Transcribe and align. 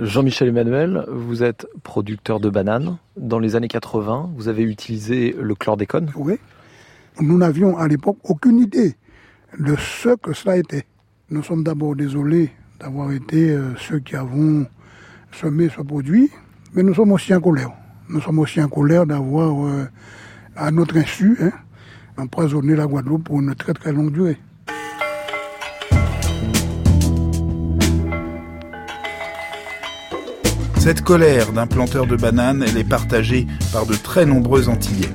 Jean-Michel 0.00 0.48
Emmanuel, 0.48 1.04
vous 1.08 1.44
êtes 1.44 1.68
producteur 1.84 2.40
de 2.40 2.50
bananes. 2.50 2.98
Dans 3.16 3.38
les 3.38 3.54
années 3.54 3.68
80, 3.68 4.32
vous 4.34 4.48
avez 4.48 4.64
utilisé 4.64 5.36
le 5.40 5.54
chlordécone 5.54 6.10
Oui. 6.16 6.34
Nous 7.20 7.38
n'avions 7.38 7.78
à 7.78 7.86
l'époque 7.86 8.18
aucune 8.24 8.58
idée 8.58 8.96
de 9.56 9.76
ce 9.76 10.16
que 10.16 10.32
cela 10.32 10.56
était. 10.56 10.84
Nous 11.30 11.44
sommes 11.44 11.62
d'abord 11.62 11.94
désolés 11.94 12.50
d'avoir 12.80 13.12
été 13.12 13.50
euh, 13.50 13.76
ceux 13.76 14.00
qui 14.00 14.16
avons 14.16 14.66
semé 15.30 15.68
ce 15.68 15.80
produit, 15.80 16.28
mais 16.74 16.82
nous 16.82 16.94
sommes 16.94 17.12
aussi 17.12 17.32
en 17.32 17.40
colère. 17.40 17.70
Nous 18.08 18.20
sommes 18.20 18.40
aussi 18.40 18.60
en 18.60 18.68
colère 18.68 19.06
d'avoir, 19.06 19.64
euh, 19.64 19.84
à 20.56 20.72
notre 20.72 20.96
insu, 20.96 21.38
hein, 21.40 21.52
empoisonné 22.16 22.74
la 22.74 22.88
Guadeloupe 22.88 23.22
pour 23.22 23.40
une 23.40 23.54
très 23.54 23.74
très 23.74 23.92
longue 23.92 24.10
durée. 24.10 24.38
Cette 30.84 31.00
colère 31.00 31.52
d'un 31.52 31.66
planteur 31.66 32.06
de 32.06 32.14
bananes, 32.14 32.62
elle 32.62 32.76
est 32.76 32.84
partagée 32.84 33.46
par 33.72 33.86
de 33.86 33.94
très 33.94 34.26
nombreux 34.26 34.68
Antillais. 34.68 35.08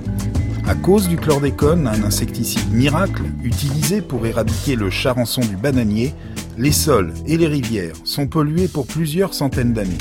À 0.67 0.73
cause 0.73 1.07
du 1.07 1.15
chlordécone, 1.15 1.87
un 1.87 2.03
insecticide 2.03 2.73
miracle 2.73 3.21
utilisé 3.43 4.01
pour 4.01 4.25
éradiquer 4.25 4.75
le 4.75 4.89
charançon 4.89 5.41
du 5.41 5.55
bananier, 5.55 6.15
les 6.57 6.71
sols 6.71 7.13
et 7.27 7.37
les 7.37 7.45
rivières 7.45 7.93
sont 8.03 8.25
pollués 8.25 8.67
pour 8.67 8.87
plusieurs 8.87 9.35
centaines 9.35 9.73
d'années. 9.73 9.99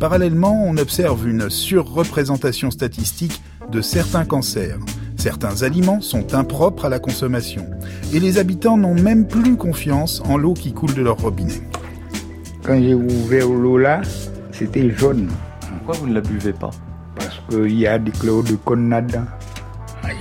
Parallèlement, 0.00 0.64
on 0.66 0.78
observe 0.78 1.28
une 1.28 1.50
surreprésentation 1.50 2.70
statistique 2.70 3.42
de 3.70 3.82
certains 3.82 4.24
cancers. 4.24 4.78
Certains 5.18 5.64
aliments 5.64 6.00
sont 6.00 6.34
impropres 6.34 6.86
à 6.86 6.88
la 6.88 6.98
consommation. 6.98 7.66
Et 8.14 8.20
les 8.20 8.38
habitants 8.38 8.78
n'ont 8.78 8.94
même 8.94 9.28
plus 9.28 9.56
confiance 9.56 10.22
en 10.24 10.38
l'eau 10.38 10.54
qui 10.54 10.72
coule 10.72 10.94
de 10.94 11.02
leur 11.02 11.18
robinet. 11.18 11.60
Quand 12.62 12.82
j'ai 12.82 12.94
ouvert 12.94 13.50
l'eau 13.50 13.76
là, 13.76 14.00
c'était 14.54 14.90
jaune. 14.90 15.28
Pourquoi 15.68 15.96
vous 15.96 16.06
ne 16.08 16.14
la 16.14 16.20
buvez 16.20 16.52
pas? 16.52 16.70
Parce 17.16 17.40
qu'il 17.48 17.76
y 17.78 17.86
a 17.86 17.98
des 17.98 18.12
chlordécone 18.12 18.88
là-dedans. 18.88 19.26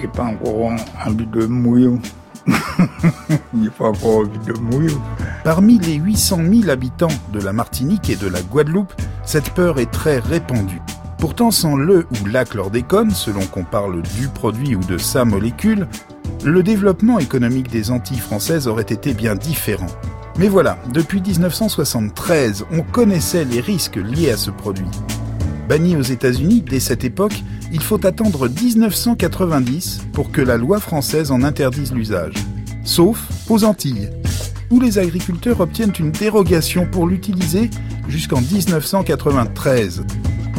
J'ai 0.02 0.08
pas 0.08 0.24
encore 0.24 0.72
envie 1.06 1.28
de 1.28 1.46
mouiller. 1.46 1.98
J'ai 2.48 3.70
pas 3.70 3.86
encore 3.86 4.18
envie 4.18 4.40
de 4.46 4.54
mouiller. 4.54 4.96
Parmi 5.44 5.78
les 5.80 5.96
800 5.96 6.40
000 6.52 6.70
habitants 6.70 7.08
de 7.32 7.40
la 7.40 7.54
Martinique 7.54 8.10
et 8.10 8.16
de 8.16 8.28
la 8.28 8.42
Guadeloupe, 8.42 8.94
cette 9.24 9.52
peur 9.52 9.80
est 9.80 9.92
très 9.92 10.20
répandue. 10.20 10.82
Pourtant, 11.20 11.52
sans 11.52 11.76
le 11.76 12.06
ou 12.12 12.26
la 12.26 12.44
chlordécone, 12.44 13.12
selon 13.12 13.46
qu'on 13.46 13.64
parle 13.64 14.02
du 14.02 14.28
produit 14.28 14.76
ou 14.76 14.82
de 14.82 14.98
sa 14.98 15.24
molécule, 15.24 15.88
le 16.44 16.64
développement 16.64 17.20
économique 17.20 17.70
des 17.70 17.92
Antilles 17.92 18.18
françaises 18.18 18.68
aurait 18.68 18.84
été 18.84 19.14
bien 19.14 19.36
différent. 19.36 19.88
Mais 20.38 20.48
voilà, 20.48 20.80
depuis 20.92 21.22
1973, 21.22 22.66
on 22.72 22.82
connaissait 22.82 23.46
les 23.46 23.60
risques 23.60 23.98
liés 23.98 24.32
à 24.32 24.38
ce 24.38 24.50
produit. 24.50 24.88
Banni 25.70 25.96
aux 25.96 26.02
États-Unis 26.02 26.64
dès 26.68 26.80
cette 26.80 27.04
époque, 27.04 27.44
il 27.72 27.82
faut 27.82 28.04
attendre 28.06 28.50
1990 28.50 30.08
pour 30.12 30.32
que 30.32 30.42
la 30.42 30.58
loi 30.58 30.80
française 30.80 31.32
en 31.32 31.44
interdise 31.44 31.94
l'usage. 31.94 32.34
Sauf 32.84 33.20
aux 33.48 33.64
Antilles, 33.64 34.10
où 34.72 34.80
les 34.80 34.98
agriculteurs 34.98 35.62
obtiennent 35.62 35.94
une 36.00 36.12
dérogation 36.12 36.88
pour 36.88 37.06
l'utiliser 37.06 37.70
jusqu'en 38.08 38.42
1993. 38.42 40.04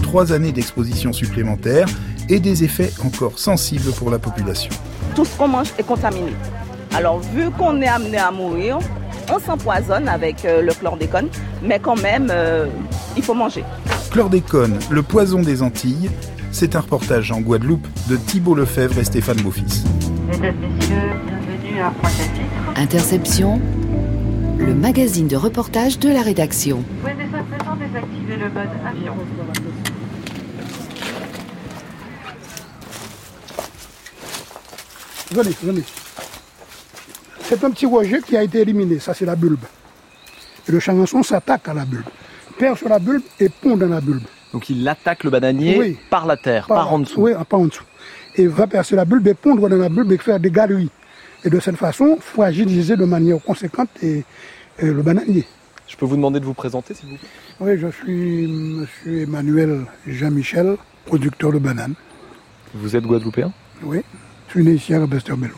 Trois 0.02 0.32
années 0.32 0.52
d'exposition 0.52 1.12
supplémentaire 1.12 1.88
et 2.28 2.38
des 2.38 2.62
effets 2.62 2.92
encore 3.04 3.40
sensibles 3.40 3.92
pour 3.92 4.10
la 4.10 4.20
population. 4.20 4.70
Tout 5.16 5.24
ce 5.24 5.36
qu'on 5.36 5.48
mange 5.48 5.72
est 5.78 5.82
contaminé. 5.82 6.32
Alors 6.94 7.18
vu 7.18 7.50
qu'on 7.50 7.82
est 7.82 7.88
amené 7.88 8.18
à 8.18 8.30
mourir, 8.30 8.78
on 9.32 9.38
s'empoisonne 9.38 10.08
avec 10.08 10.44
euh, 10.44 10.62
le 10.62 10.72
chlordécone, 10.72 11.28
mais 11.62 11.78
quand 11.78 12.00
même, 12.00 12.28
euh, 12.30 12.66
il 13.16 13.22
faut 13.22 13.34
manger. 13.34 13.64
Chlordécone, 14.10 14.78
le 14.90 15.02
poison 15.02 15.40
des 15.40 15.62
Antilles, 15.62 16.10
c'est 16.52 16.76
un 16.76 16.80
reportage 16.80 17.32
en 17.32 17.40
Guadeloupe 17.40 17.86
de 18.08 18.16
Thibault 18.16 18.54
Lefebvre 18.54 18.98
et 18.98 19.04
Stéphane 19.04 19.40
Beaufils. 19.40 19.84
Mesdames, 20.26 20.54
Messieurs, 20.60 20.96
bienvenue 21.26 21.80
à 21.80 21.90
Pointe-à-Pitre. 21.90 22.80
Interception, 22.80 23.60
le 24.58 24.74
magazine 24.74 25.28
de 25.28 25.36
reportage 25.36 25.98
de 25.98 26.10
la 26.10 26.22
rédaction. 26.22 26.78
Vous 26.78 27.00
pouvez 27.00 27.12
à 27.12 27.76
désactiver 27.76 28.36
le 28.36 28.50
mode 28.50 28.68
avion? 28.86 29.14
Venez, 35.32 35.56
venez. 35.62 36.03
C'est 37.44 37.62
un 37.62 37.70
petit 37.70 37.86
rejet 37.86 38.20
qui 38.20 38.36
a 38.36 38.42
été 38.42 38.60
éliminé, 38.60 38.98
ça 38.98 39.14
c'est 39.14 39.26
la 39.26 39.36
bulbe. 39.36 39.64
Et 40.68 40.72
le 40.72 40.80
charançon 40.80 41.22
s'attaque 41.22 41.68
à 41.68 41.74
la 41.74 41.84
bulbe, 41.84 42.06
perd 42.58 42.78
sur 42.78 42.88
la 42.88 42.98
bulbe 42.98 43.22
et 43.38 43.48
pond 43.48 43.76
dans 43.76 43.86
la 43.88 44.00
bulbe. 44.00 44.22
Donc 44.52 44.70
il 44.70 44.86
attaque 44.88 45.24
le 45.24 45.30
bananier 45.30 45.78
Oui. 45.78 45.98
par 46.10 46.26
la 46.26 46.36
terre, 46.36 46.66
par, 46.66 46.92
en 46.92 47.00
dessous. 47.00 47.20
Oui, 47.20 47.32
par 47.48 47.60
en 47.60 47.66
dessous. 47.66 47.84
Et 48.36 48.46
va 48.46 48.66
percer 48.66 48.96
la 48.96 49.04
bulbe 49.04 49.26
et 49.28 49.34
pondre 49.34 49.68
dans 49.68 49.76
la 49.76 49.88
bulbe 49.88 50.12
et 50.12 50.18
faire 50.18 50.40
des 50.40 50.50
galeries. 50.50 50.90
Et 51.44 51.50
de 51.50 51.60
cette 51.60 51.76
façon, 51.76 52.16
fragiliser 52.20 52.96
de 52.96 53.04
manière 53.04 53.38
conséquente 53.42 53.90
et, 54.02 54.24
et 54.78 54.86
le 54.86 55.02
bananier. 55.02 55.44
Je 55.86 55.96
peux 55.96 56.06
vous 56.06 56.16
demander 56.16 56.40
de 56.40 56.46
vous 56.46 56.54
présenter, 56.54 56.94
s'il 56.94 57.10
vous 57.10 57.16
plaît? 57.16 57.28
Oui, 57.60 57.78
je 57.78 57.88
suis 57.88 58.46
monsieur 58.48 59.20
Emmanuel 59.22 59.84
Jean-Michel, 60.06 60.76
producteur 61.04 61.52
de 61.52 61.58
bananes. 61.58 61.94
Vous 62.72 62.96
êtes 62.96 63.04
guadeloupéen? 63.04 63.52
Oui, 63.82 64.00
je 64.48 64.52
suis 64.52 64.64
né 64.64 64.72
ici 64.72 64.94
à 64.94 65.00
Capester-Bello. 65.00 65.54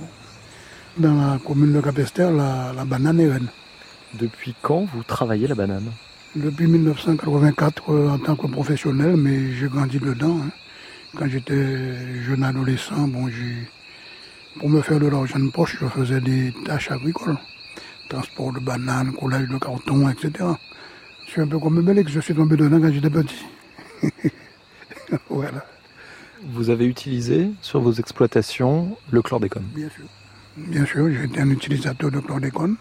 Dans 0.98 1.14
la 1.14 1.38
commune 1.44 1.72
de 1.74 1.80
Capester, 1.80 2.30
la, 2.34 2.72
la 2.74 2.84
banane 2.84 3.20
est 3.20 3.30
reine. 3.30 3.48
Depuis 4.14 4.54
quand 4.62 4.86
vous 4.94 5.02
travaillez 5.02 5.46
la 5.46 5.54
banane? 5.54 5.90
Depuis 6.34 6.66
1984 6.66 7.90
euh, 7.90 8.08
en 8.10 8.18
tant 8.18 8.36
que 8.36 8.46
professionnel, 8.46 9.16
mais 9.16 9.52
j'ai 9.52 9.68
grandi 9.68 9.98
dedans. 9.98 10.38
hein. 10.42 10.50
Quand 11.16 11.26
j'étais 11.28 12.22
jeune 12.22 12.42
adolescent, 12.44 13.08
bon, 13.08 13.28
pour 14.58 14.68
me 14.70 14.80
faire 14.82 14.98
de 15.00 15.06
l'argent 15.06 15.38
de 15.38 15.50
poche, 15.50 15.76
je 15.80 15.86
faisais 15.86 16.20
des 16.20 16.52
tâches 16.64 16.90
agricoles. 16.90 17.38
Transport 18.08 18.52
de 18.52 18.60
bananes, 18.60 19.12
collage 19.14 19.48
de 19.48 19.58
carton, 19.58 20.08
etc. 20.08 20.32
Je 21.26 21.30
suis 21.32 21.40
un 21.42 21.46
peu 21.46 21.58
comme 21.58 21.82
Bélix, 21.82 22.10
je 22.12 22.20
suis 22.20 22.34
tombé 22.34 22.56
dedans 22.56 22.80
quand 22.80 22.92
j'étais 22.92 23.10
petit. 23.10 23.44
voilà, 25.30 25.64
Vous 26.44 26.70
avez 26.70 26.86
utilisé 26.86 27.50
sur 27.62 27.80
vos 27.80 27.92
exploitations 27.92 28.96
le 29.10 29.22
chlordécone? 29.22 29.64
bien 29.74 29.88
sûr. 29.90 30.04
Bien 30.56 30.86
sûr, 30.86 31.08
été 31.08 31.40
un 31.40 31.50
utilisateur 31.50 32.10
de 32.10 32.18
chlordécone. 32.18 32.76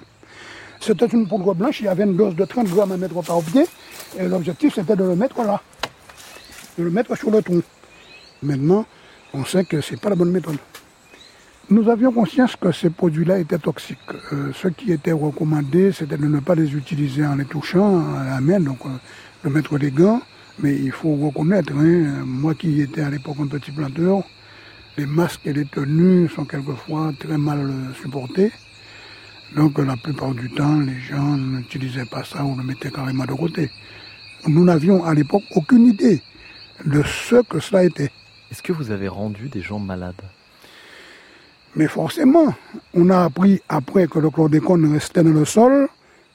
C'était 0.80 1.08
une 1.08 1.28
poudre 1.28 1.53
blanche, 1.53 1.81
il 1.81 1.86
y 1.86 1.88
avait 1.90 2.06
une 2.06 2.16
dose 2.16 2.34
de 2.34 2.46
30 2.46 2.68
grammes 2.69 2.94
à 2.94 2.97
mettre 2.97 3.22
par 3.22 3.41
pied, 3.41 3.66
et 4.18 4.28
l'objectif 4.30 4.75
c'était 4.75 4.96
de 4.96 5.03
le 5.03 5.16
mettre 5.16 5.44
là, 5.44 5.62
de 6.78 6.84
le 6.84 6.90
mettre 6.90 7.18
sur 7.18 7.31
le 7.31 7.41
tronc. 7.41 7.63
Maintenant, 8.44 8.86
on 9.34 9.44
sait 9.44 9.66
que 9.66 9.81
ce 9.81 9.91
n'est 9.91 9.97
pas 9.97 10.09
la 10.09 10.16
bonne 10.16 10.31
méthode. 10.31 10.58
Nous 11.69 11.90
avions 11.90 12.13
conscience 12.13 12.56
que 12.56 12.72
ces 12.72 12.91
produits-là 12.91 13.40
étaient 13.40 13.58
toxiques. 13.58 13.97
Euh, 14.31 14.52
ce 14.53 14.69
qui 14.69 14.94
était 14.94 15.12
recommandé, 15.12 15.92
c'était 15.92 16.18
de 16.18 16.28
ne 16.28 16.40
pas 16.40 16.56
les 16.56 16.75
utiliser 16.75 17.25
en 17.25 17.36
les 17.36 17.46
touchant 17.46 18.16
à 18.16 18.24
la 18.24 18.40
main, 18.40 18.62
donc 18.62 18.86
euh, 18.86 18.90
de 19.44 19.50
mettre 19.50 19.78
des 19.78 19.92
gants. 19.92 20.22
Mais 20.59 20.75
il 20.75 20.92
faut 20.92 21.16
reconnaître, 21.16 21.74
hein, 21.75 22.24
moi 22.25 22.53
qui 22.53 22.81
étais 22.81 23.02
à 23.02 23.09
l'époque 23.09 23.38
un 23.42 23.47
petit 23.47 23.72
planteur, 23.72 24.24
les 24.97 25.06
masques 25.06 25.45
et 25.45 25.53
les 25.53 25.66
tenues 25.66 26.29
sont 26.29 26.45
quelquefois 26.45 27.11
très 27.19 27.38
mal 27.38 27.72
supportés. 28.01 28.51
Donc 29.56 29.78
la 29.78 29.97
plupart 29.97 30.33
du 30.33 30.50
temps, 30.50 30.79
les 30.79 31.00
gens 31.00 31.38
n'utilisaient 31.38 32.06
pas 32.06 32.23
ça 32.23 32.44
ou 32.44 32.56
le 32.56 32.63
mettaient 32.63 32.91
carrément 32.91 33.25
de 33.25 33.33
côté. 33.33 33.69
Nous 34.47 34.63
n'avions 34.63 35.03
à 35.03 35.13
l'époque 35.13 35.44
aucune 35.56 35.88
idée 35.88 36.22
de 36.85 37.03
ce 37.03 37.41
que 37.44 37.59
cela 37.59 37.83
était. 37.83 38.11
Est-ce 38.51 38.61
que 38.61 38.73
vous 38.73 38.91
avez 38.91 39.07
rendu 39.07 39.50
des 39.50 39.61
gens 39.61 39.79
malades? 39.79 40.22
Mais 41.75 41.88
forcément, 41.88 42.53
on 42.94 43.09
a 43.09 43.23
appris 43.25 43.62
après 43.67 44.07
que 44.07 44.19
le 44.19 44.29
chlordécone 44.29 44.94
restait 44.94 45.23
dans 45.23 45.31
le 45.31 45.45
sol, 45.45 45.89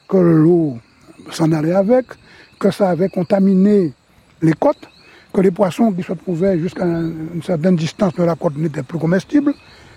que 0.09 0.19
l'eau 0.19 0.79
s'en 1.31 1.53
allait 1.53 1.75
avec, 1.75 2.07
que 2.59 2.71
ça 2.71 2.91
avait 2.91 3.09
contaminé 3.09 3.95
les 4.43 4.53
côtes, 4.53 4.89
que 5.33 5.41
les 5.41 5.51
poissons 5.51 5.93
qui 5.93 6.03
se 6.03 6.13
trouvaient 6.13 6.59
jusqu'à 6.59 6.85
une 6.85 7.43
certaine 7.43 7.77
distance 7.77 8.15
de 8.15 8.25
la 8.25 8.35
côte 8.35 8.57
n'étaient 8.57 8.83
plus 8.83 8.99
comestibles, 8.99 9.55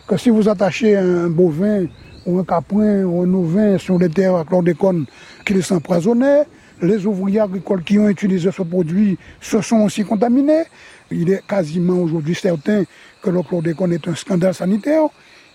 que 0.07 0.17
si 0.17 0.29
vous 0.29 0.47
attachez 0.47 0.97
un 0.97 1.29
bovin 1.29 1.85
ou 2.25 2.39
un 2.39 2.43
caprin 2.43 3.03
ou 3.03 3.21
un 3.23 3.33
ovin 3.33 3.77
sur 3.77 3.97
les 3.97 4.09
terres 4.09 4.35
à 4.35 4.45
chlordécone, 4.45 5.05
qu'ils 5.45 5.63
s'empoisonnaient, 5.63 6.43
les 6.81 7.05
ouvriers 7.05 7.39
agricoles 7.39 7.83
qui 7.83 7.97
ont 7.97 8.09
utilisé 8.09 8.51
ce 8.51 8.61
produit 8.61 9.17
se 9.39 9.61
sont 9.61 9.81
aussi 9.81 10.03
contaminés. 10.03 10.63
Il 11.11 11.31
est 11.31 11.45
quasiment 11.47 11.99
aujourd'hui 11.99 12.35
certain 12.35 12.83
que 13.21 13.29
le 13.29 13.41
chlordécone 13.41 13.93
est 13.93 14.07
un 14.07 14.15
scandale 14.15 14.53
sanitaire. 14.53 15.03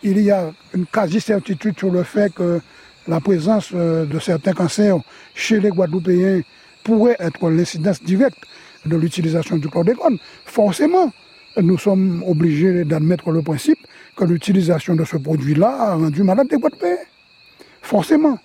Il 0.03 0.21
y 0.21 0.31
a 0.31 0.51
une 0.75 0.87
quasi-certitude 0.87 1.79
sur 1.79 1.91
le 1.91 2.03
fait 2.03 2.33
que 2.33 2.61
la 3.07 3.21
présence 3.21 3.71
euh, 3.75 4.05
de 4.05 4.19
certains 4.19 4.53
cancers 4.53 4.99
chez 5.35 5.61
les 5.61 5.71
Guadeloupéens 5.71 6.43
pourrait 6.85 7.17
être 7.19 7.51
l'incidence 7.51 8.03
directe 8.03 8.39
de 8.89 8.97
l'utilisation 8.97 9.57
du 9.57 9.69
chlordécone. 9.69 10.19
Forcément, 10.45 11.13
nous 11.61 11.79
sommes 11.79 12.23
obligés 12.27 12.85
d'admettre 12.85 13.31
le 13.31 13.43
principe 13.43 13.79
que 14.17 14.25
l'utilisation 14.25 14.95
de 14.95 15.05
ce 15.05 15.17
produit-là 15.17 15.69
a 15.81 15.95
rendu 15.95 16.23
malade 16.23 16.49
les 16.51 16.59
Guadeloupéens. 16.59 16.97
Forcément. 17.83 18.39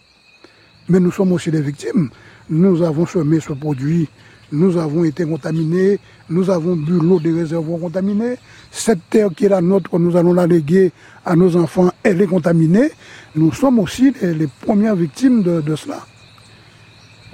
Mais 0.90 1.00
nous 1.00 1.12
sommes 1.12 1.32
aussi 1.32 1.50
des 1.50 1.62
victimes. 1.62 2.10
Nous 2.50 2.82
avons 2.82 3.06
semé 3.06 3.40
ce 3.40 3.54
produit 3.54 4.08
nous 4.54 4.78
avons 4.78 5.04
été 5.04 5.26
contaminés, 5.26 6.00
nous 6.30 6.52
avons 6.52 6.76
bu 6.76 6.92
l'eau 6.92 7.20
des 7.20 7.32
réservoirs 7.32 7.80
contaminés. 7.80 8.36
Cette 8.70 9.10
terre 9.10 9.30
qui 9.36 9.46
est 9.46 9.50
la 9.50 9.62
nôtre, 9.62 9.98
nous 9.98 10.16
allons 10.16 10.34
la 10.34 10.46
léguer 10.46 10.92
à 11.26 11.36
nos 11.36 11.56
enfants, 11.56 11.92
elle 12.04 12.22
est 12.22 12.28
contaminée. 12.28 12.92
Nous 13.36 13.52
sommes 13.52 13.80
aussi 13.80 14.14
les, 14.22 14.48
premières 14.62 14.96
victimes 14.96 15.42
de 15.42 15.76
cela. 15.76 16.06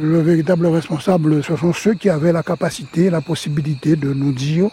Le 0.01 0.21
véritable 0.21 0.67
responsable, 0.67 1.43
ce 1.43 1.57
sont 1.57 1.73
ceux 1.73 1.93
qui 1.93 2.09
avaient 2.09 2.31
la 2.31 2.41
capacité, 2.41 3.09
la 3.09 3.19
possibilité 3.19 3.97
de 3.97 4.13
nous 4.13 4.31
dire 4.31 4.69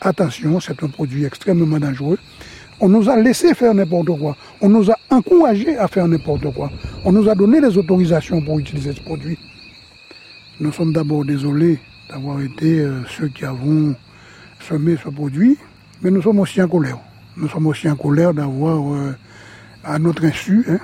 attention, 0.00 0.60
c'est 0.60 0.84
un 0.84 0.86
produit 0.86 1.24
extrêmement 1.24 1.80
dangereux. 1.80 2.16
On 2.78 2.88
nous 2.88 3.10
a 3.10 3.16
laissé 3.16 3.54
faire 3.54 3.74
n'importe 3.74 4.16
quoi. 4.16 4.36
On 4.60 4.68
nous 4.68 4.88
a 4.88 4.94
encouragé 5.10 5.76
à 5.76 5.88
faire 5.88 6.06
n'importe 6.06 6.54
quoi. 6.54 6.70
On 7.04 7.10
nous 7.10 7.28
a 7.28 7.34
donné 7.34 7.60
les 7.60 7.76
autorisations 7.76 8.40
pour 8.40 8.60
utiliser 8.60 8.92
ce 8.92 9.00
produit. 9.00 9.36
Nous 10.60 10.70
sommes 10.70 10.92
d'abord 10.92 11.24
désolés 11.24 11.80
d'avoir 12.08 12.40
été 12.40 12.78
euh, 12.78 13.00
ceux 13.08 13.26
qui 13.26 13.44
avons 13.44 13.96
semé 14.60 14.96
ce 15.02 15.08
produit, 15.08 15.58
mais 16.02 16.12
nous 16.12 16.22
sommes 16.22 16.38
aussi 16.38 16.62
en 16.62 16.68
colère. 16.68 16.98
Nous 17.36 17.48
sommes 17.48 17.66
aussi 17.66 17.90
en 17.90 17.96
colère 17.96 18.32
d'avoir, 18.32 18.94
euh, 18.94 19.16
à 19.82 19.98
notre 19.98 20.24
insu, 20.24 20.64
hein, 20.68 20.78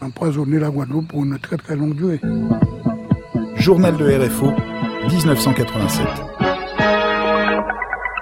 empoisonné 0.00 0.60
la 0.60 0.70
Guadeloupe 0.70 1.08
pour 1.08 1.24
une 1.24 1.36
très 1.40 1.56
très 1.56 1.74
longue 1.74 1.96
durée. 1.96 2.20
Journal 3.56 3.96
de 3.96 4.04
RFO, 4.04 4.52
1987. 5.08 6.06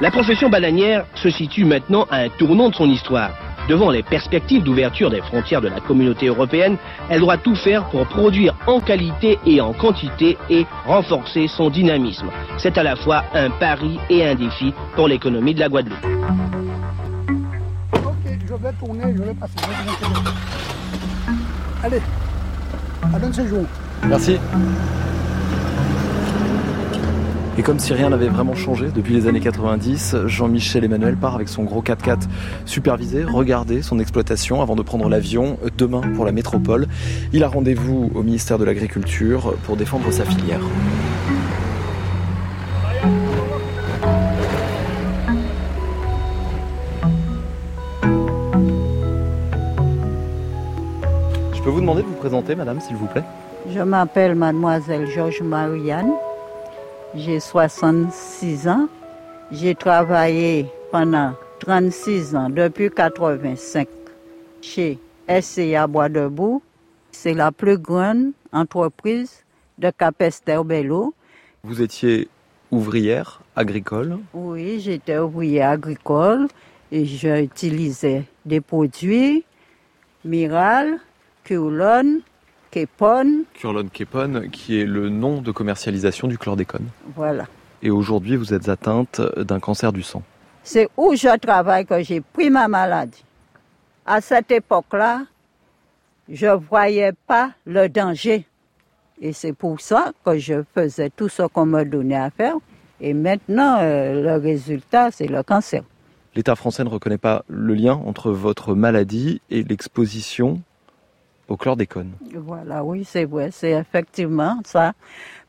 La 0.00 0.10
profession 0.10 0.48
bananière 0.48 1.04
se 1.14 1.30
situe 1.30 1.64
maintenant 1.64 2.06
à 2.10 2.18
un 2.18 2.28
tournant 2.28 2.68
de 2.68 2.74
son 2.74 2.88
histoire. 2.88 3.30
Devant 3.68 3.90
les 3.90 4.02
perspectives 4.02 4.62
d'ouverture 4.62 5.10
des 5.10 5.20
frontières 5.22 5.60
de 5.60 5.68
la 5.68 5.80
communauté 5.80 6.26
européenne, 6.26 6.76
elle 7.08 7.20
doit 7.20 7.38
tout 7.38 7.54
faire 7.54 7.88
pour 7.90 8.06
produire 8.06 8.54
en 8.66 8.80
qualité 8.80 9.38
et 9.46 9.60
en 9.60 9.72
quantité 9.72 10.36
et 10.50 10.66
renforcer 10.86 11.48
son 11.48 11.70
dynamisme. 11.70 12.28
C'est 12.58 12.76
à 12.76 12.82
la 12.82 12.96
fois 12.96 13.24
un 13.34 13.50
pari 13.50 13.98
et 14.10 14.26
un 14.26 14.34
défi 14.34 14.74
pour 14.96 15.08
l'économie 15.08 15.54
de 15.54 15.60
la 15.60 15.68
Guadeloupe. 15.68 16.04
Ok, 18.04 18.38
je 18.46 18.54
vais 18.54 18.72
tourner, 18.78 19.14
je 19.16 19.22
vais 19.22 19.34
passer. 19.34 19.52
je 19.56 19.66
vais 19.66 19.96
passer. 19.96 20.32
Allez, 21.84 22.02
à 23.14 23.18
bon 23.18 23.32
séjour. 23.32 23.64
Merci. 24.04 24.38
Et 27.58 27.62
comme 27.62 27.78
si 27.78 27.92
rien 27.92 28.08
n'avait 28.08 28.28
vraiment 28.28 28.54
changé 28.54 28.88
depuis 28.94 29.12
les 29.12 29.26
années 29.26 29.40
90, 29.40 30.16
Jean-Michel 30.24 30.84
Emmanuel 30.84 31.16
part 31.16 31.34
avec 31.34 31.50
son 31.50 31.64
gros 31.64 31.82
4x4 31.82 32.22
supervisé, 32.64 33.24
regarder 33.24 33.82
son 33.82 33.98
exploitation 33.98 34.62
avant 34.62 34.74
de 34.74 34.80
prendre 34.80 35.06
l'avion 35.10 35.58
demain 35.76 36.00
pour 36.16 36.24
la 36.24 36.32
métropole. 36.32 36.86
Il 37.34 37.44
a 37.44 37.48
rendez-vous 37.48 38.10
au 38.14 38.22
ministère 38.22 38.58
de 38.58 38.64
l'Agriculture 38.64 39.54
pour 39.64 39.76
défendre 39.76 40.10
sa 40.10 40.24
filière. 40.24 40.60
Je 51.52 51.62
peux 51.62 51.70
vous 51.70 51.80
demander 51.80 52.00
de 52.00 52.06
vous 52.06 52.14
présenter, 52.14 52.54
madame, 52.54 52.80
s'il 52.80 52.96
vous 52.96 53.06
plaît? 53.06 53.24
Je 53.72 53.80
m'appelle 53.80 54.34
mademoiselle 54.36 55.06
Georges 55.06 55.42
Marianne. 55.42 56.10
J'ai 57.14 57.40
66 57.40 58.68
ans. 58.68 58.88
J'ai 59.50 59.74
travaillé 59.74 60.66
pendant 60.90 61.34
36 61.60 62.34
ans, 62.34 62.48
depuis 62.48 62.90
85, 62.90 63.86
chez 64.62 64.98
SCA 65.28 65.86
Bois 65.86 66.08
Debout. 66.08 66.62
C'est 67.10 67.34
la 67.34 67.52
plus 67.52 67.76
grande 67.76 68.32
entreprise 68.50 69.44
de 69.78 69.90
Capester-Bello. 69.90 71.12
Vous 71.62 71.82
étiez 71.82 72.28
ouvrière 72.70 73.42
agricole? 73.54 74.18
Oui, 74.32 74.80
j'étais 74.80 75.18
ouvrière 75.18 75.70
agricole 75.70 76.48
et 76.90 77.04
j'utilisais 77.04 78.24
des 78.46 78.62
produits 78.62 79.44
Miral, 80.24 80.98
Curlone, 81.44 82.20
Kepon, 82.72 83.44
Curlone 83.52 83.90
Kepon, 83.90 84.48
qui 84.50 84.80
est 84.80 84.86
le 84.86 85.10
nom 85.10 85.42
de 85.42 85.52
commercialisation 85.52 86.26
du 86.26 86.38
chlordécone. 86.38 86.86
voilà. 87.14 87.44
Et 87.82 87.90
aujourd'hui, 87.90 88.36
vous 88.36 88.54
êtes 88.54 88.68
atteinte 88.70 89.20
d'un 89.36 89.60
cancer 89.60 89.92
du 89.92 90.02
sang. 90.02 90.22
C'est 90.62 90.88
où 90.96 91.14
je 91.14 91.36
travaille 91.38 91.84
que 91.84 92.02
j'ai 92.02 92.22
pris 92.22 92.48
ma 92.48 92.68
maladie. 92.68 93.24
À 94.06 94.20
cette 94.22 94.50
époque-là, 94.50 95.26
je 96.30 96.46
ne 96.46 96.54
voyais 96.54 97.12
pas 97.26 97.50
le 97.66 97.88
danger. 97.88 98.46
Et 99.20 99.32
c'est 99.34 99.52
pour 99.52 99.80
ça 99.80 100.12
que 100.24 100.38
je 100.38 100.62
faisais 100.74 101.10
tout 101.10 101.28
ce 101.28 101.42
qu'on 101.42 101.66
me 101.66 101.84
donnait 101.84 102.16
à 102.16 102.30
faire. 102.30 102.54
Et 103.00 103.12
maintenant, 103.12 103.80
euh, 103.80 104.22
le 104.22 104.40
résultat, 104.40 105.10
c'est 105.10 105.26
le 105.26 105.42
cancer. 105.42 105.82
L'État 106.34 106.56
français 106.56 106.84
ne 106.84 106.88
reconnaît 106.88 107.18
pas 107.18 107.44
le 107.48 107.74
lien 107.74 107.94
entre 108.06 108.30
votre 108.30 108.74
maladie 108.74 109.42
et 109.50 109.62
l'exposition 109.62 110.62
au 111.48 111.56
chlordécone. 111.56 112.12
Voilà, 112.34 112.82
oui, 112.84 113.04
c'est 113.04 113.24
vrai, 113.24 113.50
c'est 113.52 113.72
effectivement 113.72 114.60
ça. 114.64 114.92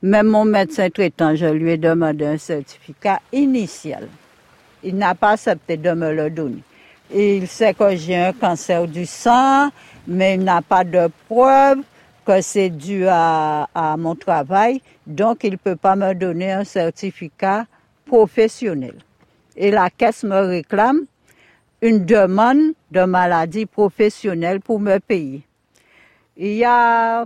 Même 0.01 0.27
mon 0.27 0.45
médecin 0.45 0.89
traitant, 0.89 1.35
je 1.35 1.45
lui 1.45 1.71
ai 1.71 1.77
demandé 1.77 2.25
un 2.25 2.37
certificat 2.37 3.19
initial. 3.31 4.07
Il 4.83 4.97
n'a 4.97 5.15
pas 5.15 5.31
accepté 5.31 5.77
de 5.77 5.91
me 5.91 6.13
le 6.13 6.29
donner. 6.29 6.63
Il 7.13 7.47
sait 7.47 7.73
que 7.73 7.95
j'ai 7.95 8.17
un 8.17 8.33
cancer 8.33 8.87
du 8.87 9.05
sang, 9.05 9.69
mais 10.07 10.35
il 10.35 10.43
n'a 10.43 10.61
pas 10.61 10.83
de 10.83 11.09
preuve 11.29 11.79
que 12.25 12.41
c'est 12.41 12.69
dû 12.69 13.05
à, 13.07 13.67
à 13.73 13.97
mon 13.97 14.15
travail, 14.15 14.81
donc 15.05 15.43
il 15.43 15.51
ne 15.51 15.57
peut 15.57 15.75
pas 15.75 15.95
me 15.95 16.13
donner 16.13 16.51
un 16.51 16.63
certificat 16.63 17.65
professionnel. 18.05 18.95
Et 19.55 19.71
la 19.71 19.89
caisse 19.89 20.23
me 20.23 20.39
réclame 20.39 21.01
une 21.81 22.05
demande 22.05 22.73
de 22.91 23.03
maladie 23.03 23.65
professionnelle 23.65 24.61
pour 24.61 24.79
me 24.79 24.99
payer. 24.99 25.43
Il 26.35 26.53
y 26.53 26.65
a 26.65 27.25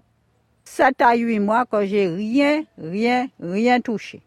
7 0.66 1.02
à 1.02 1.16
8 1.16 1.40
mois 1.40 1.66
que 1.66 1.86
j'ai 1.86 2.08
rien, 2.08 2.64
rien, 2.78 3.28
rien 3.42 3.80
touché. 3.80 4.22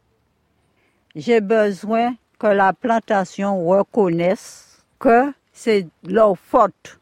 J'ai 1.14 1.40
besoin 1.40 2.14
que 2.38 2.46
la 2.46 2.72
plantation 2.72 3.66
reconnaisse 3.66 4.82
que 4.98 5.32
c'est 5.52 5.86
leur 6.04 6.38
faute. 6.38 6.98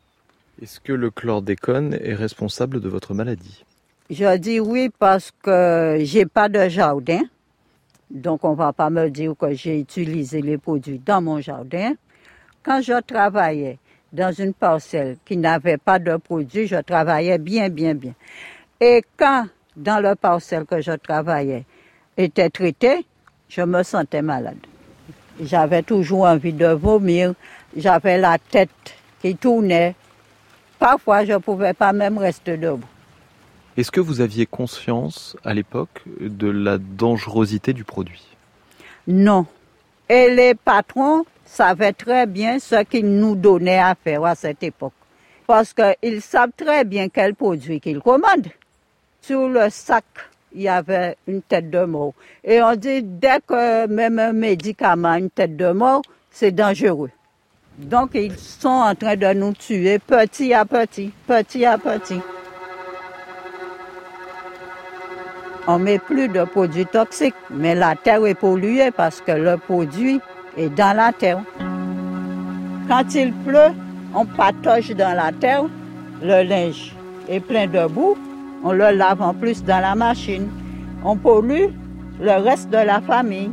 Est-ce 0.60 0.80
que 0.80 0.92
le 0.92 1.10
chlordécone 1.10 1.94
est 1.94 2.14
responsable 2.14 2.80
de 2.80 2.88
votre 2.88 3.14
maladie? 3.14 3.64
Je 4.10 4.36
dis 4.38 4.58
oui 4.58 4.90
parce 4.98 5.30
que 5.42 5.98
j'ai 6.00 6.26
pas 6.26 6.48
de 6.48 6.68
jardin. 6.68 7.20
Donc 8.10 8.44
on 8.44 8.54
va 8.54 8.72
pas 8.72 8.90
me 8.90 9.08
dire 9.10 9.34
que 9.38 9.52
j'ai 9.52 9.78
utilisé 9.78 10.42
les 10.42 10.58
produits 10.58 10.98
dans 10.98 11.20
mon 11.20 11.40
jardin. 11.40 11.92
Quand 12.64 12.80
je 12.80 13.00
travaillais 13.02 13.78
dans 14.12 14.32
une 14.32 14.54
parcelle 14.54 15.16
qui 15.24 15.36
n'avait 15.36 15.76
pas 15.76 15.98
de 15.98 16.16
produits, 16.16 16.66
je 16.66 16.76
travaillais 16.76 17.38
bien, 17.38 17.68
bien, 17.68 17.94
bien. 17.94 18.14
Et 18.80 19.02
quand 19.16 19.46
dans 19.76 20.00
la 20.00 20.16
parcelle 20.16 20.64
que 20.64 20.80
je 20.80 20.92
travaillais 20.92 21.64
était 22.16 22.50
traitée, 22.50 23.06
je 23.48 23.62
me 23.62 23.82
sentais 23.82 24.22
malade. 24.22 24.58
J'avais 25.40 25.82
toujours 25.82 26.22
envie 26.22 26.52
de 26.52 26.66
vomir, 26.66 27.34
j'avais 27.76 28.18
la 28.18 28.38
tête 28.38 28.70
qui 29.20 29.36
tournait. 29.36 29.94
Parfois, 30.78 31.24
je 31.24 31.32
ne 31.32 31.38
pouvais 31.38 31.74
pas 31.74 31.92
même 31.92 32.18
rester 32.18 32.56
debout. 32.56 32.86
Est-ce 33.76 33.92
que 33.92 34.00
vous 34.00 34.20
aviez 34.20 34.46
conscience 34.46 35.36
à 35.44 35.54
l'époque 35.54 36.02
de 36.20 36.48
la 36.48 36.78
dangerosité 36.78 37.72
du 37.72 37.84
produit? 37.84 38.24
Non. 39.06 39.46
Et 40.08 40.34
les 40.34 40.54
patrons 40.54 41.24
savaient 41.48 41.92
très 41.92 42.26
bien 42.26 42.58
ce 42.58 42.82
qu'ils 42.84 43.10
nous 43.10 43.34
donnaient 43.34 43.78
à 43.78 43.94
faire 43.94 44.24
à 44.24 44.34
cette 44.34 44.62
époque. 44.62 44.92
Parce 45.46 45.72
qu'ils 45.72 46.20
savent 46.20 46.52
très 46.56 46.84
bien 46.84 47.08
quel 47.08 47.34
produit 47.34 47.80
qu'ils 47.80 48.00
commandent. 48.00 48.52
Sur 49.22 49.48
le 49.48 49.70
sac, 49.70 50.04
il 50.54 50.62
y 50.62 50.68
avait 50.68 51.16
une 51.26 51.42
tête 51.42 51.70
de 51.70 51.84
mort. 51.84 52.12
Et 52.44 52.62
on 52.62 52.74
dit, 52.76 53.02
dès 53.02 53.40
que 53.46 53.86
même 53.86 54.18
un 54.18 54.32
médicament 54.32 55.14
une 55.14 55.30
tête 55.30 55.56
de 55.56 55.72
mort, 55.72 56.02
c'est 56.30 56.52
dangereux. 56.52 57.10
Donc, 57.78 58.10
ils 58.14 58.36
sont 58.36 58.68
en 58.68 58.94
train 58.94 59.16
de 59.16 59.32
nous 59.32 59.52
tuer 59.52 59.98
petit 59.98 60.52
à 60.52 60.64
petit, 60.64 61.12
petit 61.26 61.64
à 61.64 61.78
petit. 61.78 62.20
On 65.66 65.78
met 65.78 65.98
plus 65.98 66.28
de 66.28 66.44
produits 66.44 66.86
toxiques, 66.86 67.34
mais 67.50 67.74
la 67.74 67.94
terre 67.94 68.24
est 68.26 68.34
polluée 68.34 68.90
parce 68.90 69.20
que 69.20 69.32
le 69.32 69.58
produit 69.58 70.20
est 70.58 70.68
dans 70.70 70.96
la 70.96 71.12
terre. 71.12 71.40
Quand 72.88 73.14
il 73.14 73.32
pleut, 73.32 73.72
on 74.14 74.24
patoche 74.26 74.90
dans 74.90 75.16
la 75.16 75.32
terre, 75.32 75.64
le 76.22 76.42
linge 76.42 76.94
est 77.28 77.40
plein 77.40 77.66
de 77.66 77.86
boue, 77.86 78.16
on 78.64 78.72
le 78.72 78.90
lave 78.90 79.22
en 79.22 79.34
plus 79.34 79.62
dans 79.62 79.80
la 79.80 79.94
machine. 79.94 80.48
On 81.04 81.16
pollue 81.16 81.68
le 82.20 82.42
reste 82.42 82.70
de 82.70 82.78
la 82.78 83.00
famille. 83.00 83.50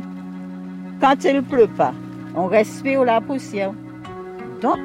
Quand 1.00 1.22
il 1.24 1.42
pleut 1.42 1.68
pas, 1.68 1.92
on 2.34 2.46
respire 2.46 3.04
la 3.04 3.20
poussière. 3.20 3.72
Donc, 4.60 4.78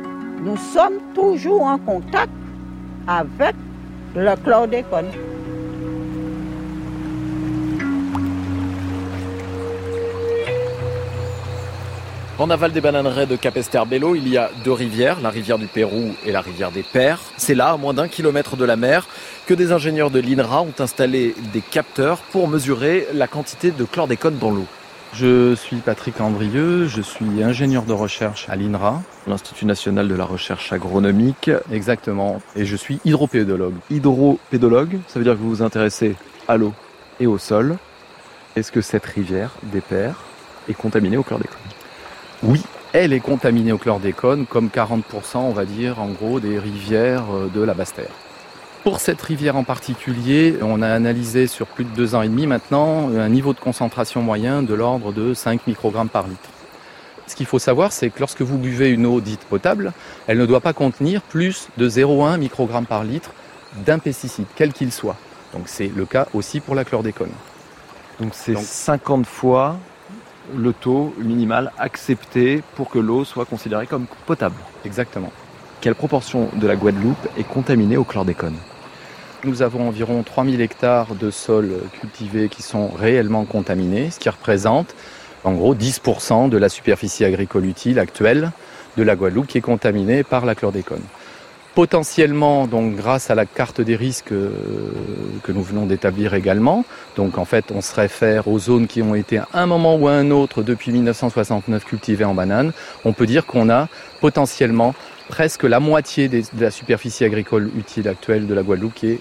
nous 0.44 0.58
sommes 0.58 1.00
toujours 1.16 1.64
en 1.64 1.78
contact 1.78 2.32
avec 3.08 3.56
le 4.16 4.36
chlordécone. 4.44 5.08
En 12.42 12.50
aval 12.50 12.72
des 12.72 12.82
bananeraies 12.82 13.28
de 13.28 13.36
Capesterbello, 13.36 14.16
il 14.16 14.28
y 14.28 14.36
a 14.36 14.50
deux 14.64 14.72
rivières, 14.72 15.22
la 15.22 15.30
rivière 15.30 15.60
du 15.60 15.68
Pérou 15.68 16.16
et 16.26 16.32
la 16.32 16.42
rivière 16.42 16.72
des 16.72 16.82
Pères. 16.82 17.20
C'est 17.38 17.54
là, 17.54 17.70
à 17.70 17.78
moins 17.78 17.94
d'un 17.94 18.08
kilomètre 18.08 18.58
de 18.58 18.66
la 18.66 18.76
mer, 18.76 19.08
que 19.46 19.54
des 19.54 19.72
ingénieurs 19.72 20.10
de 20.10 20.20
l'INRA 20.20 20.64
ont 20.64 20.74
installé 20.80 21.36
des 21.54 21.62
capteurs 21.62 22.18
pour 22.32 22.48
mesurer 22.48 23.06
la 23.14 23.28
quantité 23.28 23.70
de 23.70 23.84
chlordécone 23.86 24.40
dans 24.40 24.50
l'eau. 24.50 24.66
Je 25.14 25.54
suis 25.54 25.76
Patrick 25.76 26.20
Andrieux, 26.20 26.88
je 26.88 27.04
suis 27.04 27.44
ingénieur 27.44 27.84
de 27.84 27.94
recherche 27.94 28.50
à 28.50 28.56
l'INRA. 28.56 29.04
L'Institut 29.28 29.68
national 29.68 30.08
de 30.08 30.16
la 30.16 30.26
recherche 30.26 30.74
agronomique. 30.74 31.52
Exactement. 31.72 32.42
Et 32.56 32.66
je 32.66 32.76
suis 32.76 33.00
hydropédologue. 33.06 33.76
Hydropédologue, 33.92 34.98
ça 35.08 35.20
veut 35.20 35.26
dire 35.26 35.34
que 35.34 35.40
vous 35.40 35.50
vous 35.50 35.62
intéressez 35.62 36.16
à 36.48 36.58
l'eau 36.58 36.74
et 37.20 37.28
au 37.28 37.38
sol. 37.38 37.78
Est-ce 38.56 38.72
que 38.72 38.82
cette 38.82 39.06
rivière 39.06 39.52
des 39.62 39.82
Pères 39.82 40.24
est 40.68 40.74
contaminée 40.74 41.18
au 41.18 41.24
chlordécone? 41.24 41.71
Oui, 42.44 42.64
elle 42.92 43.14
est 43.14 43.20
contaminée 43.20 43.72
au 43.72 43.78
chlordécone, 43.78 44.48
comme 44.48 44.70
40%, 44.70 45.04
on 45.36 45.52
va 45.52 45.66
dire, 45.66 46.02
en 46.02 46.08
gros, 46.08 46.40
des 46.40 46.58
rivières 46.58 47.26
euh, 47.32 47.48
de 47.54 47.62
la 47.62 47.76
Basse-Terre. 47.76 48.10
Pour 48.84 49.00
cette 49.00 49.22
rivière 49.22 49.56
en 49.56 49.64
particulier, 49.64 50.58
on 50.64 50.82
a 50.82 50.90
analysé 50.90 51.46
sur 51.46 51.68
plus 51.68 51.84
de 51.84 51.92
deux 51.92 52.16
ans 52.16 52.24
et 52.24 52.28
demi 52.28 52.48
maintenant 52.48 53.10
un 53.10 53.30
niveau 53.30 53.54
de 53.54 53.60
concentration 53.60 54.24
moyen 54.24 54.64
de 54.64 54.74
l'ordre 54.74 55.14
de 55.14 55.36
5 55.36 55.68
microgrammes 55.68 56.10
par 56.10 56.28
litre. 56.28 56.50
Ce 57.28 57.36
qu'il 57.36 57.46
faut 57.46 57.60
savoir, 57.60 57.92
c'est 57.92 58.10
que 58.10 58.20
lorsque 58.20 58.42
vous 58.42 58.58
buvez 58.58 58.90
une 58.90 59.06
eau 59.06 59.22
dite 59.22 59.42
potable, 59.42 59.94
elle 60.26 60.40
ne 60.40 60.48
doit 60.48 60.62
pas 60.62 60.74
contenir 60.74 61.22
plus 61.22 61.68
de 61.78 61.88
0,1 61.88 62.40
microgramme 62.40 62.88
par 62.88 63.04
litre 63.04 63.30
d'un 63.86 64.00
pesticide, 64.00 64.48
quel 64.56 64.74
qu'il 64.74 64.92
soit. 64.92 65.16
Donc 65.54 65.64
c'est 65.68 65.92
le 65.96 66.06
cas 66.06 66.28
aussi 66.34 66.60
pour 66.60 66.74
la 66.74 66.84
chlordécone. 66.84 67.32
Donc 68.20 68.32
c'est 68.34 68.58
50 68.58 69.28
fois 69.28 69.78
le 70.58 70.74
taux 70.74 71.14
minimal 71.18 71.72
accepté 71.78 72.62
pour 72.76 72.90
que 72.90 73.00
l'eau 73.00 73.26
soit 73.26 73.46
considérée 73.46 73.88
comme 73.88 74.06
potable. 74.26 74.56
Exactement. 74.86 75.32
Quelle 75.82 75.96
proportion 75.96 76.50
de 76.56 76.68
la 76.68 76.76
Guadeloupe 76.76 77.28
est 77.38 77.48
contaminée 77.48 77.98
au 77.98 78.04
chlordécone? 78.04 78.56
Nous 79.44 79.64
avons 79.64 79.88
environ 79.88 80.22
3000 80.22 80.62
hectares 80.62 81.16
de 81.16 81.32
sols 81.32 81.74
cultivés 82.00 82.50
qui 82.50 82.62
sont 82.62 82.90
réellement 82.90 83.46
contaminés, 83.46 84.12
ce 84.12 84.20
qui 84.20 84.30
représente 84.30 84.94
en 85.44 85.54
gros 85.54 85.74
10% 85.74 86.50
de 86.50 86.58
la 86.58 86.70
superficie 86.70 87.26
agricole 87.26 87.66
utile 87.66 87.98
actuelle 87.98 88.52
de 88.98 89.04
la 89.04 89.16
Guadeloupe 89.16 89.48
qui 89.48 89.58
est 89.58 89.62
contaminée 89.62 90.24
par 90.24 90.46
la 90.46 90.54
chlordécone 90.54 91.02
potentiellement, 91.76 92.68
donc 92.68 92.96
grâce 92.96 93.30
à 93.30 93.36
la 93.36 93.46
carte 93.46 93.80
des 93.82 93.96
risques 93.96 94.32
euh, 94.32 94.52
que 95.44 95.52
nous 95.52 95.64
venons 95.64 95.86
d'établir 95.86 96.34
également, 96.34 96.86
donc 97.16 97.38
en 97.38 97.46
fait 97.46 97.72
on 97.74 97.82
se 97.82 97.96
réfère 97.96 98.48
aux 98.48 98.60
zones 98.60 98.88
qui 98.88 99.02
ont 99.02 99.16
été 99.16 99.38
à 99.38 99.48
un 99.54 99.66
moment 99.66 99.96
ou 99.96 100.08
à 100.08 100.14
un 100.14 100.32
autre 100.32 100.64
depuis 100.64 100.92
1969 100.92 101.86
cultivées 101.86 102.26
en 102.26 102.34
banane, 102.34 102.74
on 103.06 103.14
peut 103.14 103.26
dire 103.26 103.46
qu'on 103.46 103.70
a 103.70 103.88
potentiellement 104.20 104.94
presque 105.30 105.64
la 105.64 105.80
moitié 105.80 106.28
de 106.28 106.44
la 106.60 106.72
superficie 106.72 107.24
agricole 107.24 107.72
utile 107.78 108.10
actuelle 108.10 108.48
de 108.48 108.54
la 108.54 108.64
Guadeloupe 108.64 108.94
qui 108.94 109.08
est 109.08 109.20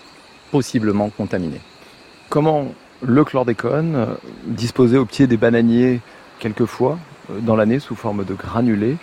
possiblement 0.50 1.08
contaminée. 1.10 1.60
Comment 2.28 2.66
le 3.02 3.24
chlordécone, 3.24 3.94
euh, 3.94 4.06
disposé 4.46 4.98
au 4.98 5.06
pied 5.06 5.26
des 5.26 5.36
bananiers 5.36 6.00
quelquefois 6.38 6.98
euh, 7.30 7.38
dans 7.40 7.56
l'année 7.56 7.78
sous 7.78 7.94
forme 7.94 8.24
de 8.24 8.34
granulés, 8.34 8.96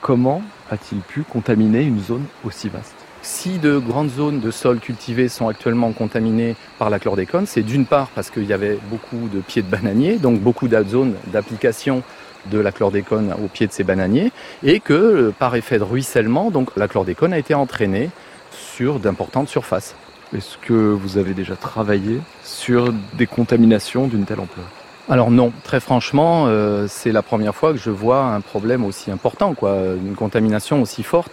comment 0.00 0.42
a-t-il 0.70 1.00
pu 1.00 1.22
contaminer 1.22 1.82
une 1.82 2.00
zone 2.00 2.24
aussi 2.44 2.68
vaste? 2.68 2.94
Si 3.22 3.58
de 3.58 3.78
grandes 3.78 4.10
zones 4.10 4.40
de 4.40 4.50
sols 4.50 4.80
cultivés 4.80 5.28
sont 5.28 5.48
actuellement 5.48 5.92
contaminées 5.92 6.56
par 6.78 6.90
la 6.90 6.98
chlordécone, 6.98 7.46
c'est 7.46 7.62
d'une 7.62 7.86
part 7.86 8.08
parce 8.08 8.28
qu'il 8.28 8.44
y 8.44 8.52
avait 8.52 8.78
beaucoup 8.90 9.28
de 9.32 9.40
pieds 9.40 9.62
de 9.62 9.68
bananiers, 9.68 10.18
donc 10.18 10.40
beaucoup 10.40 10.68
de 10.68 10.78
d'application 11.32 12.02
de 12.50 12.58
la 12.58 12.70
chlordécone 12.70 13.34
au 13.42 13.48
pied 13.48 13.66
de 13.66 13.72
ces 13.72 13.84
bananiers, 13.84 14.30
et 14.62 14.78
que 14.78 14.92
euh, 14.92 15.34
par 15.38 15.56
effet 15.56 15.78
de 15.78 15.84
ruissellement, 15.84 16.50
donc 16.50 16.76
la 16.76 16.86
chlordécone 16.86 17.32
a 17.32 17.38
été 17.38 17.54
entraînée 17.54 18.10
sur 18.50 19.00
d'importantes 19.00 19.48
surfaces. 19.48 19.94
Est-ce 20.36 20.58
que 20.58 20.74
vous 20.74 21.16
avez 21.16 21.32
déjà 21.32 21.56
travaillé 21.56 22.20
sur 22.42 22.92
des 23.14 23.26
contaminations 23.26 24.06
d'une 24.06 24.26
telle 24.26 24.40
ampleur? 24.40 24.66
Alors 25.08 25.30
non, 25.30 25.52
très 25.64 25.80
franchement, 25.80 26.44
euh, 26.46 26.86
c'est 26.88 27.12
la 27.12 27.20
première 27.20 27.54
fois 27.54 27.72
que 27.72 27.78
je 27.78 27.90
vois 27.90 28.24
un 28.24 28.40
problème 28.40 28.84
aussi 28.84 29.10
important, 29.10 29.52
quoi, 29.52 29.76
une 30.02 30.14
contamination 30.14 30.80
aussi 30.80 31.02
forte. 31.02 31.32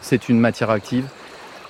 C'est 0.00 0.28
une 0.28 0.40
matière 0.40 0.70
active 0.70 1.06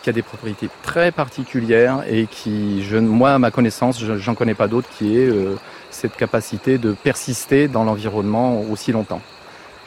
qui 0.02 0.08
a 0.08 0.14
des 0.14 0.22
propriétés 0.22 0.70
très 0.82 1.12
particulières 1.12 2.04
et 2.08 2.26
qui, 2.26 2.82
je, 2.82 2.96
moi, 2.96 3.34
à 3.34 3.38
ma 3.38 3.50
connaissance, 3.50 4.02
j'en 4.02 4.34
connais 4.34 4.54
pas 4.54 4.66
d'autres, 4.66 4.88
qui 4.96 5.18
est 5.18 5.28
euh, 5.28 5.56
cette 5.90 6.16
capacité 6.16 6.78
de 6.78 6.92
persister 6.92 7.68
dans 7.68 7.84
l'environnement 7.84 8.62
aussi 8.70 8.90
longtemps. 8.90 9.20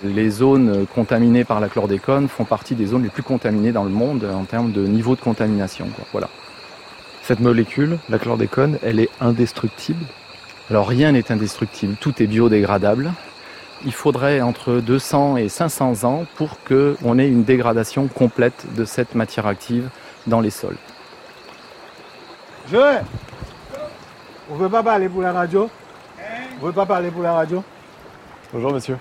Les 0.03 0.29
zones 0.29 0.85
contaminées 0.93 1.45
par 1.45 1.59
la 1.59 1.67
chlordécone 1.67 2.27
font 2.27 2.45
partie 2.45 2.75
des 2.75 2.85
zones 2.85 3.03
les 3.03 3.09
plus 3.09 3.23
contaminées 3.23 3.71
dans 3.71 3.85
le 3.85 3.89
monde 3.89 4.23
en 4.31 4.43
termes 4.43 4.71
de 4.71 4.85
niveau 4.85 5.15
de 5.15 5.21
contamination. 5.21 5.87
Voilà. 6.11 6.29
Cette 7.23 7.39
molécule, 7.39 7.97
la 8.09 8.19
chlordécone, 8.19 8.77
elle 8.83 8.99
est 8.99 9.09
indestructible? 9.19 10.05
Alors 10.69 10.87
rien 10.87 11.11
n'est 11.11 11.31
indestructible, 11.31 11.95
tout 11.99 12.21
est 12.23 12.27
biodégradable. 12.27 13.11
Il 13.85 13.93
faudrait 13.93 14.41
entre 14.41 14.79
200 14.79 15.37
et 15.37 15.47
500 15.47 16.03
ans 16.05 16.25
pour 16.35 16.57
qu'on 16.63 17.19
ait 17.19 17.27
une 17.27 17.43
dégradation 17.43 18.07
complète 18.07 18.65
de 18.75 18.83
cette 18.83 19.13
matière 19.13 19.45
active 19.45 19.89
dans 20.25 20.41
les 20.41 20.49
sols. 20.49 20.77
Joël, 22.71 23.03
on 24.49 24.55
ne 24.55 24.59
veut 24.59 24.69
pas 24.69 24.81
parler 24.81 25.07
pour 25.07 25.21
la 25.21 25.33
radio 25.33 25.69
On 26.59 26.61
ne 26.63 26.67
veut 26.67 26.75
pas 26.75 26.85
parler 26.87 27.11
pour 27.11 27.21
la 27.21 27.33
radio 27.33 27.63
Bonjour 28.51 28.73
monsieur. 28.73 28.97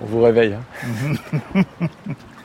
On 0.00 0.06
vous 0.06 0.22
réveille. 0.22 0.54
Hein. 0.54 1.62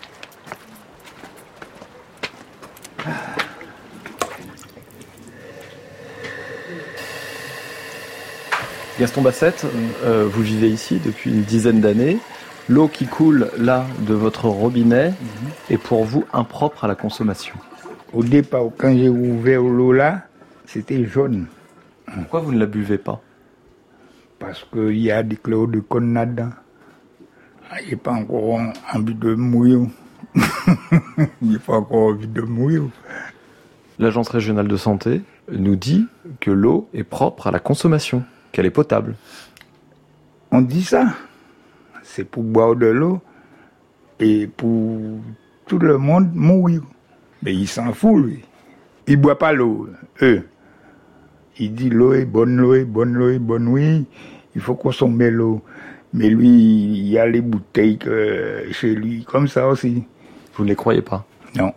Gaston 9.01 9.23
Bassette, 9.23 9.65
euh, 10.03 10.27
vous 10.31 10.43
vivez 10.43 10.69
ici 10.69 11.01
depuis 11.03 11.31
une 11.31 11.41
dizaine 11.41 11.81
d'années. 11.81 12.19
L'eau 12.69 12.87
qui 12.87 13.07
coule 13.07 13.49
là 13.57 13.87
de 14.01 14.13
votre 14.13 14.45
robinet 14.45 15.09
mhm. 15.09 15.15
est 15.71 15.79
pour 15.79 16.03
vous 16.03 16.23
impropre 16.33 16.83
à 16.83 16.87
la 16.87 16.93
consommation. 16.93 17.55
Au 18.13 18.23
départ, 18.23 18.65
quand 18.77 18.95
j'ai 18.95 19.09
ouvert 19.09 19.63
l'eau 19.63 19.91
là, 19.91 20.27
c'était 20.67 21.03
jaune. 21.03 21.47
Pourquoi 22.13 22.41
vous 22.41 22.51
ne 22.51 22.59
la 22.59 22.67
buvez 22.67 22.99
pas? 22.99 23.23
Parce 24.37 24.63
qu'il 24.71 24.99
y 24.99 25.09
a 25.09 25.23
des 25.23 25.35
chlores 25.35 25.69
de 25.69 25.79
conne 25.79 26.13
là-dedans. 26.13 26.51
Il 27.81 27.87
n'y 27.87 27.93
a 27.95 27.97
pas 27.97 28.11
encore 28.11 28.59
envie 28.93 29.15
de 29.15 29.33
n'y 31.41 31.55
a 31.55 31.59
pas 31.65 31.73
encore 31.73 32.03
envie 32.03 32.27
de 32.27 32.41
mouiller. 32.41 32.83
L'Agence 33.97 34.29
régionale 34.29 34.67
de 34.67 34.77
santé 34.77 35.23
nous 35.51 35.75
dit 35.75 36.05
que 36.39 36.51
l'eau 36.51 36.87
est 36.93 37.03
propre 37.03 37.47
à 37.47 37.51
la 37.51 37.59
consommation 37.59 38.23
qu'elle 38.51 38.65
est 38.65 38.71
potable. 38.71 39.15
On 40.51 40.61
dit 40.61 40.83
ça. 40.83 41.15
C'est 42.03 42.25
pour 42.25 42.43
boire 42.43 42.75
de 42.75 42.87
l'eau 42.87 43.21
et 44.19 44.47
pour 44.47 44.99
tout 45.65 45.79
le 45.79 45.97
monde 45.97 46.29
mourir. 46.33 46.81
Mais 47.43 47.53
il 47.53 47.67
s'en 47.67 47.93
fout, 47.93 48.23
lui. 48.23 48.43
Il 49.07 49.17
boit 49.17 49.39
pas 49.39 49.53
l'eau, 49.53 49.87
eux. 50.21 50.47
Il 51.57 51.73
dit 51.73 51.89
l'eau 51.89 52.13
est 52.13 52.25
bonne, 52.25 52.57
l'eau 52.57 52.73
est 52.73 52.85
bonne, 52.85 53.13
l'eau 53.13 53.29
est 53.29 53.39
bonne, 53.39 53.67
oui. 53.67 54.05
Il 54.55 54.61
faut 54.61 54.75
consommer 54.75 55.31
l'eau. 55.31 55.61
Mais 56.13 56.29
lui, 56.29 56.49
il 56.49 57.07
y 57.07 57.17
a 57.17 57.25
les 57.25 57.41
bouteilles 57.41 57.99
chez 58.71 58.93
lui, 58.93 59.23
comme 59.23 59.47
ça 59.47 59.67
aussi. 59.67 60.03
Vous 60.55 60.63
ne 60.63 60.69
les 60.69 60.75
croyez 60.75 61.01
pas? 61.01 61.25
Non. 61.55 61.73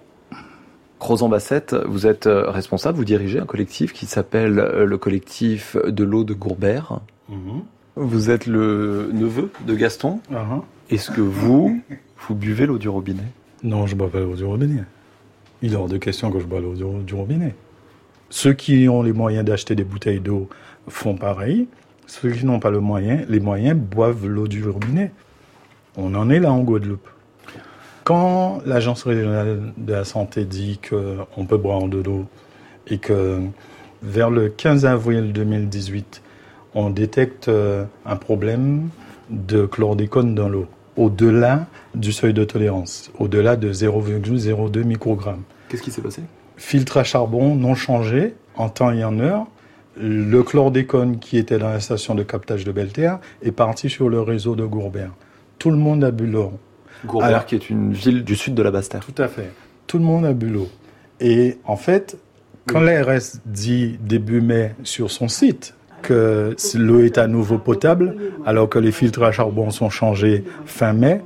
Rosan 1.05 1.29
vous 1.29 2.07
êtes 2.07 2.27
euh, 2.27 2.51
responsable, 2.51 2.97
vous 2.97 3.05
dirigez 3.05 3.39
un 3.39 3.45
collectif 3.45 3.93
qui 3.93 4.07
s'appelle 4.07 4.59
euh, 4.59 4.87
le 4.87 4.97
collectif 4.97 5.77
de 5.77 6.03
l'eau 6.03 6.25
de 6.25 6.33
Gourbert. 6.33 7.01
Mhm. 7.29 7.63
Vous 7.97 8.31
êtes 8.31 8.47
le 8.47 9.11
neveu 9.13 9.51
de 9.67 9.75
Gaston. 9.75 10.21
Uh-huh. 10.33 10.63
Est-ce 10.91 11.11
que 11.11 11.21
vous, 11.21 11.81
vous 12.27 12.35
buvez 12.35 12.67
l'eau 12.67 12.79
du 12.79 12.89
robinet? 12.89 13.23
Non, 13.63 13.87
je 13.87 13.95
ne 13.95 13.99
bois 13.99 14.11
pas 14.11 14.21
l'eau 14.21 14.35
du 14.35 14.45
robinet. 14.45 14.83
Il 15.63 15.75
est 15.75 15.77
hors 15.77 15.89
de 15.89 15.99
question 15.99 16.31
que 16.31 16.41
je 16.41 16.47
bois 16.47 16.61
l'eau 16.61 16.75
du, 16.75 17.15
robinet. 17.15 17.55
Ceux 18.31 18.55
qui 18.55 18.89
ont 18.89 19.03
les 19.03 19.13
moyens 19.13 19.45
d'acheter 19.45 19.75
des 19.75 19.85
bouteilles 19.85 20.21
d'eau 20.21 20.49
font 20.89 21.17
pareil. 21.17 21.69
Ceux 22.07 22.31
qui 22.31 22.47
n'ont 22.47 22.61
pas 22.61 22.71
le 22.71 22.81
moyen, 22.81 23.25
les 23.29 23.41
moyens 23.41 23.79
boivent 23.79 24.27
l'eau 24.27 24.49
du 24.49 24.67
robinet. 24.67 25.13
On 25.97 26.15
en 26.15 26.31
est 26.31 26.41
là 26.41 26.53
en 26.53 26.61
Guadeloupe. 26.63 27.09
Quand 28.05 28.61
l'Agence 28.67 29.03
régionale 29.05 29.73
de 29.79 29.93
la 29.95 30.05
santé 30.05 30.45
dit 30.45 30.79
qu'on 30.79 31.47
peut 31.47 31.57
boire 31.57 31.89
de 31.89 32.03
l'eau 32.03 32.27
et 32.87 32.99
que 32.99 33.41
vers 34.03 34.29
le 34.29 34.51
15 34.51 34.85
avril 34.85 35.33
2018, 35.33 36.21
on 36.75 36.91
détecte 36.91 37.49
euh, 37.49 37.85
un 38.05 38.17
problème 38.17 38.91
de 39.31 39.65
chlordécone 39.65 40.35
dans 40.35 40.51
l'eau, 40.51 40.67
au-delà 40.99 41.67
du 41.95 42.13
seuil 42.13 42.35
de 42.35 42.45
tolérance, 42.45 43.11
au-delà 43.19 43.57
de 43.57 43.73
0,02 43.73 44.85
microgrammes. 44.85 45.45
Qu'est-ce 45.71 45.83
qui 45.83 45.91
s'est 45.91 46.03
passé? 46.03 46.21
Filtre 46.59 46.99
à 46.99 47.05
charbon 47.05 47.55
non 47.55 47.75
changé 47.75 48.35
en 48.55 48.69
temps 48.69 48.93
et 48.93 49.03
en 49.03 49.19
heure. 49.19 49.47
Le 49.97 50.43
chlordécone 50.43 51.21
qui 51.21 51.39
était 51.39 51.59
dans 51.59 51.71
la 51.71 51.81
station 51.81 52.15
de 52.15 52.23
captage 52.23 52.65
de 52.65 52.73
Belterre 52.73 53.19
est 53.43 53.53
parti 53.53 53.89
sur 53.89 54.11
le 54.11 54.21
réseau 54.21 54.57
de 54.57 54.67
Gourbert 54.67 55.13
Tout 55.59 55.71
le 55.71 55.79
monde 55.79 56.05
a 56.05 56.11
bu 56.11 56.27
l'eau. 56.27 56.53
Gourbert, 57.07 57.47
qui 57.47 57.55
est 57.55 57.71
une 57.71 57.93
ville 57.93 58.25
du 58.25 58.37
sud 58.37 58.55
de 58.55 58.63
la 58.63 58.71
Basse-Terre. 58.71 59.05
Tout 59.05 59.23
à 59.23 59.29
fait. 59.29 59.51
Tout 59.87 59.99
le 59.99 60.05
monde 60.05 60.25
a 60.25 60.33
bu 60.33 60.49
l'eau. 60.49 60.69
Et 61.21 61.59
en 61.65 61.77
fait, 61.77 62.17
quand 62.67 62.81
l'ARS 62.81 63.39
dit 63.47 63.99
début 64.01 64.41
mai 64.41 64.75
sur 64.85 65.11
son 65.11 65.29
site 65.29 65.75
que 66.03 66.57
l'eau 66.75 67.01
est 67.01 67.19
à 67.19 67.27
nouveau 67.27 67.59
potable, 67.59 68.17
alors 68.47 68.69
que 68.69 68.79
les 68.79 68.93
filtres 68.93 69.23
à 69.23 69.33
charbon 69.33 69.71
sont 69.71 69.91
changés 69.91 70.45
fin 70.67 70.93
mai, 70.93 71.21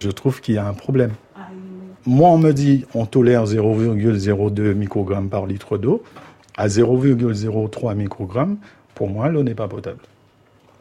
je 0.00 0.10
trouve 0.10 0.40
qu'il 0.40 0.54
y 0.54 0.58
a 0.58 0.66
un 0.66 0.72
problème. 0.72 1.12
Moi, 2.06 2.28
on 2.30 2.38
me 2.38 2.52
dit 2.52 2.84
on 2.94 3.06
tolère 3.06 3.44
0,02 3.44 4.74
microgrammes 4.74 5.28
par 5.28 5.46
litre 5.46 5.78
d'eau. 5.78 6.02
À 6.56 6.66
0,03 6.66 7.94
microgrammes, 7.94 8.56
pour 8.94 9.08
moi, 9.08 9.28
l'eau 9.28 9.42
n'est 9.42 9.54
pas 9.54 9.68
potable. 9.68 10.00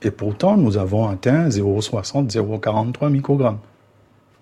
Et 0.01 0.11
pourtant, 0.11 0.57
nous 0.57 0.77
avons 0.77 1.07
atteint 1.07 1.49
0,60, 1.49 2.31
0,43 2.31 3.09
microgrammes. 3.09 3.59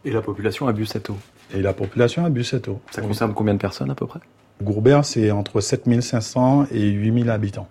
Et 0.05 0.11
la 0.11 0.21
population 0.21 0.67
a 0.67 0.73
bu 0.73 0.85
cette 0.85 1.09
eau 1.09 1.17
Et 1.53 1.61
la 1.61 1.73
population 1.73 2.25
a 2.25 2.29
bu 2.29 2.43
cette 2.43 2.67
eau. 2.67 2.79
Ça 2.91 3.01
concerne 3.01 3.33
combien 3.33 3.53
de 3.53 3.59
personnes 3.59 3.91
à 3.91 3.95
peu 3.95 4.05
près? 4.07 4.19
Gourbert, 4.61 5.05
c'est 5.05 5.31
entre 5.31 5.61
7500 5.61 6.67
et 6.71 6.89
8000 6.89 7.29
habitants. 7.29 7.67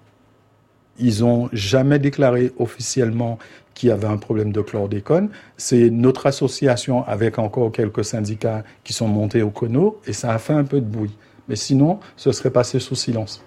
Ils 0.98 1.20
n'ont 1.20 1.48
jamais 1.52 1.98
déclaré 1.98 2.52
officiellement 2.58 3.38
qu'il 3.74 3.90
y 3.90 3.92
avait 3.92 4.06
un 4.06 4.16
problème 4.16 4.52
de 4.52 4.62
chlordécone. 4.62 5.28
C'est 5.56 5.90
notre 5.90 6.26
association 6.26 7.06
avec 7.06 7.38
encore 7.38 7.70
quelques 7.72 8.04
syndicats 8.04 8.64
qui 8.84 8.92
sont 8.92 9.08
montés 9.08 9.42
au 9.42 9.50
cono 9.50 10.00
et 10.06 10.12
ça 10.12 10.32
a 10.32 10.38
fait 10.38 10.54
un 10.54 10.64
peu 10.64 10.80
de 10.80 10.86
bruit. 10.86 11.14
Mais 11.48 11.56
sinon, 11.56 12.00
ce 12.16 12.32
serait 12.32 12.50
passé 12.50 12.80
sous 12.80 12.94
silence. 12.94 13.44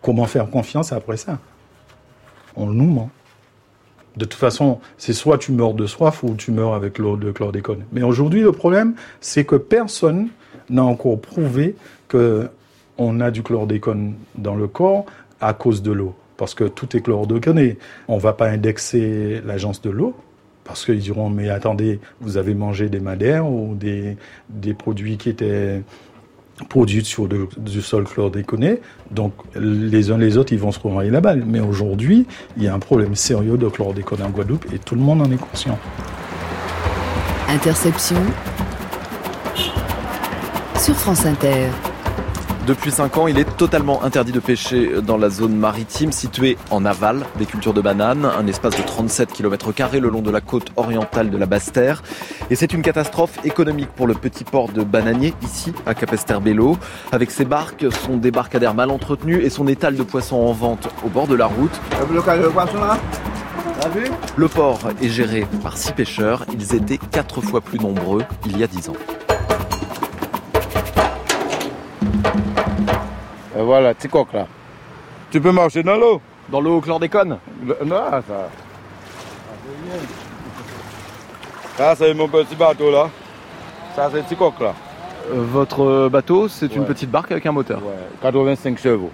Comment 0.00 0.26
faire 0.26 0.50
confiance 0.50 0.92
après 0.92 1.16
ça? 1.16 1.38
On 2.56 2.66
nous 2.66 2.90
ment. 2.90 3.10
De 4.16 4.24
toute 4.24 4.38
façon, 4.38 4.78
c'est 4.98 5.12
soit 5.12 5.38
tu 5.38 5.52
meurs 5.52 5.74
de 5.74 5.86
soif 5.86 6.22
ou 6.22 6.34
tu 6.34 6.50
meurs 6.50 6.74
avec 6.74 6.98
l'eau 6.98 7.16
de 7.16 7.30
chlordécone. 7.32 7.84
Mais 7.92 8.02
aujourd'hui, 8.02 8.42
le 8.42 8.52
problème, 8.52 8.94
c'est 9.20 9.44
que 9.44 9.56
personne 9.56 10.28
n'a 10.68 10.84
encore 10.84 11.20
prouvé 11.20 11.76
qu'on 12.08 13.20
a 13.20 13.30
du 13.30 13.42
chlordécone 13.42 14.14
dans 14.34 14.54
le 14.54 14.68
corps 14.68 15.06
à 15.40 15.54
cause 15.54 15.82
de 15.82 15.92
l'eau. 15.92 16.14
Parce 16.36 16.54
que 16.54 16.64
tout 16.64 16.96
est 16.96 17.00
chlordéconé. 17.00 17.78
On 18.08 18.16
ne 18.16 18.20
va 18.20 18.32
pas 18.32 18.48
indexer 18.48 19.40
l'agence 19.46 19.80
de 19.80 19.90
l'eau. 19.90 20.14
Parce 20.64 20.84
qu'ils 20.84 21.00
diront, 21.00 21.28
mais 21.28 21.48
attendez, 21.48 21.98
vous 22.20 22.36
avez 22.36 22.54
mangé 22.54 22.88
des 22.88 23.00
madères 23.00 23.48
ou 23.48 23.74
des, 23.74 24.16
des 24.48 24.74
produits 24.74 25.16
qui 25.16 25.28
étaient 25.28 25.82
produits 26.68 27.04
sur 27.04 27.28
du 27.28 27.82
sol 27.82 28.04
chlordéconé. 28.04 28.80
Donc 29.10 29.34
les 29.54 30.10
uns 30.10 30.18
les 30.18 30.36
autres, 30.36 30.52
ils 30.52 30.58
vont 30.58 30.72
se 30.72 30.78
renvoyer 30.78 31.10
la 31.10 31.20
balle. 31.20 31.44
Mais 31.46 31.60
aujourd'hui, 31.60 32.26
il 32.56 32.62
y 32.62 32.68
a 32.68 32.74
un 32.74 32.78
problème 32.78 33.14
sérieux 33.14 33.56
de 33.56 33.68
chlordécone 33.68 34.22
en 34.22 34.30
Guadeloupe 34.30 34.66
et 34.72 34.78
tout 34.78 34.94
le 34.94 35.00
monde 35.00 35.22
en 35.22 35.30
est 35.30 35.40
conscient. 35.40 35.78
Interception 37.48 38.16
sur 40.78 40.94
France 40.96 41.26
Inter. 41.26 41.68
Depuis 42.66 42.92
5 42.92 43.16
ans, 43.18 43.26
il 43.26 43.40
est 43.40 43.56
totalement 43.56 44.04
interdit 44.04 44.30
de 44.30 44.38
pêcher 44.38 45.02
dans 45.02 45.16
la 45.16 45.30
zone 45.30 45.56
maritime 45.56 46.12
située 46.12 46.56
en 46.70 46.84
aval 46.84 47.26
des 47.36 47.44
cultures 47.44 47.74
de 47.74 47.80
bananes, 47.80 48.24
un 48.24 48.46
espace 48.46 48.76
de 48.76 48.82
37 48.82 49.32
km 49.32 49.72
le 50.00 50.08
long 50.08 50.22
de 50.22 50.30
la 50.30 50.40
côte 50.40 50.70
orientale 50.76 51.30
de 51.30 51.36
la 51.36 51.46
Basse-Terre. 51.46 52.04
Et 52.50 52.54
c'est 52.54 52.72
une 52.72 52.82
catastrophe 52.82 53.44
économique 53.44 53.88
pour 53.88 54.06
le 54.06 54.14
petit 54.14 54.44
port 54.44 54.68
de 54.68 54.84
Bananier, 54.84 55.34
ici 55.42 55.72
à 55.86 55.94
Capesterbello. 55.94 56.78
Avec 57.10 57.32
ses 57.32 57.44
barques, 57.44 57.86
son 58.06 58.16
débarcadère 58.16 58.74
mal 58.74 58.92
entretenu 58.92 59.42
et 59.42 59.50
son 59.50 59.66
étal 59.66 59.96
de 59.96 60.02
poissons 60.04 60.36
en 60.36 60.52
vente 60.52 60.88
au 61.04 61.08
bord 61.08 61.26
de 61.26 61.34
la 61.34 61.46
route. 61.46 61.80
Le 64.36 64.48
port 64.48 64.78
est 65.02 65.08
géré 65.08 65.48
par 65.64 65.76
six 65.76 65.92
pêcheurs. 65.92 66.44
Ils 66.54 66.76
étaient 66.76 66.98
quatre 66.98 67.40
fois 67.40 67.60
plus 67.60 67.80
nombreux 67.80 68.22
il 68.46 68.56
y 68.56 68.62
a 68.62 68.68
10 68.68 68.90
ans. 68.90 68.96
Et 73.62 73.64
voilà, 73.64 73.94
petit 73.94 74.08
coq 74.08 74.32
là. 74.32 74.48
Tu 75.30 75.40
peux 75.40 75.52
marcher 75.52 75.84
dans 75.84 75.94
l'eau 75.96 76.20
Dans 76.50 76.60
l'eau 76.60 76.78
au 76.78 76.80
chlordécone 76.80 77.38
Non, 77.84 77.96
ça. 78.10 78.48
Ça, 81.76 81.94
c'est 81.94 82.12
mon 82.12 82.26
petit 82.26 82.56
bateau 82.56 82.90
là. 82.90 83.08
Ça, 83.94 84.10
c'est 84.12 84.24
petit 84.24 84.34
coq 84.34 84.54
là. 84.60 84.74
Euh, 85.32 85.44
votre 85.52 86.08
bateau, 86.08 86.48
c'est 86.48 86.74
une 86.74 86.84
petite 86.84 87.08
barque 87.10 87.30
avec 87.30 87.46
un 87.46 87.52
moteur 87.52 87.78
Ouais, 87.78 87.94
85 88.22 88.78
chevaux. 88.78 89.10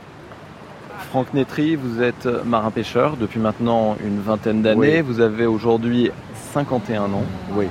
Franck 1.10 1.34
Netry, 1.34 1.76
vous 1.76 2.02
êtes 2.02 2.26
marin-pêcheur 2.46 3.18
depuis 3.18 3.40
maintenant 3.40 3.96
une 4.02 4.20
vingtaine 4.20 4.62
d'années. 4.62 5.02
Vous 5.02 5.20
avez 5.20 5.44
aujourd'hui 5.44 6.10
51 6.54 7.02
ans. 7.02 7.22
Oui. 7.52 7.66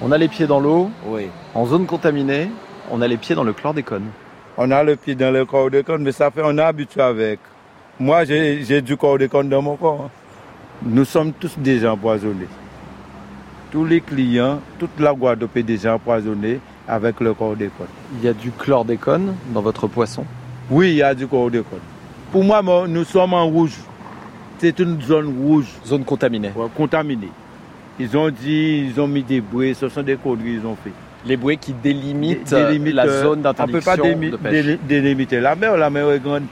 On 0.00 0.12
a 0.12 0.18
les 0.18 0.28
pieds 0.28 0.46
dans 0.46 0.60
l'eau. 0.60 0.90
Oui. 1.06 1.28
En 1.54 1.66
zone 1.66 1.86
contaminée, 1.86 2.50
on 2.92 3.02
a 3.02 3.08
les 3.08 3.16
pieds 3.16 3.34
dans 3.34 3.44
le 3.44 3.52
chlordécone. 3.52 4.06
On 4.56 4.70
a 4.70 4.84
le 4.84 4.94
pied 4.94 5.16
dans 5.16 5.32
le 5.32 5.44
chlordécone, 5.44 6.02
mais 6.02 6.12
ça 6.12 6.30
fait 6.30 6.42
on 6.44 6.56
est 6.56 6.62
habitué 6.62 7.00
avec. 7.00 7.40
Moi, 7.98 8.24
j'ai 8.24 8.80
du 8.82 8.96
chlordécone 8.96 9.48
dans 9.48 9.62
mon 9.62 9.76
corps. 9.76 10.10
Nous 10.84 11.04
sommes 11.04 11.32
tous 11.32 11.58
déjà 11.58 11.92
empoisonnés. 11.92 12.46
Tous 13.72 13.84
les 13.84 14.00
clients, 14.00 14.60
toute 14.78 15.00
la 15.00 15.12
Guadeloupe 15.12 15.56
est 15.56 15.64
déjà 15.64 15.94
empoisonnée 15.94 16.60
avec 16.86 17.18
le 17.20 17.34
chlordécone. 17.34 17.88
Il 18.16 18.24
y 18.24 18.28
a 18.28 18.32
du 18.32 18.52
chlordécone 18.52 19.34
dans 19.52 19.60
votre 19.60 19.88
poisson? 19.88 20.24
Oui, 20.70 20.90
il 20.90 20.96
y 20.96 21.02
a 21.02 21.14
du 21.14 21.26
chlordécone. 21.26 21.80
Pour 22.30 22.44
moi, 22.44 22.62
nous 22.86 23.04
sommes 23.04 23.34
en 23.34 23.46
rouge. 23.46 23.76
C'est 24.58 24.78
une 24.78 25.02
zone 25.02 25.34
rouge. 25.42 25.66
Zone 25.84 26.04
contaminée. 26.04 26.52
Ouais, 26.54 26.68
contaminée. 26.76 27.32
Ils 27.98 28.16
ont 28.16 28.30
dit, 28.30 28.88
ils 28.88 29.00
ont 29.00 29.08
mis 29.08 29.22
des 29.22 29.40
bouées, 29.40 29.74
ce 29.74 29.88
sont 29.88 30.02
des 30.02 30.16
conduits 30.16 30.58
qu'ils 30.58 30.66
ont 30.66 30.76
fait. 30.76 30.92
Les 31.26 31.36
bouées 31.36 31.56
qui 31.56 31.72
délimitent, 31.72 32.50
la 32.50 33.08
zone 33.08 33.42
d'interdiction 33.42 33.92
On 34.02 34.16
ne 34.16 34.30
peut 34.30 34.36
pas 34.36 34.50
délimiter 34.86 35.40
la 35.40 35.54
mer, 35.54 35.76
la 35.76 35.88
mer 35.88 36.10
est 36.10 36.20
grande. 36.20 36.44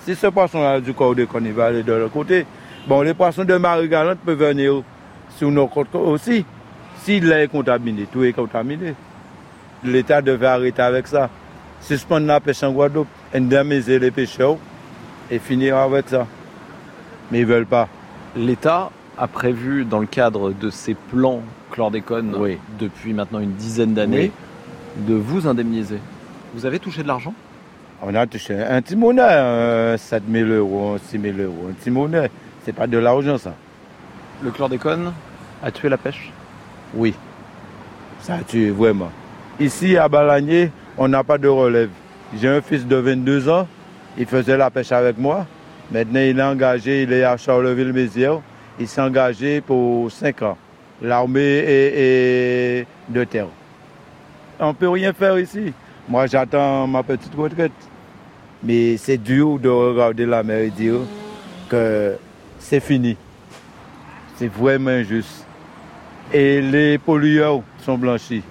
Si 0.00 0.14
ce 0.14 0.26
poisson-là 0.26 0.80
du 0.80 0.92
corps 0.92 1.14
de 1.14 1.26
il 1.44 1.52
va 1.52 1.66
aller 1.66 1.82
de 1.82 1.92
l'autre 1.92 2.12
côté. 2.12 2.46
Bon, 2.86 3.02
les 3.02 3.12
poissons 3.14 3.44
de 3.44 3.54
marie 3.56 3.88
galante 3.88 4.18
peuvent 4.24 4.38
venir 4.38 4.82
sur 5.36 5.50
nos 5.50 5.66
côtes 5.68 5.94
aussi. 5.94 6.44
S'il 7.02 7.30
est 7.30 7.48
contaminé, 7.48 8.06
tout 8.10 8.24
est 8.24 8.32
contaminé. 8.32 8.94
L'État 9.84 10.22
devait 10.22 10.46
arrêter 10.46 10.82
avec 10.82 11.06
ça. 11.06 11.28
Suspendre 11.80 12.26
la 12.26 12.40
pêche 12.40 12.62
en 12.62 12.72
Guadeloupe, 12.72 13.08
indemniser 13.34 13.98
les 13.98 14.10
pêcheurs 14.10 14.56
et 15.30 15.38
finir 15.38 15.76
avec 15.76 16.08
ça. 16.08 16.26
Mais 17.30 17.40
ils 17.40 17.46
ne 17.46 17.52
veulent 17.52 17.66
pas. 17.66 17.88
L'État 18.34 18.90
a 19.18 19.26
prévu, 19.26 19.84
dans 19.84 19.98
le 19.98 20.06
cadre 20.06 20.52
de 20.52 20.70
ses 20.70 20.94
plans 20.94 21.42
chlordécone 21.70 22.36
depuis 22.78 23.12
maintenant 23.12 23.40
une 23.40 23.52
dizaine 23.52 23.94
d'années, 23.94 24.30
de 24.96 25.14
vous 25.14 25.46
indemniser. 25.46 25.98
Vous 26.54 26.66
avez 26.66 26.78
touché 26.78 27.02
de 27.02 27.08
l'argent? 27.08 27.34
On 28.00 28.14
a 28.14 28.26
touché 28.26 28.54
un 28.54 28.80
petit 28.80 28.94
monnaie, 28.94 29.98
7 29.98 30.22
000 30.30 30.50
euros, 30.50 30.96
6 31.02 31.20
000 31.20 31.38
euros, 31.38 31.66
un 31.70 31.72
petit 31.72 31.90
monnaie. 31.90 32.30
C'est 32.64 32.72
pas 32.72 32.86
de 32.86 32.96
l'argent 32.96 33.38
ça. 33.38 33.54
Le 34.42 34.50
chlordécone 34.50 35.12
a 35.62 35.70
tué 35.72 35.88
la 35.88 35.98
pêche? 35.98 36.30
Oui, 36.94 37.14
ça 38.20 38.34
a 38.34 38.42
tué 38.42 38.70
vraiment. 38.70 39.10
Ici 39.58 39.96
à 39.96 40.08
Balagné, 40.08 40.70
on 40.96 41.08
n'a 41.08 41.24
pas 41.24 41.38
de 41.38 41.48
relève. 41.48 41.90
J'ai 42.40 42.48
un 42.48 42.60
fils 42.60 42.86
de 42.86 42.96
22 42.96 43.48
ans, 43.48 43.66
il 44.16 44.26
faisait 44.26 44.56
la 44.56 44.70
pêche 44.70 44.92
avec 44.92 45.18
moi. 45.18 45.46
Maintenant, 45.90 46.20
il 46.20 46.38
est 46.38 46.42
engagé, 46.42 47.02
il 47.02 47.12
est 47.12 47.24
à 47.24 47.36
Charleville-Mézières. 47.36 48.40
Il 48.80 48.86
s'est 48.86 49.62
pour 49.66 50.10
5 50.10 50.42
ans 50.42 50.58
l'armée 51.02 51.40
est, 51.40 52.86
de 53.08 53.24
terre. 53.24 53.46
On 54.60 54.68
ne 54.68 54.72
peut 54.72 54.88
rien 54.88 55.12
faire 55.12 55.38
ici. 55.38 55.72
Moi, 56.08 56.26
j'attends 56.26 56.86
ma 56.86 57.02
petite 57.02 57.34
retraite. 57.34 57.72
Mais 58.62 58.96
c'est 58.96 59.18
dur 59.18 59.58
de 59.58 59.68
regarder 59.68 60.26
la 60.26 60.42
mer 60.42 60.58
et 60.58 60.70
dire 60.70 61.00
que 61.68 62.16
c'est 62.58 62.80
fini. 62.80 63.16
C'est 64.36 64.52
vraiment 64.52 64.90
injuste. 64.90 65.46
Et 66.32 66.60
les 66.60 66.98
pollueurs 66.98 67.62
sont 67.84 67.96
blanchis. 67.96 68.42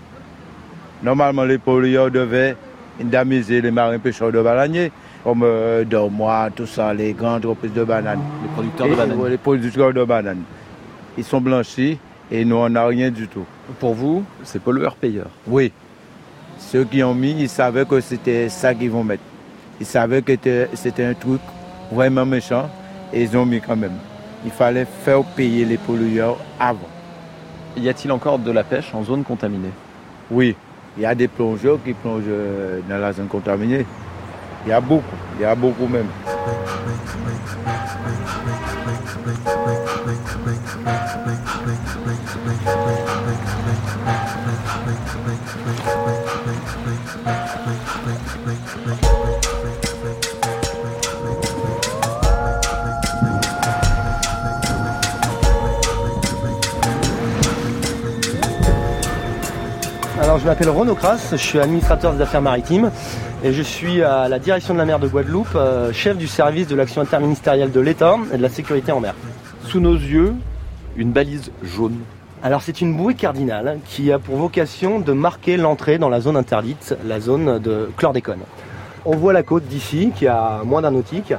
Normalement, 1.03 1.43
les 1.43 1.57
pollueurs 1.57 2.09
devaient 2.09 2.55
indemniser 3.01 3.61
les 3.61 3.69
marins 3.69 3.99
pêcheurs 3.99 4.31
de 4.31 4.41
bananes, 4.41 4.89
comme 5.23 5.43
euh, 5.43 5.83
Dormois, 5.83 6.49
tout 6.55 6.65
ça, 6.65 6.93
les 6.93 7.13
grandes 7.13 7.45
entreprises 7.45 7.73
de 7.73 7.83
bananes. 7.83 8.21
Les 8.43 8.49
producteurs 8.49 8.87
de 8.87 8.95
bananes. 8.95 9.29
Les 9.29 9.37
producteurs 9.37 9.93
de 9.93 10.03
bananes. 10.03 10.43
Ils 11.17 11.23
sont 11.23 11.41
blanchis 11.41 11.97
et 12.31 12.45
nous, 12.45 12.55
on 12.55 12.69
n'a 12.69 12.85
rien 12.85 13.11
du 13.11 13.27
tout. 13.27 13.45
Pour 13.79 13.93
vous, 13.93 14.23
c'est 14.43 14.61
pollueur-payeur 14.61 15.27
Oui. 15.47 15.71
Ceux 16.59 16.85
qui 16.85 17.03
ont 17.03 17.13
mis, 17.13 17.31
ils 17.39 17.49
savaient 17.49 17.85
que 17.85 17.99
c'était 17.99 18.49
ça 18.49 18.73
qu'ils 18.73 18.91
vont 18.91 19.03
mettre. 19.03 19.23
Ils 19.79 19.85
savaient 19.85 20.21
que 20.21 20.33
c'était 20.73 21.05
un 21.05 21.13
truc 21.13 21.41
vraiment 21.91 22.25
méchant 22.25 22.69
et 23.13 23.23
ils 23.23 23.37
ont 23.37 23.45
mis 23.45 23.61
quand 23.61 23.75
même. 23.75 23.97
Il 24.45 24.51
fallait 24.51 24.85
faire 24.85 25.23
payer 25.23 25.65
les 25.65 25.77
pollueurs 25.77 26.37
avant. 26.59 26.89
Y 27.75 27.89
a-t-il 27.89 28.11
encore 28.11 28.39
de 28.39 28.51
la 28.51 28.63
pêche 28.63 28.93
en 28.93 29.03
zone 29.03 29.23
contaminée? 29.23 29.71
Oui. 30.31 30.55
Il 30.97 31.03
y 31.03 31.05
a 31.05 31.13
des 31.13 31.27
plongeurs 31.27 31.77
qui 31.83 31.93
plongent 31.93 32.23
dans 32.89 32.97
la 32.97 33.13
zone 33.13 33.27
contaminée. 33.27 33.85
Il 34.67 34.71
y 34.71 34.73
a 34.73 34.81
beaucoup, 34.81 35.15
il 35.37 35.43
y 35.43 35.45
a 35.45 35.55
beaucoup 35.55 35.87
même. 35.87 36.07
Alors 60.37 60.45
je 60.45 60.51
m'appelle 60.51 60.69
Renaud 60.69 60.93
Crass, 60.93 61.29
je 61.31 61.35
suis 61.37 61.59
administrateur 61.59 62.13
des 62.13 62.21
affaires 62.21 62.43
maritimes 62.43 62.91
et 63.43 63.53
je 63.53 63.63
suis 63.63 64.03
à 64.03 64.29
la 64.29 64.37
direction 64.37 64.75
de 64.75 64.77
la 64.77 64.85
mer 64.85 64.99
de 64.99 65.07
Guadeloupe, 65.07 65.55
euh, 65.55 65.91
chef 65.91 66.15
du 66.15 66.27
service 66.27 66.67
de 66.67 66.75
l'action 66.75 67.01
interministérielle 67.01 67.71
de 67.71 67.79
l'État 67.79 68.17
et 68.31 68.37
de 68.37 68.43
la 68.43 68.49
sécurité 68.49 68.91
en 68.91 68.99
mer. 68.99 69.15
Sous 69.63 69.79
nos 69.79 69.95
yeux, 69.95 70.35
une 70.95 71.11
balise 71.11 71.51
jaune. 71.63 71.95
Alors 72.43 72.61
c'est 72.61 72.81
une 72.81 72.95
bouée 72.95 73.15
cardinale 73.15 73.79
qui 73.87 74.11
a 74.11 74.19
pour 74.19 74.35
vocation 74.35 74.99
de 74.99 75.11
marquer 75.11 75.57
l'entrée 75.57 75.97
dans 75.97 76.09
la 76.09 76.21
zone 76.21 76.37
interdite, 76.37 76.95
la 77.03 77.19
zone 77.19 77.57
de 77.57 77.89
chlordécone. 77.97 78.41
On 79.05 79.15
voit 79.15 79.33
la 79.33 79.41
côte 79.41 79.63
d'ici 79.63 80.11
qui 80.15 80.27
a 80.27 80.61
moins 80.63 80.83
d'un 80.83 80.91
nautique. 80.91 81.33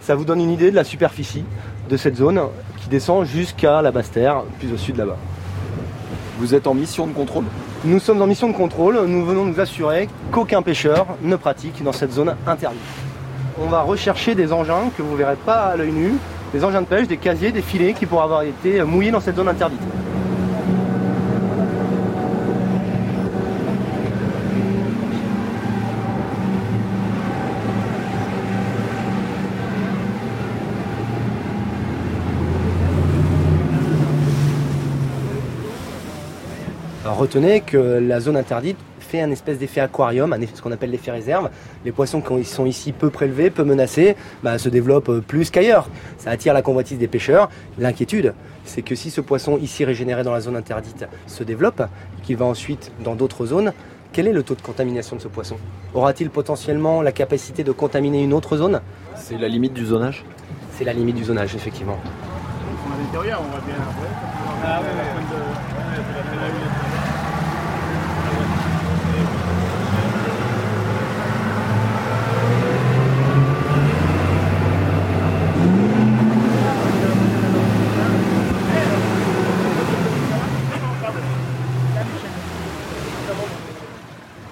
Ça 0.00 0.14
vous 0.14 0.24
donne 0.24 0.40
une 0.40 0.52
idée 0.52 0.70
de 0.70 0.76
la 0.76 0.84
superficie 0.84 1.44
de 1.90 1.96
cette 1.96 2.14
zone 2.14 2.40
qui 2.80 2.88
descend 2.88 3.26
jusqu'à 3.26 3.82
la 3.82 3.90
basse 3.90 4.12
terre, 4.12 4.42
plus 4.60 4.72
au 4.72 4.76
sud 4.76 4.96
là-bas. 4.96 5.16
Vous 6.38 6.54
êtes 6.54 6.66
en 6.66 6.74
mission 6.74 7.06
de 7.06 7.12
contrôle 7.12 7.44
Nous 7.84 8.00
sommes 8.00 8.20
en 8.20 8.26
mission 8.26 8.48
de 8.48 8.54
contrôle, 8.54 9.00
nous 9.06 9.24
venons 9.24 9.44
nous 9.44 9.60
assurer 9.60 10.08
qu'aucun 10.32 10.62
pêcheur 10.62 11.06
ne 11.22 11.36
pratique 11.36 11.82
dans 11.84 11.92
cette 11.92 12.12
zone 12.12 12.34
interdite. 12.46 12.80
On 13.60 13.66
va 13.66 13.82
rechercher 13.82 14.34
des 14.34 14.52
engins 14.52 14.90
que 14.96 15.02
vous 15.02 15.12
ne 15.12 15.16
verrez 15.16 15.36
pas 15.36 15.66
à 15.66 15.76
l'œil 15.76 15.92
nu, 15.92 16.14
des 16.52 16.64
engins 16.64 16.82
de 16.82 16.86
pêche, 16.86 17.06
des 17.06 17.18
casiers, 17.18 17.52
des 17.52 17.62
filets 17.62 17.92
qui 17.92 18.06
pourraient 18.06 18.24
avoir 18.24 18.42
été 18.42 18.82
mouillés 18.82 19.12
dans 19.12 19.20
cette 19.20 19.36
zone 19.36 19.48
interdite. 19.48 19.80
Retenez 37.18 37.60
que 37.60 37.76
la 37.76 38.20
zone 38.20 38.36
interdite 38.36 38.76
fait 39.00 39.20
un 39.20 39.30
espèce 39.30 39.58
d'effet 39.58 39.80
aquarium, 39.80 40.32
un 40.32 40.40
effet- 40.40 40.56
ce 40.56 40.62
qu'on 40.62 40.72
appelle 40.72 40.90
l'effet 40.90 41.10
réserve. 41.10 41.50
Les 41.84 41.92
poissons 41.92 42.20
qui 42.20 42.44
sont 42.44 42.66
ici 42.66 42.92
peu 42.92 43.10
prélevés, 43.10 43.50
peu 43.50 43.64
menacés, 43.64 44.16
bah, 44.42 44.58
se 44.58 44.68
développent 44.68 45.08
euh, 45.10 45.20
plus 45.20 45.50
qu'ailleurs. 45.50 45.88
Ça 46.18 46.30
attire 46.30 46.54
la 46.54 46.62
convoitise 46.62 46.98
des 46.98 47.08
pêcheurs. 47.08 47.50
L'inquiétude, 47.78 48.34
c'est 48.64 48.82
que 48.82 48.94
si 48.94 49.10
ce 49.10 49.20
poisson 49.20 49.58
ici 49.58 49.84
régénéré 49.84 50.22
dans 50.22 50.32
la 50.32 50.40
zone 50.40 50.56
interdite 50.56 51.06
se 51.26 51.44
développe, 51.44 51.82
qu'il 52.22 52.36
va 52.36 52.46
ensuite 52.46 52.92
dans 53.04 53.14
d'autres 53.14 53.46
zones, 53.46 53.72
quel 54.12 54.26
est 54.28 54.32
le 54.32 54.42
taux 54.42 54.54
de 54.54 54.62
contamination 54.62 55.16
de 55.16 55.20
ce 55.20 55.28
poisson? 55.28 55.56
Aura-t-il 55.92 56.30
potentiellement 56.30 57.02
la 57.02 57.12
capacité 57.12 57.64
de 57.64 57.72
contaminer 57.72 58.22
une 58.22 58.32
autre 58.32 58.56
zone? 58.56 58.80
C'est 59.16 59.36
la 59.38 59.48
limite 59.48 59.74
du 59.74 59.84
zonage? 59.86 60.24
C'est 60.76 60.84
la 60.84 60.92
limite 60.92 61.16
du 61.16 61.24
zonage, 61.24 61.54
effectivement. 61.54 61.98
À 61.98 63.02
l'intérieur, 63.02 63.40
on 63.46 63.52
va 63.54 63.60
bien 63.60 63.74
après. 63.76 64.08
Ah 64.66 64.80
oui, 64.82 65.94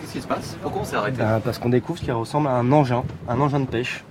Qu'est-ce 0.00 0.12
qui 0.12 0.20
se 0.20 0.26
passe 0.26 0.56
Pourquoi 0.62 0.82
on 0.82 0.84
s'est 0.84 0.96
arrêté 0.96 1.01
Euh, 1.20 1.38
parce 1.44 1.58
qu'on 1.58 1.68
découvre 1.68 1.98
ce 1.98 2.04
qui 2.04 2.10
ressemble 2.12 2.48
à 2.48 2.52
un 2.52 2.72
engin, 2.72 3.04
un 3.28 3.40
engin 3.40 3.60
de 3.60 3.66
pêche. 3.66 4.04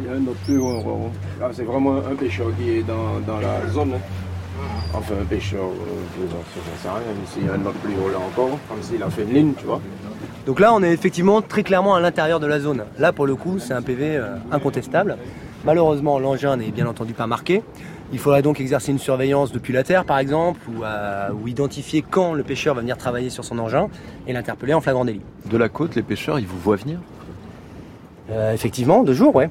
Il 0.00 0.06
y 0.06 0.08
a 0.08 0.12
un 0.12 0.22
autre 0.26 0.38
plus 0.44 0.58
haut. 0.58 0.78
haut. 0.80 1.10
Là, 1.40 1.48
c'est 1.52 1.64
vraiment 1.64 1.96
un 1.96 2.14
pêcheur 2.14 2.48
qui 2.58 2.70
est 2.70 2.82
dans, 2.82 3.20
dans 3.26 3.40
la 3.40 3.66
zone. 3.68 3.92
hein. 3.94 4.62
Enfin, 4.94 5.14
un 5.20 5.24
pêcheur, 5.24 5.64
euh, 5.64 6.20
je 6.20 6.26
j'en 6.30 6.82
sais 6.82 6.88
rien. 6.88 7.14
Ici, 7.24 7.38
il 7.40 7.46
y 7.46 7.50
a 7.50 7.54
un 7.54 7.60
autre 7.66 7.78
plus 7.78 7.94
haut 7.94 8.10
là 8.10 8.18
encore, 8.18 8.58
comme 8.68 8.82
s'il 8.82 9.02
a 9.02 9.10
fait 9.10 9.22
une 9.22 9.32
ligne, 9.34 9.52
tu 9.56 9.66
vois. 9.66 9.80
Donc 10.46 10.60
là, 10.60 10.72
on 10.74 10.82
est 10.82 10.92
effectivement 10.92 11.42
très 11.42 11.62
clairement 11.62 11.94
à 11.94 12.00
l'intérieur 12.00 12.40
de 12.40 12.46
la 12.46 12.58
zone. 12.58 12.84
Là, 12.98 13.12
pour 13.12 13.26
le 13.26 13.36
coup, 13.36 13.58
c'est 13.58 13.74
un 13.74 13.82
PV 13.82 14.16
euh, 14.16 14.36
incontestable. 14.50 15.16
Malheureusement, 15.64 16.18
l'engin 16.18 16.56
n'est 16.56 16.70
bien 16.70 16.86
entendu 16.86 17.12
pas 17.14 17.26
marqué. 17.26 17.62
Il 18.10 18.18
faudrait 18.18 18.40
donc 18.40 18.58
exercer 18.58 18.90
une 18.90 18.98
surveillance 18.98 19.52
depuis 19.52 19.72
la 19.72 19.82
terre, 19.82 20.04
par 20.04 20.18
exemple, 20.18 20.60
ou, 20.68 20.82
euh, 20.82 21.28
ou 21.32 21.46
identifier 21.46 22.02
quand 22.02 22.32
le 22.32 22.42
pêcheur 22.42 22.74
va 22.74 22.80
venir 22.80 22.96
travailler 22.96 23.28
sur 23.28 23.44
son 23.44 23.58
engin 23.58 23.88
et 24.26 24.32
l'interpeller 24.32 24.72
en 24.72 24.80
flagrant 24.80 25.04
délit. 25.04 25.20
De 25.44 25.56
la 25.58 25.68
côte, 25.68 25.94
les 25.94 26.02
pêcheurs, 26.02 26.38
ils 26.38 26.46
vous 26.46 26.58
voient 26.58 26.76
venir? 26.76 26.98
Euh, 28.30 28.54
effectivement, 28.54 29.02
de 29.04 29.12
jour, 29.12 29.36
ouais. 29.36 29.50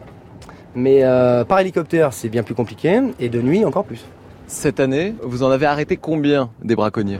Mais 0.73 1.03
euh, 1.03 1.43
par 1.43 1.59
hélicoptère, 1.59 2.13
c'est 2.13 2.29
bien 2.29 2.41
plus 2.41 2.55
compliqué, 2.55 2.99
et 3.19 3.29
de 3.29 3.41
nuit, 3.41 3.63
encore 3.63 3.85
plus. 3.85 4.05
Cette 4.47 4.79
année, 4.79 5.13
vous 5.21 5.43
en 5.43 5.51
avez 5.51 5.65
arrêté 5.65 5.97
combien 5.97 6.49
des 6.63 6.75
braconniers? 6.75 7.19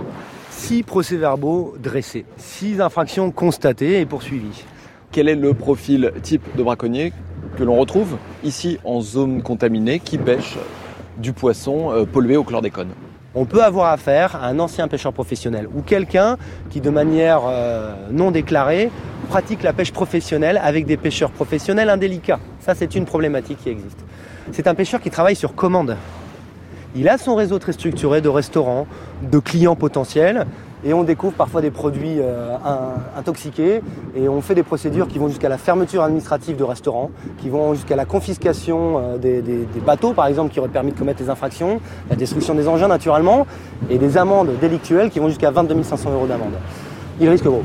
Six 0.50 0.82
procès-verbaux 0.82 1.76
dressés, 1.78 2.26
six 2.38 2.82
infractions 2.82 3.30
constatées 3.32 4.00
et 4.00 4.06
poursuivies. 4.06 4.64
Quel 5.12 5.30
est 5.30 5.36
le 5.36 5.54
profil 5.54 6.14
type 6.24 6.44
de 6.56 6.64
braconnier 6.64 7.14
que 7.58 7.64
l'on 7.64 7.78
retrouve 7.78 8.18
ici 8.44 8.80
en 8.84 9.02
zone 9.02 9.44
contaminée 9.44 10.00
qui 10.00 10.18
pêche? 10.18 10.58
Du 11.18 11.34
poisson 11.34 11.92
euh, 11.92 12.06
pollué 12.06 12.38
au 12.38 12.44
chlordécone 12.44 12.90
on 13.38 13.46
peut 13.46 13.64
avoir 13.64 13.92
affaire 13.92 14.36
à 14.36 14.48
un 14.48 14.58
ancien 14.58 14.88
pêcheur 14.88 15.14
professionnel 15.14 15.68
ou 15.76 15.84
quelqu'un 15.84 16.38
qui, 16.72 16.82
de 16.82 16.90
manière 16.90 17.42
euh, 17.48 17.94
non 18.10 18.32
déclarée, 18.32 18.90
pratique 19.30 19.62
la 19.62 19.74
pêche 19.74 19.92
professionnelle 19.92 20.60
avec 20.64 20.88
des 20.88 20.98
pêcheurs 20.98 21.30
professionnels 21.30 21.90
indélicats. 21.90 22.40
Ça, 22.60 22.74
c'est 22.74 22.96
une 22.96 23.06
problématique 23.06 23.60
qui 23.62 23.70
existe. 23.70 24.00
C'est 24.52 24.66
un 24.66 24.74
pêcheur 24.74 25.02
qui 25.02 25.12
travaille 25.12 25.36
sur 25.36 25.54
commande. 25.54 25.98
Il 26.96 27.08
a 27.10 27.20
son 27.20 27.36
réseau 27.36 27.60
très 27.60 27.74
structuré 27.74 28.22
de 28.22 28.30
restaurants, 28.30 28.88
de 29.22 29.38
clients 29.38 29.76
potentiels, 29.76 30.48
et 30.86 30.94
on 30.94 31.04
découvre 31.04 31.34
parfois 31.34 31.62
des 31.62 31.72
produits 31.72 32.18
euh, 32.20 32.56
in- 32.64 33.20
intoxiqués, 33.20 33.82
et 34.16 34.30
on 34.30 34.42
fait 34.42 34.56
des 34.56 34.64
procédures 34.64 35.08
qui 35.08 35.18
vont 35.20 35.28
jusqu'à 35.28 35.50
la 35.50 35.58
fermeture 35.58 36.04
administrative 36.04 36.56
de 36.58 36.64
restaurants, 36.64 37.10
qui 37.40 37.50
vont 37.50 37.74
jusqu'à 37.74 37.96
la 37.96 38.06
confiscation 38.06 38.98
euh, 38.98 39.18
des, 39.18 39.42
des- 39.42 39.66
des 39.66 39.80
bateaux, 39.80 40.14
par 40.14 40.28
exemple, 40.28 40.52
qui 40.54 40.60
auraient 40.60 40.70
permis 40.70 40.92
de 40.92 40.98
commettre 41.00 41.22
les 41.22 41.30
infractions, 41.30 41.80
la 42.10 42.16
destruction 42.16 42.54
des 42.54 42.68
engins, 42.68 42.88
naturellement, 42.88 43.48
et 43.90 43.98
des 43.98 44.18
amendes 44.18 44.52
délictuelles 44.62 45.10
qui 45.10 45.20
vont 45.20 45.30
jusqu'à 45.30 45.52
22 45.52 45.82
500 45.84 46.12
euros 46.14 46.28
d'amende. 46.28 46.54
Il 47.20 47.28
risque 47.30 47.46
gros. 47.46 47.64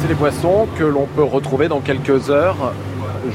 C'est 0.00 0.08
des 0.08 0.14
poissons 0.14 0.66
que 0.78 0.84
l'on 0.84 1.06
peut 1.16 1.22
retrouver 1.22 1.68
dans 1.68 1.80
quelques 1.80 2.30
heures 2.30 2.72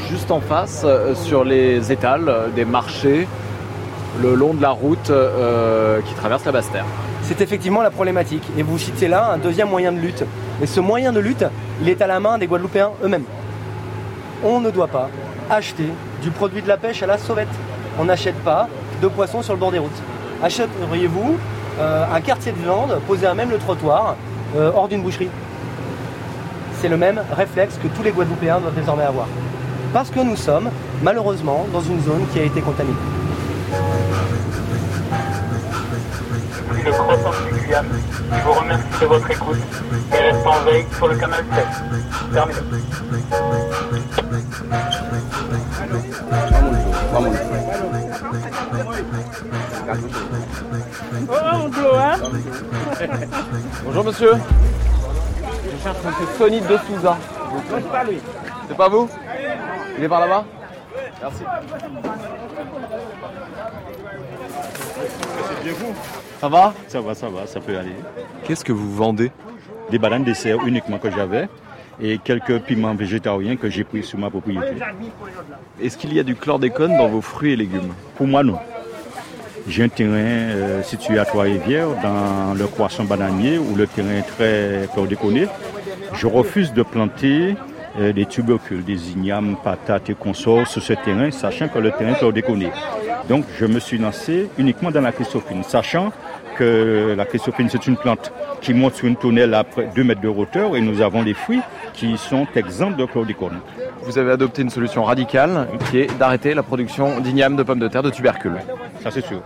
juste 0.10 0.30
en 0.32 0.40
face 0.40 0.84
euh, 0.86 1.16
sur 1.16 1.44
les 1.44 1.92
étals 1.92 2.32
des 2.56 2.64
marchés 2.64 3.28
le 4.22 4.36
long 4.36 4.54
de 4.54 4.62
la 4.62 4.72
route 4.72 5.10
euh, 5.10 6.02
qui 6.02 6.14
traverse 6.14 6.46
la 6.46 6.52
Basse-Terre. 6.52 6.86
C'est 7.24 7.42
effectivement 7.42 7.82
la 7.82 7.92
problématique. 7.92 8.44
Et 8.58 8.64
vous 8.64 8.78
citez 8.78 9.08
là 9.08 9.32
un 9.34 9.38
deuxième 9.38 9.70
moyen 9.70 9.92
de 9.92 10.00
lutte. 10.00 10.24
Et 10.62 10.66
ce 10.66 10.80
moyen 10.80 11.12
de 11.12 11.20
lutte, 11.20 11.46
il 11.82 11.90
est 11.90 12.02
à 12.02 12.08
la 12.08 12.20
main 12.20 12.38
des 12.38 12.48
Guadeloupéens 12.48 12.92
eux-mêmes. 13.04 13.24
On 14.44 14.60
ne 14.60 14.72
doit 14.72 14.88
pas 14.88 15.10
acheter 15.50 15.90
du 16.22 16.32
produit 16.32 16.62
de 16.62 16.68
la 16.68 16.78
pêche 16.78 17.04
à 17.04 17.08
la 17.08 17.18
sauvette. 17.18 17.48
On 18.00 18.06
n'achète 18.06 18.38
pas 18.44 18.68
de 19.02 19.08
poissons 19.08 19.42
sur 19.42 19.54
le 19.54 19.60
bord 19.60 19.72
des 19.72 19.80
routes. 19.80 19.92
Achèteriez-vous 20.44 21.38
euh, 21.80 22.06
un 22.14 22.22
quartier 22.22 22.52
de 22.52 22.58
viande 22.58 23.00
posé 23.08 23.26
à 23.26 23.34
même 23.34 23.50
le 23.50 23.58
trottoir, 23.58 24.16
euh, 24.58 24.72
hors 24.74 24.88
d'une 24.88 25.02
boucherie? 25.02 25.30
C'est 26.82 26.90
le 26.90 26.98
même 26.98 27.22
réflexe 27.36 27.78
que 27.82 27.88
tous 27.90 28.04
les 28.04 28.12
Guadeloupéens 28.12 28.60
doivent 28.60 28.76
désormais 28.76 29.04
avoir. 29.04 29.28
Parce 29.94 30.10
que 30.10 30.20
nous 30.20 30.36
sommes, 30.36 30.70
malheureusement, 31.04 31.66
dans 31.74 31.82
une 31.82 32.02
zone 32.02 32.26
qui 32.32 32.40
a 32.40 32.44
été 32.44 32.62
contaminée. 32.62 32.96
Je 36.86 38.44
vous 38.46 38.54
remercie 38.54 39.02
de 39.02 39.06
votre 39.06 39.30
écoute 39.32 39.58
et 40.14 40.18
reste 40.18 40.48
en 40.48 40.60
veille 40.64 40.86
sur 40.96 41.08
le 41.08 41.16
canal 41.18 41.44
7. 41.54 41.68
Terminé. 42.34 42.60
Bonjour 53.84 54.04
monsieur. 54.06 54.34
Je 55.64 55.84
cherche 55.84 55.98
monsieur 56.06 56.28
Sonny 56.38 56.62
de 56.62 56.78
Souza. 56.88 57.18
C'est 58.68 58.78
pas 58.78 58.90
vous? 58.90 59.10
Il 59.98 60.04
est 60.04 60.10
par 60.10 60.22
là-bas? 60.22 60.46
Merci. 61.22 61.44
C'est 65.48 65.64
bien 65.64 65.74
vous 65.74 65.94
Ça 66.40 66.48
va? 66.48 66.74
Ça 66.88 67.02
va, 67.02 67.16
ça 67.16 67.30
va, 67.30 67.48
ça 67.48 67.60
peut 67.60 67.78
aller. 67.78 67.96
Qu'est-ce 68.46 68.64
que 68.64 68.72
vous 68.72 68.94
vendez? 68.96 69.32
Des 69.92 70.00
bananes 70.00 70.24
dessert 70.24 70.66
uniquement 70.66 70.98
que 70.98 71.10
j'avais 71.12 71.50
et 72.02 72.18
quelques 72.18 72.60
piments 72.60 72.96
végétariens 72.96 73.58
que 73.58 73.70
j'ai 73.70 73.84
pris 73.84 74.04
sur 74.04 74.18
ma 74.20 74.30
propriété. 74.30 74.78
Est-ce 75.82 75.98
qu'il 75.98 76.14
y 76.14 76.20
a 76.20 76.24
du 76.24 76.36
chlordécone 76.36 76.96
dans 76.98 77.08
vos 77.08 77.22
fruits 77.22 77.54
et 77.54 77.56
légumes? 77.58 77.94
Pour 78.16 78.28
moi, 78.28 78.44
non. 78.44 78.58
J'ai 79.68 79.84
un 79.84 79.90
terrain 79.90 80.14
euh, 80.14 80.82
situé 80.84 81.20
à 81.20 81.26
Trois-Rivières, 81.26 81.90
dans 82.02 82.54
le 82.58 82.66
croissant 82.68 83.04
bananier, 83.04 83.58
où 83.58 83.76
le 83.76 83.86
terrain 83.88 84.14
est 84.14 84.22
très 84.24 84.88
chlordéconé. 84.94 85.48
Je 86.14 86.28
refuse 86.28 86.74
de 86.74 86.82
planter 86.82 87.52
euh, 87.52 87.54
des 88.00 88.26
tubercules, 88.26 88.84
des 88.84 89.12
ignames, 89.12 89.58
patates 89.64 90.10
et 90.10 90.16
consorts 90.16 90.68
sur 90.68 90.82
ce 90.82 90.94
terrain, 90.94 91.32
sachant 91.32 91.68
que 91.68 91.80
le 91.80 91.92
terrain 91.92 92.14
est 92.14 92.20
chlordéconé. 92.20 92.72
Donc 93.28 93.46
je 93.60 93.66
me 93.66 93.80
suis 93.80 93.98
lancé 93.98 94.50
uniquement 94.58 94.90
dans 94.90 95.02
la 95.02 95.12
chrysophine, 95.12 95.64
sachant 95.64 96.12
que 96.58 97.14
la 97.16 97.26
chrysophine 97.26 97.70
c'est 97.70 97.86
une 97.88 97.98
plante 97.98 98.32
qui 98.62 98.74
monte 98.74 98.96
sur 98.96 99.08
une 99.08 99.16
tonnelle 99.16 99.54
à 99.54 99.64
2 99.96 100.04
mètres 100.04 100.22
de 100.22 100.28
hauteur 100.28 100.76
et 100.76 100.82
nous 100.82 101.02
avons 101.02 101.24
des 101.24 101.34
fruits 101.34 101.62
qui 101.94 102.18
sont 102.18 102.48
exempts 102.56 102.92
de 102.92 103.06
chlordécone. 103.06 103.60
Vous 104.04 104.18
avez 104.18 104.32
adopté 104.32 104.62
une 104.62 104.70
solution 104.70 105.04
radicale 105.04 105.68
qui 105.90 106.00
est 106.00 106.18
d'arrêter 106.18 106.54
la 106.54 106.64
production 106.64 107.20
d'ignames, 107.20 107.56
de 107.56 107.64
pommes 107.64 107.80
de 107.80 107.88
terre, 107.88 108.04
de 108.04 108.10
tubercules. 108.10 108.60
Ça 109.04 109.12
c'est 109.12 109.26
sûr. 109.26 109.42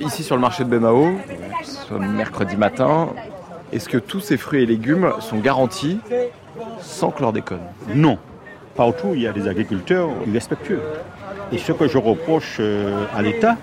Ici 0.00 0.22
sur 0.22 0.36
le 0.36 0.42
marché 0.42 0.64
de 0.64 0.68
Bémao, 0.68 1.08
ce 1.62 1.94
mercredi 1.94 2.56
matin, 2.56 3.08
est-ce 3.72 3.88
que 3.88 3.98
tous 3.98 4.20
ces 4.20 4.36
fruits 4.36 4.62
et 4.62 4.66
légumes 4.66 5.12
sont 5.20 5.38
garantis 5.38 5.98
sans 6.80 7.10
chlordécone 7.10 7.60
Non. 7.94 8.18
Partout, 8.76 9.08
il 9.14 9.22
y 9.22 9.26
a 9.26 9.32
des 9.32 9.48
agriculteurs 9.48 10.08
respectueux. 10.32 10.80
Et 11.50 11.58
ce 11.58 11.72
que 11.72 11.88
je 11.88 11.98
reproche 11.98 12.58
euh, 12.60 13.04
à 13.14 13.22
l'État, 13.22 13.56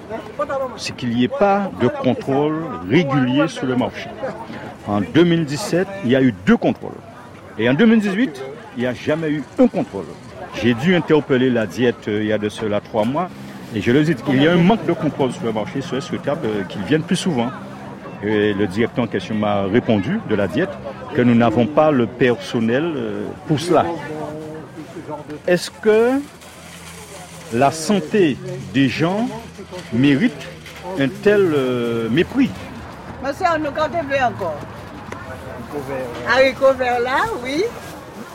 c'est 0.76 0.96
qu'il 0.96 1.10
n'y 1.10 1.24
ait 1.24 1.28
pas 1.28 1.72
de 1.80 1.88
contrôle 1.88 2.66
régulier 2.90 3.48
sur 3.48 3.66
le 3.66 3.76
marché. 3.76 4.10
En 4.88 5.02
2017, 5.02 5.88
il 6.04 6.12
y 6.12 6.16
a 6.16 6.22
eu 6.22 6.34
deux 6.46 6.58
contrôles. 6.58 6.98
Et 7.58 7.70
en 7.70 7.74
2018, 7.74 8.44
il 8.76 8.82
n'y 8.82 8.88
a 8.88 8.94
jamais 8.94 9.30
eu 9.30 9.44
un 9.60 9.68
contrôle. 9.68 10.06
J'ai 10.62 10.74
dû 10.74 10.96
interpeller 10.96 11.50
la 11.50 11.66
diète 11.66 12.08
euh, 12.08 12.22
il 12.22 12.28
y 12.28 12.34
a 12.34 12.38
de 12.38 12.50
cela 12.50 12.82
trois 12.82 13.06
mois. 13.06 13.30
Et 13.74 13.82
je 13.82 13.92
leur 13.92 14.04
dit 14.04 14.16
qu'il 14.16 14.42
y 14.42 14.48
a 14.48 14.54
un 14.54 14.58
manque 14.58 14.86
de 14.86 14.94
contrôle 14.94 15.32
sur 15.32 15.44
le 15.44 15.52
marché, 15.52 15.82
ce 15.82 15.90
serait 15.90 16.02
souhaitable 16.02 16.46
euh, 16.46 16.64
qu'ils 16.64 16.84
viennent 16.84 17.04
plus 17.04 17.16
souvent. 17.16 17.50
Et 18.24 18.54
le 18.54 18.68
directeur 18.68 19.04
en 19.04 19.08
question 19.08 19.36
m'a 19.36 19.64
répondu 19.64 20.20
de 20.30 20.36
la 20.36 20.48
diète 20.48 20.70
que 21.16 21.22
nous 21.22 21.36
n'avons 21.36 21.68
pas 21.68 21.92
le 21.92 22.08
personnel 22.08 22.94
pour 23.48 23.60
cela. 23.60 23.86
Est-ce 25.48 25.70
que 25.70 26.20
la 27.54 27.72
santé 27.72 28.38
des 28.74 28.90
gens 28.90 29.28
mérite 29.94 30.48
un 31.00 31.08
tel 31.08 31.54
euh, 31.54 32.10
mépris? 32.10 32.50
Monsieur, 33.24 33.46
on 33.56 33.60
nous 33.60 33.72
compte 33.72 33.96
encore. 34.24 34.56
Haricot 36.28 36.74
vert 36.74 37.00
là, 37.00 37.18
oui. 37.44 37.64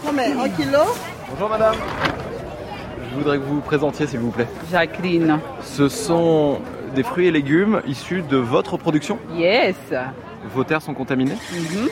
Combien 0.05 0.39
Un 0.39 0.49
kilo 0.51 0.79
Bonjour 1.31 1.49
madame. 1.49 1.77
Je 3.11 3.17
voudrais 3.17 3.39
que 3.39 3.43
vous 3.43 3.57
vous 3.57 3.61
présentiez 3.61 4.07
s'il 4.07 4.21
vous 4.21 4.31
plaît. 4.31 4.47
Jacqueline. 4.71 5.39
Ce 5.63 5.89
sont 5.89 6.61
des 6.95 7.03
fruits 7.03 7.27
et 7.27 7.31
légumes 7.31 7.81
issus 7.87 8.23
de 8.29 8.37
votre 8.37 8.77
production 8.77 9.19
Yes. 9.35 9.77
Vos 10.55 10.65
terres 10.65 10.83
sont 10.83 10.95
contaminées 10.95 11.37
Mhm. 11.53 11.89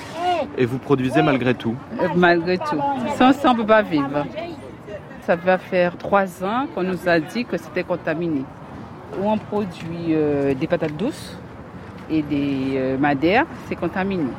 et 0.56 0.64
vous 0.66 0.78
produisez 0.78 1.22
malgré 1.22 1.54
tout. 1.54 1.74
Euh, 2.00 2.08
Malgré 2.16 2.58
tout. 2.58 2.80
Sans 3.16 3.32
ça, 3.32 3.50
on 3.50 3.52
ne 3.54 3.58
peut 3.58 3.66
pas 3.66 3.82
vivre. 3.82 4.26
Ça 5.22 5.36
va 5.36 5.58
faire 5.58 5.96
trois 5.98 6.42
ans 6.42 6.66
qu'on 6.74 6.82
nous 6.82 7.08
a 7.08 7.20
dit 7.20 7.44
que 7.44 7.56
c'était 7.58 7.82
contaminé. 7.84 8.42
Où 9.20 9.28
on 9.28 9.36
produit 9.38 10.10
euh, 10.10 10.54
des 10.54 10.66
patates 10.66 10.96
douces 10.96 11.36
et 12.10 12.22
des 12.22 12.72
euh, 12.76 12.98
madères, 12.98 13.44
c'est 13.68 13.76
contaminé. 13.76 14.30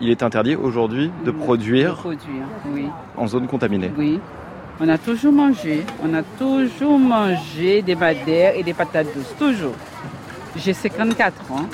Il 0.00 0.10
est 0.10 0.22
interdit 0.22 0.54
aujourd'hui 0.54 1.10
de 1.24 1.30
produire 1.30 1.90
De 1.94 1.96
produire, 1.96 2.44
oui. 2.72 2.86
en 3.16 3.26
zone 3.26 3.46
contaminée. 3.46 3.90
Oui. 3.96 4.20
On 4.80 4.88
a 4.88 4.98
toujours 4.98 5.32
mangé. 5.32 5.84
On 6.04 6.14
a 6.14 6.22
toujours 6.22 6.98
mangé 6.98 7.82
des 7.82 7.96
madères 7.96 8.54
et 8.56 8.62
des 8.62 8.74
patates 8.74 9.08
douces. 9.14 9.34
Toujours. 9.38 9.74
J'ai 10.56 10.72
54 10.72 11.52
ans. 11.52 11.66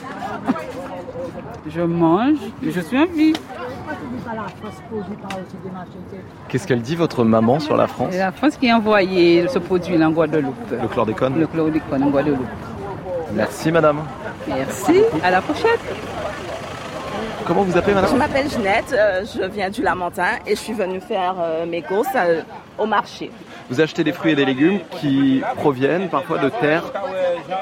Je 1.68 1.82
mange. 1.82 2.38
Je 2.62 2.80
suis 2.80 2.98
en 2.98 3.06
vie. 3.06 3.34
Qu'est-ce 6.48 6.66
qu'elle 6.66 6.80
dit 6.80 6.96
votre 6.96 7.24
maman 7.24 7.60
sur 7.60 7.76
la 7.76 7.86
France 7.86 8.08
C'est 8.12 8.18
la 8.18 8.32
France 8.32 8.56
qui 8.56 8.70
a 8.70 8.76
envoyé 8.76 9.46
ce 9.48 9.58
produit 9.58 10.02
en 10.02 10.10
Guadeloupe. 10.10 10.54
Le 10.70 10.88
chlordécone 10.88 11.38
Le 11.38 11.46
chlordécone 11.46 12.02
en 12.02 12.10
Guadeloupe. 12.10 12.46
Merci 13.34 13.70
madame. 13.70 13.98
Merci. 14.48 15.02
À 15.22 15.30
la 15.30 15.42
prochaine. 15.42 15.78
Comment 17.46 17.62
vous 17.62 17.76
appelez 17.76 17.94
madame? 17.94 18.10
Je 18.10 18.16
m'appelle 18.16 18.50
Jeannette, 18.50 18.94
euh, 18.94 19.22
je 19.24 19.44
viens 19.46 19.68
du 19.68 19.82
Lamentin 19.82 20.38
et 20.46 20.50
je 20.50 20.60
suis 20.60 20.72
venue 20.72 21.00
faire 21.00 21.34
euh, 21.38 21.66
mes 21.66 21.82
courses 21.82 22.08
euh, 22.16 22.40
au 22.78 22.86
marché. 22.86 23.30
Vous 23.70 23.80
achetez 23.80 24.04
des 24.04 24.12
fruits 24.12 24.32
et 24.32 24.36
des 24.36 24.44
légumes 24.44 24.80
qui 25.00 25.42
proviennent 25.56 26.08
parfois 26.08 26.38
de 26.38 26.48
terres 26.48 26.92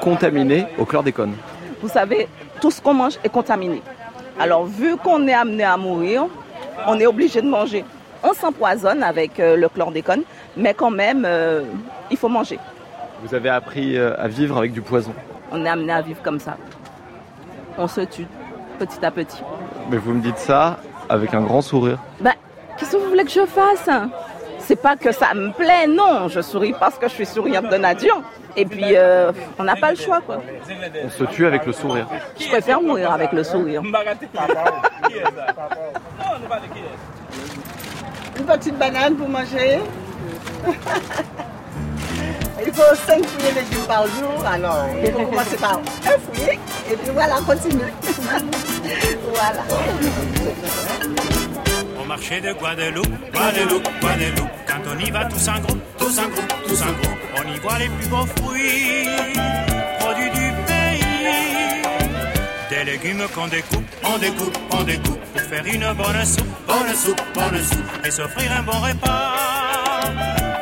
contaminées 0.01 0.65
au 0.77 0.85
chlordécone. 0.85 1.33
Vous 1.81 1.89
savez, 1.89 2.27
tout 2.61 2.71
ce 2.71 2.81
qu'on 2.81 2.93
mange 2.93 3.17
est 3.23 3.29
contaminé. 3.29 3.81
Alors, 4.39 4.65
vu 4.65 4.97
qu'on 4.97 5.27
est 5.27 5.33
amené 5.33 5.63
à 5.63 5.77
mourir, 5.77 6.25
on 6.87 6.99
est 6.99 7.05
obligé 7.05 7.41
de 7.41 7.47
manger. 7.47 7.85
On 8.23 8.33
s'empoisonne 8.33 9.03
avec 9.03 9.39
euh, 9.39 9.57
le 9.57 9.67
chlordécone, 9.69 10.23
mais 10.55 10.73
quand 10.73 10.89
même, 10.89 11.23
euh, 11.25 11.63
il 12.09 12.17
faut 12.17 12.29
manger. 12.29 12.57
Vous 13.23 13.35
avez 13.35 13.49
appris 13.49 13.97
euh, 13.97 14.15
à 14.17 14.27
vivre 14.27 14.57
avec 14.57 14.71
du 14.71 14.81
poison. 14.81 15.13
On 15.51 15.65
est 15.65 15.69
amené 15.69 15.91
à 15.91 16.01
vivre 16.01 16.21
comme 16.23 16.39
ça. 16.39 16.57
On 17.77 17.87
se 17.87 18.01
tue 18.01 18.25
petit 18.79 19.05
à 19.05 19.11
petit. 19.11 19.41
Mais 19.89 19.97
vous 19.97 20.13
me 20.13 20.21
dites 20.21 20.37
ça 20.37 20.79
avec 21.09 21.33
un 21.33 21.41
grand 21.41 21.61
sourire. 21.61 21.99
Ben, 22.21 22.33
qu'est-ce 22.77 22.93
que 22.93 22.97
vous 22.97 23.09
voulez 23.09 23.25
que 23.25 23.31
je 23.31 23.45
fasse? 23.45 23.89
C'est 24.65 24.77
pas 24.77 24.95
que 24.95 25.11
ça 25.11 25.33
me 25.33 25.51
plaît, 25.51 25.87
non. 25.87 26.29
Je 26.29 26.41
souris 26.41 26.73
parce 26.79 26.97
que 26.97 27.07
je 27.07 27.13
suis 27.13 27.25
souriante 27.25 27.69
de 27.69 27.77
nature. 27.77 28.21
Et 28.55 28.65
puis, 28.65 28.95
euh, 28.95 29.31
on 29.59 29.63
n'a 29.63 29.75
pas 29.75 29.91
le 29.91 29.97
choix, 29.97 30.21
quoi. 30.21 30.41
On 31.03 31.09
se 31.09 31.23
tue 31.25 31.45
avec 31.45 31.65
le 31.65 31.73
sourire. 31.73 32.07
Je 32.39 32.47
préfère 32.47 32.81
mourir 32.81 33.11
avec 33.11 33.31
le 33.33 33.43
sourire. 33.43 33.81
Une 38.37 38.45
petite 38.45 38.77
banane 38.77 39.15
pour 39.15 39.27
manger. 39.27 39.79
Il 42.65 42.73
faut 42.73 42.95
5 42.95 43.25
fruits 43.25 43.49
et 43.49 43.53
légumes 43.53 43.85
par 43.87 44.05
jour. 44.07 44.45
Alors, 44.45 44.85
il 45.03 45.11
faut 45.11 45.25
commencer 45.25 45.57
par 45.57 45.73
un 45.73 46.33
fruit. 46.33 46.59
Et 46.91 46.95
puis 46.95 47.09
voilà, 47.13 47.35
continue. 47.45 47.91
voilà. 49.33 49.63
Marché 52.13 52.41
de 52.41 52.53
Guadeloupe, 52.53 53.07
Guadeloupe, 53.33 53.89
Guadeloupe, 53.99 54.51
quand 54.67 54.81
on 54.85 54.99
y 54.99 55.09
va 55.09 55.25
tous 55.25 55.47
en 55.47 55.59
groupe, 55.59 55.81
tous 55.97 56.19
en 56.19 56.29
groupe, 56.29 56.53
tous 56.67 56.81
en 56.83 56.93
groupe, 56.93 57.17
on 57.39 57.51
y 57.51 57.57
voit 57.57 57.79
les 57.79 57.87
plus 57.87 58.07
beaux 58.07 58.27
fruits, 58.37 59.07
produits 59.97 60.29
du 60.29 60.51
pays. 60.67 61.81
Des 62.69 62.83
légumes 62.91 63.23
qu'on 63.33 63.47
découpe, 63.47 63.83
on 64.03 64.19
découpe, 64.19 64.55
on 64.69 64.83
découpe, 64.83 65.19
pour 65.33 65.41
faire 65.41 65.65
une 65.65 65.91
bonne 65.95 66.23
soupe, 66.23 66.45
bonne 66.67 66.93
soupe, 66.93 67.21
bonne 67.33 67.63
soupe, 67.63 68.05
et 68.05 68.11
s'offrir 68.11 68.51
un 68.59 68.61
bon 68.61 68.73
repas 68.73 69.33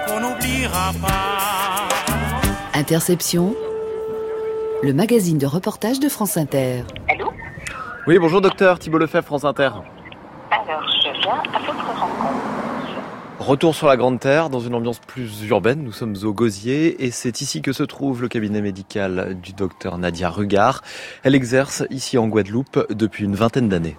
qu'on 0.08 0.22
n'oubliera 0.22 0.94
pas. 1.02 2.80
Interception, 2.80 3.54
le 4.84 4.94
magazine 4.94 5.38
de 5.38 5.48
reportage 5.48 6.00
de 6.00 6.08
France 6.08 6.38
Inter. 6.38 6.86
Oui, 8.08 8.20
bonjour 8.20 8.40
docteur 8.40 8.80
Thibault 8.80 9.00
Lefebvre, 9.00 9.26
France 9.26 9.44
Inter. 9.44 9.72
Alors, 10.50 10.91
je 11.16 11.22
viens 11.22 11.44
à 11.54 11.60
votre 11.60 12.00
rencontre. 12.00 12.42
Retour 13.40 13.74
sur 13.74 13.88
la 13.88 13.98
Grande 13.98 14.20
Terre, 14.20 14.50
dans 14.50 14.60
une 14.60 14.76
ambiance 14.76 15.00
plus 15.00 15.44
urbaine. 15.48 15.84
Nous 15.84 15.92
sommes 15.92 16.16
au 16.24 16.32
Gosier 16.32 17.04
et 17.04 17.10
c'est 17.10 17.42
ici 17.42 17.62
que 17.62 17.74
se 17.74 17.82
trouve 17.84 18.22
le 18.22 18.28
cabinet 18.28 18.62
médical 18.62 19.36
du 19.42 19.54
docteur 19.54 19.98
Nadia 19.98 20.30
Rugard. 20.30 20.84
Elle 21.24 21.34
exerce 21.34 21.84
ici 21.90 22.20
en 22.20 22.28
Guadeloupe 22.28 22.86
depuis 22.92 23.26
une 23.26 23.34
vingtaine 23.34 23.68
d'années. 23.68 23.98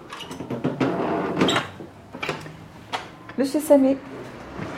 Monsieur 3.37 3.59
Samé, 3.59 3.97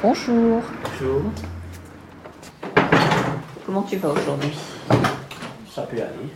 bonjour. 0.02 0.62
Bonjour, 0.84 1.22
Comment 3.66 3.84
tu 3.84 3.98
vas 3.98 4.10
aujourd'hui? 4.10 4.54
Ça 5.70 5.84
peut 5.84 5.98
aller. 5.98 6.30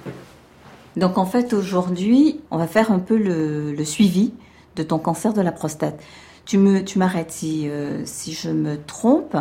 Donc 0.97 1.17
en 1.17 1.25
fait 1.25 1.53
aujourd'hui, 1.53 2.41
on 2.51 2.57
va 2.57 2.67
faire 2.67 2.91
un 2.91 2.99
peu 2.99 3.17
le, 3.17 3.71
le 3.71 3.85
suivi 3.85 4.33
de 4.75 4.83
ton 4.83 4.99
cancer 4.99 5.33
de 5.33 5.41
la 5.41 5.51
prostate. 5.51 5.99
Tu 6.45 6.57
me, 6.57 6.83
tu 6.83 6.97
m'arrêtes 6.97 7.31
si, 7.31 7.69
euh, 7.69 8.01
si 8.05 8.33
je 8.33 8.49
me 8.49 8.77
trompe. 8.77 9.37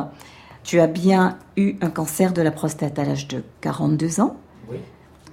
Tu 0.65 0.81
as 0.81 0.87
bien 0.87 1.39
eu 1.57 1.77
un 1.81 1.89
cancer 1.89 2.33
de 2.33 2.43
la 2.43 2.51
prostate 2.51 2.99
à 2.99 3.05
l'âge 3.05 3.29
de 3.29 3.43
42 3.63 4.21
ans. 4.21 4.37
Oui. 4.71 4.77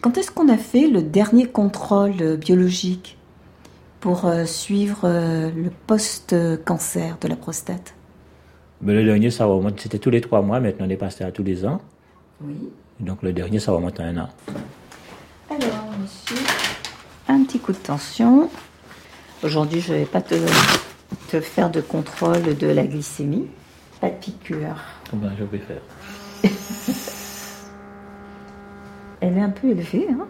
Quand 0.01 0.17
est-ce 0.17 0.31
qu'on 0.31 0.47
a 0.49 0.57
fait 0.57 0.87
le 0.87 1.01
dernier 1.01 1.47
contrôle 1.47 2.37
biologique 2.37 3.17
pour 3.99 4.25
euh, 4.25 4.45
suivre 4.45 5.01
euh, 5.03 5.49
le 5.51 5.71
post-cancer 5.87 7.17
de 7.19 7.27
la 7.27 7.35
prostate? 7.35 7.95
Mais 8.81 8.93
le 8.93 9.03
dernier, 9.03 9.31
ça 9.31 9.45
remonte, 9.45 9.79
c'était 9.79 9.99
tous 9.99 10.09
les 10.09 10.21
trois 10.21 10.41
mois, 10.41 10.59
maintenant 10.59 10.85
on 10.85 10.89
est 10.89 10.95
passé 10.95 11.23
à 11.23 11.31
tous 11.31 11.43
les 11.43 11.65
ans. 11.65 11.81
Oui. 12.43 12.55
Donc 12.99 13.23
le 13.23 13.33
dernier, 13.33 13.59
ça 13.59 13.71
remonte 13.71 13.99
à 13.99 14.03
un 14.03 14.17
an. 14.17 14.29
Alors, 15.49 15.85
monsieur, 16.01 16.37
un 17.27 17.43
petit 17.43 17.59
coup 17.59 17.71
de 17.71 17.77
tension. 17.77 18.49
Aujourd'hui, 19.45 19.79
je 19.79 19.93
vais 19.93 20.05
pas 20.05 20.21
te 20.21 20.33
te 21.29 21.39
faire 21.39 21.69
de 21.69 21.79
contrôle 21.79 22.57
de 22.57 22.65
la 22.65 22.87
glycémie. 22.87 23.45
Pas 24.01 24.09
de 24.09 24.15
piqûre. 24.15 24.75
Ben, 25.13 25.31
je 25.37 25.43
vais 25.43 25.59
faire. 25.59 25.81
Elle 29.21 29.37
est 29.37 29.41
un 29.41 29.51
peu 29.51 29.69
élevée. 29.69 30.07
Hein 30.09 30.25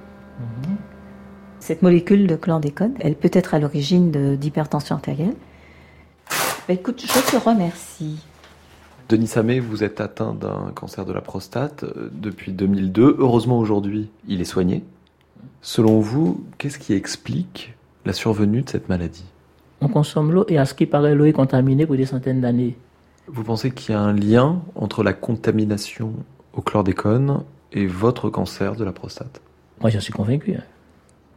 Cette 1.61 1.81
molécule 1.81 2.27
de 2.27 2.35
chlordécone, 2.35 2.95
elle 2.99 3.15
peut 3.15 3.29
être 3.31 3.53
à 3.53 3.59
l'origine 3.59 4.11
de- 4.11 4.35
d'hypertension 4.35 4.95
artérielle. 4.95 5.35
Bah, 6.67 6.73
écoute, 6.73 7.01
je 7.01 7.31
te 7.31 7.37
remercie. 7.37 8.19
Denis 9.07 9.27
Samé, 9.27 9.61
vous 9.61 9.85
êtes 9.85 10.01
atteint 10.01 10.33
d'un 10.33 10.71
cancer 10.75 11.05
de 11.05 11.13
la 11.13 11.21
prostate 11.21 11.83
euh, 11.85 12.09
depuis 12.11 12.51
2002. 12.51 13.15
Heureusement, 13.19 13.59
aujourd'hui, 13.59 14.09
il 14.27 14.41
est 14.41 14.45
soigné. 14.45 14.83
Selon 15.61 16.01
vous, 16.01 16.43
qu'est-ce 16.57 16.79
qui 16.79 16.91
explique 16.93 17.74
la 18.05 18.13
survenue 18.13 18.61
de 18.61 18.69
cette 18.69 18.89
maladie 18.89 19.25
On 19.81 19.87
consomme 19.87 20.31
l'eau 20.31 20.45
et 20.47 20.57
à 20.57 20.65
ce 20.65 20.73
qui 20.73 20.85
paraît, 20.85 21.15
l'eau 21.15 21.25
est 21.25 21.33
contaminée 21.33 21.85
pour 21.85 21.95
des 21.97 22.05
centaines 22.05 22.41
d'années. 22.41 22.75
Vous 23.27 23.43
pensez 23.43 23.71
qu'il 23.71 23.93
y 23.93 23.97
a 23.97 24.01
un 24.01 24.13
lien 24.13 24.61
entre 24.75 25.03
la 25.03 25.13
contamination 25.13 26.13
au 26.53 26.61
chlordécone 26.61 27.43
et 27.73 27.87
votre 27.87 28.29
cancer 28.29 28.75
de 28.75 28.83
la 28.83 28.91
prostate? 28.91 29.41
Moi, 29.81 29.89
j'en 29.89 29.99
suis 29.99 30.13
convaincu. 30.13 30.53
hein. 30.55 30.63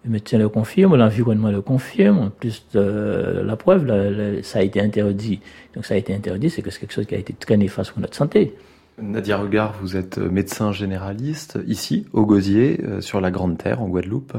Le 0.05 0.11
médecin 0.13 0.39
le 0.39 0.49
confirme, 0.49 0.95
l'environnement 0.97 1.51
le 1.51 1.61
confirme. 1.61 2.19
En 2.19 2.31
plus 2.31 2.65
de 2.73 3.43
la 3.45 3.57
preuve, 3.57 3.85
la- 3.85 4.11
la- 4.11 4.43
ça 4.45 4.61
a 4.61 4.63
été 4.63 4.81
interdit. 4.81 5.41
Donc, 5.75 5.85
ça 5.87 5.95
a 5.95 5.97
été 5.97 6.15
interdit, 6.15 6.51
c'est 6.51 6.63
que 6.63 6.71
c'est 6.71 6.79
quelque 6.81 6.93
chose 6.93 7.07
qui 7.07 7.15
a 7.17 7.19
été 7.19 7.33
très 7.33 7.57
néfaste 7.57 7.91
pour 7.93 8.01
notre 8.01 8.15
santé. 8.15 8.55
Nadia 9.03 9.37
Regard, 9.39 9.75
vous 9.81 9.97
êtes 9.97 10.19
médecin 10.19 10.71
généraliste 10.73 11.59
ici, 11.67 12.07
au 12.13 12.25
Gosier, 12.27 12.81
euh, 12.85 13.01
sur 13.01 13.21
la 13.21 13.31
Grande 13.31 13.59
Terre, 13.59 13.83
en 13.83 13.89
Guadeloupe. 13.89 14.37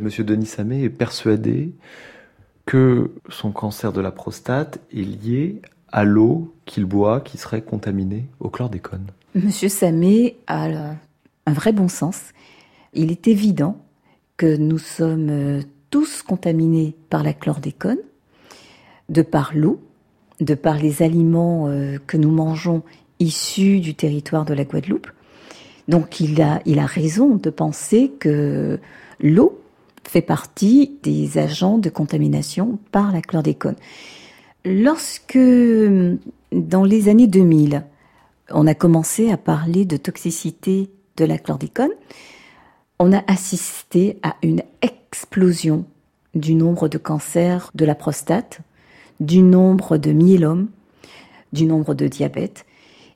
Monsieur 0.00 0.24
Denis 0.24 0.46
Samé 0.46 0.82
est 0.82 0.90
persuadé 0.90 1.72
que 2.66 3.10
son 3.28 3.52
cancer 3.52 3.92
de 3.92 4.00
la 4.00 4.10
prostate 4.10 4.78
est 4.92 5.02
lié 5.02 5.60
à 5.92 6.04
l'eau 6.04 6.54
qu'il 6.66 6.84
boit 6.84 7.20
qui 7.20 7.36
serait 7.38 7.62
contaminée 7.62 8.26
au 8.38 8.48
chlordécone. 8.48 9.06
Monsieur 9.34 9.68
Samé 9.68 10.36
a 10.46 10.94
un 11.46 11.52
vrai 11.52 11.72
bon 11.72 11.88
sens. 11.88 12.32
Il 12.92 13.10
est 13.10 13.28
évident 13.28 13.76
que 14.36 14.56
nous 14.56 14.78
sommes 14.78 15.28
euh, 15.30 15.62
tous 15.90 16.22
contaminés 16.22 16.96
par 17.10 17.22
la 17.22 17.32
chlordécone, 17.32 17.98
de 19.08 19.22
par 19.22 19.52
l'eau, 19.54 19.80
de 20.40 20.54
par 20.54 20.76
les 20.76 21.02
aliments 21.02 21.68
euh, 21.68 21.98
que 22.06 22.16
nous 22.16 22.30
mangeons 22.30 22.82
issus 23.18 23.80
du 23.80 23.94
territoire 23.94 24.44
de 24.44 24.54
la 24.54 24.64
Guadeloupe. 24.64 25.08
Donc 25.88 26.20
il 26.20 26.40
a, 26.40 26.60
il 26.66 26.78
a 26.78 26.86
raison 26.86 27.36
de 27.36 27.50
penser 27.50 28.12
que 28.18 28.78
l'eau 29.20 29.60
fait 30.04 30.22
partie 30.22 30.98
des 31.02 31.38
agents 31.38 31.78
de 31.78 31.90
contamination 31.90 32.78
par 32.90 33.12
la 33.12 33.22
chlordécone. 33.22 33.76
Lorsque, 34.64 35.38
dans 36.52 36.84
les 36.84 37.08
années 37.08 37.26
2000, 37.26 37.84
on 38.50 38.66
a 38.66 38.74
commencé 38.74 39.30
à 39.30 39.36
parler 39.36 39.84
de 39.84 39.96
toxicité 39.96 40.90
de 41.16 41.24
la 41.24 41.38
chlordécone, 41.38 41.92
on 42.98 43.12
a 43.12 43.22
assisté 43.26 44.18
à 44.22 44.36
une 44.42 44.62
explosion 44.82 45.86
du 46.34 46.54
nombre 46.54 46.88
de 46.88 46.98
cancers 46.98 47.70
de 47.74 47.84
la 47.84 47.94
prostate, 47.94 48.60
du 49.20 49.42
nombre 49.42 49.96
de 49.96 50.12
myélomes, 50.12 50.68
du 51.52 51.66
nombre 51.66 51.94
de 51.94 52.06
diabète, 52.06 52.66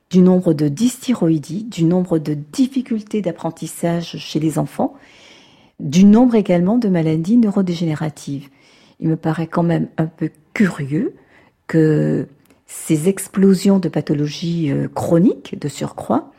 du 0.09 0.19
nombre 0.19 0.53
de 0.53 0.67
dysthyroïdie, 0.67 1.63
du 1.63 1.83
nombre 1.83 2.19
de 2.19 2.33
difficultés 2.33 3.21
d'apprentissage 3.21 4.17
chez 4.17 4.39
les 4.39 4.59
enfants, 4.59 4.95
du 5.79 6.05
nombre 6.05 6.35
également 6.35 6.77
de 6.77 6.89
maladies 6.89 7.37
neurodégénératives. 7.37 8.49
Il 8.99 9.09
me 9.09 9.15
paraît 9.15 9.47
quand 9.47 9.63
même 9.63 9.87
un 9.97 10.07
peu 10.07 10.29
curieux 10.53 11.15
que 11.67 12.27
ces 12.65 13.09
explosions 13.09 13.79
de 13.79 13.89
pathologies 13.89 14.71
euh, 14.71 14.87
chroniques 14.87 15.59
de 15.59 15.67
surcroît 15.67 16.31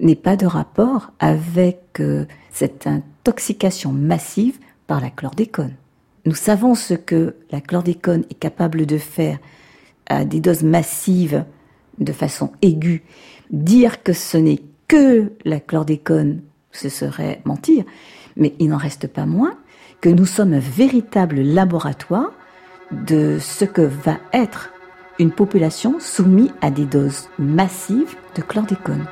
n'aient 0.00 0.16
pas 0.16 0.36
de 0.36 0.46
rapport 0.46 1.12
avec 1.18 2.00
euh, 2.00 2.26
cette 2.50 2.86
intoxication 2.86 3.92
massive 3.92 4.58
par 4.86 5.00
la 5.00 5.10
chlordécone. 5.10 5.74
Nous 6.24 6.34
savons 6.34 6.74
ce 6.74 6.94
que 6.94 7.36
la 7.50 7.60
chlordécone 7.60 8.24
est 8.30 8.38
capable 8.38 8.86
de 8.86 8.98
faire 8.98 9.38
à 10.06 10.24
des 10.24 10.40
doses 10.40 10.62
massives 10.62 11.44
de 11.98 12.12
façon 12.12 12.52
aiguë. 12.62 13.02
Dire 13.50 14.02
que 14.02 14.12
ce 14.12 14.36
n'est 14.36 14.62
que 14.88 15.32
la 15.44 15.60
chlordécone, 15.60 16.42
ce 16.72 16.88
serait 16.88 17.40
mentir, 17.44 17.84
mais 18.38 18.54
il 18.58 18.68
n'en 18.68 18.78
reste 18.78 19.08
pas 19.08 19.26
moins 19.26 19.54
que 20.00 20.08
nous 20.08 20.26
sommes 20.26 20.54
un 20.54 20.60
véritable 20.60 21.40
laboratoire 21.40 22.32
de 22.90 23.38
ce 23.38 23.64
que 23.64 23.82
va 23.82 24.16
être 24.32 24.70
une 25.18 25.32
population 25.32 25.96
soumise 25.98 26.52
à 26.62 26.70
des 26.70 26.86
doses 26.86 27.28
massives 27.38 28.14
de 28.36 28.42
chlordécone. 28.42 29.06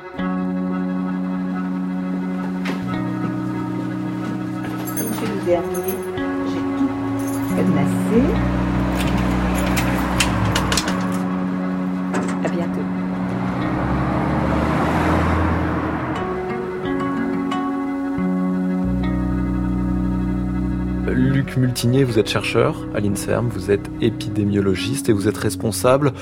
Luc 21.17 21.57
Multinier, 21.57 22.03
vous 22.03 22.19
êtes 22.19 22.29
chercheur 22.29 22.87
à 22.93 22.99
l'INSERM, 22.99 23.49
vous 23.49 23.71
êtes 23.71 23.89
épidémiologiste 24.01 25.09
et 25.09 25.13
vous 25.13 25.27
êtes 25.27 25.37
responsable 25.37 26.13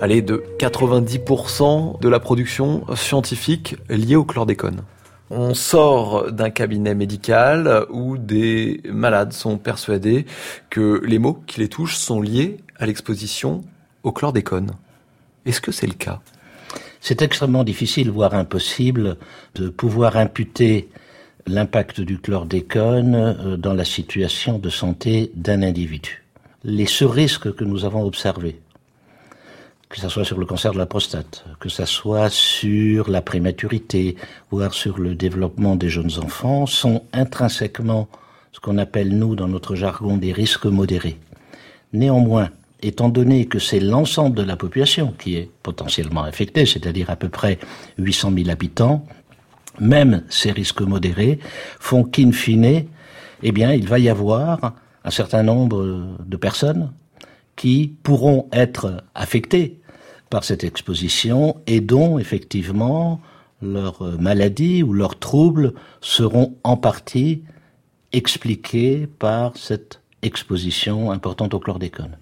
allez, 0.00 0.22
de 0.22 0.44
90% 0.60 2.00
de 2.00 2.08
la 2.08 2.20
production 2.20 2.84
scientifique 2.94 3.76
liée 3.88 4.14
au 4.14 4.24
chlordécone. 4.24 4.82
On 5.28 5.54
sort 5.54 6.30
d'un 6.30 6.50
cabinet 6.50 6.94
médical 6.94 7.84
où 7.90 8.16
des 8.16 8.80
malades 8.84 9.32
sont 9.32 9.58
persuadés 9.58 10.24
que 10.70 11.02
les 11.04 11.18
maux 11.18 11.42
qui 11.48 11.58
les 11.58 11.68
touchent 11.68 11.96
sont 11.96 12.22
liés 12.22 12.58
à 12.78 12.86
l'exposition 12.86 13.62
au 14.04 14.12
chlordécone. 14.12 14.70
Est-ce 15.46 15.60
que 15.60 15.72
c'est 15.72 15.88
le 15.88 15.94
cas? 15.94 16.20
C'est 17.00 17.22
extrêmement 17.22 17.64
difficile, 17.64 18.08
voire 18.08 18.34
impossible, 18.34 19.16
de 19.56 19.68
pouvoir 19.68 20.16
imputer 20.16 20.88
l'impact 21.46 22.00
du 22.00 22.18
chlordécone 22.18 23.14
euh, 23.14 23.56
dans 23.56 23.74
la 23.74 23.84
situation 23.84 24.58
de 24.58 24.70
santé 24.70 25.30
d'un 25.34 25.62
individu. 25.62 26.24
Les 26.64 26.86
sous-risques 26.86 27.54
que 27.54 27.64
nous 27.64 27.84
avons 27.84 28.04
observés, 28.04 28.60
que 29.88 30.00
ce 30.00 30.08
soit 30.08 30.24
sur 30.24 30.38
le 30.38 30.46
cancer 30.46 30.72
de 30.72 30.78
la 30.78 30.86
prostate, 30.86 31.44
que 31.60 31.68
ce 31.68 31.84
soit 31.84 32.30
sur 32.30 33.10
la 33.10 33.20
prématurité, 33.20 34.16
voire 34.50 34.72
sur 34.72 34.98
le 34.98 35.14
développement 35.14 35.76
des 35.76 35.88
jeunes 35.88 36.18
enfants, 36.18 36.66
sont 36.66 37.02
intrinsèquement 37.12 38.08
ce 38.52 38.60
qu'on 38.60 38.78
appelle, 38.78 39.16
nous, 39.16 39.36
dans 39.36 39.48
notre 39.48 39.74
jargon, 39.74 40.16
des 40.16 40.32
risques 40.32 40.66
modérés. 40.66 41.18
Néanmoins, 41.92 42.50
étant 42.82 43.08
donné 43.08 43.46
que 43.46 43.58
c'est 43.58 43.80
l'ensemble 43.80 44.36
de 44.36 44.42
la 44.42 44.56
population 44.56 45.14
qui 45.18 45.36
est 45.36 45.50
potentiellement 45.62 46.22
affectée, 46.22 46.66
c'est-à-dire 46.66 47.10
à 47.10 47.16
peu 47.16 47.28
près 47.28 47.58
800 47.98 48.32
000 48.36 48.50
habitants, 48.50 49.06
même 49.80 50.22
ces 50.28 50.52
risques 50.52 50.82
modérés 50.82 51.38
font 51.80 52.04
qu'in 52.04 52.32
fine, 52.32 52.84
eh 53.42 53.52
bien, 53.52 53.72
il 53.72 53.88
va 53.88 53.98
y 53.98 54.08
avoir 54.08 54.74
un 55.04 55.10
certain 55.10 55.42
nombre 55.42 56.16
de 56.24 56.36
personnes 56.36 56.92
qui 57.56 57.96
pourront 58.02 58.48
être 58.52 59.04
affectées 59.14 59.80
par 60.30 60.44
cette 60.44 60.64
exposition 60.64 61.56
et 61.66 61.80
dont, 61.80 62.18
effectivement, 62.18 63.20
leurs 63.62 64.02
maladies 64.18 64.82
ou 64.82 64.92
leurs 64.92 65.18
troubles 65.18 65.74
seront 66.00 66.56
en 66.64 66.76
partie 66.76 67.44
expliqués 68.12 69.06
par 69.06 69.56
cette 69.56 70.00
exposition 70.22 71.10
importante 71.10 71.52
au 71.52 71.60
chlordécone. 71.60 72.16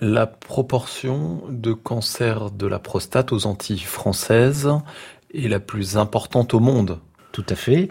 La 0.00 0.26
proportion 0.26 1.42
de 1.48 1.72
cancer 1.72 2.50
de 2.50 2.66
la 2.66 2.78
prostate 2.78 3.32
aux 3.32 3.46
Antilles 3.46 3.78
françaises 3.78 4.68
est 5.34 5.48
la 5.48 5.60
plus 5.60 5.96
importante 5.96 6.54
au 6.54 6.60
monde. 6.60 6.98
Tout 7.32 7.44
à 7.48 7.54
fait. 7.54 7.88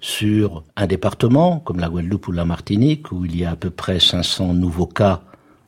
Sur 0.00 0.62
un 0.76 0.86
département 0.86 1.58
comme 1.58 1.80
la 1.80 1.88
Guadeloupe 1.88 2.28
ou 2.28 2.32
la 2.32 2.44
Martinique, 2.44 3.10
où 3.12 3.24
il 3.24 3.36
y 3.36 3.44
a 3.44 3.52
à 3.52 3.56
peu 3.56 3.70
près 3.70 3.98
500 3.98 4.54
nouveaux 4.54 4.86
cas 4.86 5.22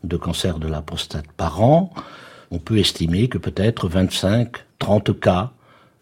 de 0.04 0.16
cancer 0.16 0.58
de 0.58 0.68
la 0.68 0.82
prostate 0.82 1.26
par 1.36 1.62
an, 1.62 1.92
on 2.50 2.58
peut 2.58 2.78
estimer 2.78 3.28
que 3.28 3.38
peut-être 3.38 3.88
25, 3.88 4.56
30 4.78 5.18
cas 5.18 5.50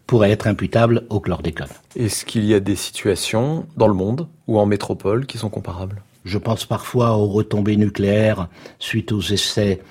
pourraient 0.05 0.31
être 0.31 0.47
imputables 0.47 1.03
au 1.09 1.19
chlordécone. 1.19 1.67
Est-ce 1.95 2.25
qu'il 2.25 2.45
y 2.45 2.53
a 2.53 2.59
des 2.59 2.75
situations 2.75 3.65
dans 3.75 3.87
le 3.87 3.95
monde 3.95 4.27
ou 4.47 4.59
en 4.59 4.65
métropole 4.65 5.25
qui 5.25 5.37
sont 5.37 5.49
comparables? 5.49 6.03
Je 6.25 6.37
pense 6.37 6.65
parfois 6.65 7.17
aux 7.17 7.27
retombées 7.27 7.77
nucléaires 7.77 8.49
suite 8.79 9.11
aux 9.11 9.21
essais 9.21 9.81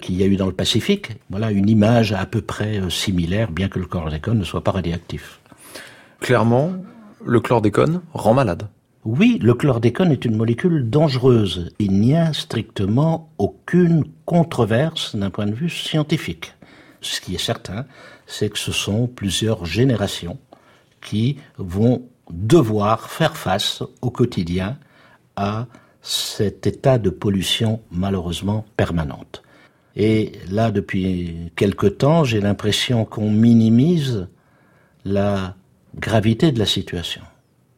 qu'il 0.00 0.16
y 0.16 0.22
a 0.22 0.26
eu 0.26 0.36
dans 0.36 0.46
le 0.46 0.52
Pacifique. 0.52 1.12
Voilà 1.30 1.50
une 1.50 1.68
image 1.68 2.12
à 2.12 2.26
peu 2.26 2.40
près 2.40 2.80
euh, 2.80 2.90
similaire, 2.90 3.50
bien 3.50 3.68
que 3.68 3.78
le 3.78 3.86
chlordécone 3.86 4.38
ne 4.38 4.44
soit 4.44 4.64
pas 4.64 4.72
radioactif. 4.72 5.40
Clairement, 6.20 6.72
le 7.24 7.40
chlordécone 7.40 8.02
rend 8.12 8.34
malade. 8.34 8.68
Oui, 9.04 9.38
le 9.40 9.54
chlordécone 9.54 10.12
est 10.12 10.26
une 10.26 10.36
molécule 10.36 10.90
dangereuse. 10.90 11.70
Il 11.78 12.00
n'y 12.00 12.14
a 12.14 12.34
strictement 12.34 13.30
aucune 13.38 14.04
controverse 14.26 15.16
d'un 15.16 15.30
point 15.30 15.46
de 15.46 15.54
vue 15.54 15.70
scientifique. 15.70 16.54
Ce 17.00 17.20
qui 17.20 17.34
est 17.34 17.38
certain, 17.38 17.86
c'est 18.26 18.50
que 18.50 18.58
ce 18.58 18.72
sont 18.72 19.06
plusieurs 19.06 19.64
générations 19.64 20.38
qui 21.00 21.38
vont 21.56 22.02
devoir 22.30 23.08
faire 23.08 23.36
face 23.36 23.82
au 24.02 24.10
quotidien 24.10 24.76
à 25.36 25.66
cet 26.02 26.66
état 26.66 26.98
de 26.98 27.10
pollution 27.10 27.80
malheureusement 27.90 28.66
permanente. 28.76 29.42
Et 29.96 30.32
là, 30.50 30.70
depuis 30.70 31.50
quelque 31.56 31.86
temps, 31.86 32.24
j'ai 32.24 32.40
l'impression 32.40 33.04
qu'on 33.04 33.30
minimise 33.30 34.28
la 35.04 35.56
gravité 35.96 36.52
de 36.52 36.58
la 36.58 36.66
situation. 36.66 37.22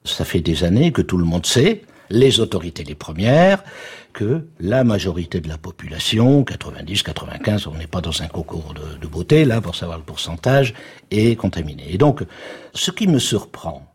Ça 0.04 0.24
fait 0.24 0.40
des 0.40 0.64
années 0.64 0.92
que 0.92 1.02
tout 1.02 1.16
le 1.16 1.24
monde 1.24 1.46
sait, 1.46 1.82
les 2.10 2.40
autorités 2.40 2.84
les 2.84 2.94
premières, 2.94 3.64
que 4.12 4.46
la 4.60 4.84
majorité 4.84 5.40
de 5.40 5.48
la 5.48 5.56
population, 5.56 6.44
90, 6.44 7.02
95, 7.02 7.66
on 7.66 7.74
n'est 7.74 7.86
pas 7.86 8.02
dans 8.02 8.22
un 8.22 8.26
concours 8.26 8.74
de, 8.74 8.98
de, 8.98 9.06
beauté 9.06 9.46
là 9.46 9.60
pour 9.60 9.74
savoir 9.74 9.96
le 9.96 10.04
pourcentage, 10.04 10.74
est 11.10 11.36
contaminée. 11.36 11.86
Et 11.90 11.98
donc, 11.98 12.22
ce 12.74 12.90
qui 12.90 13.06
me 13.06 13.18
surprend, 13.18 13.86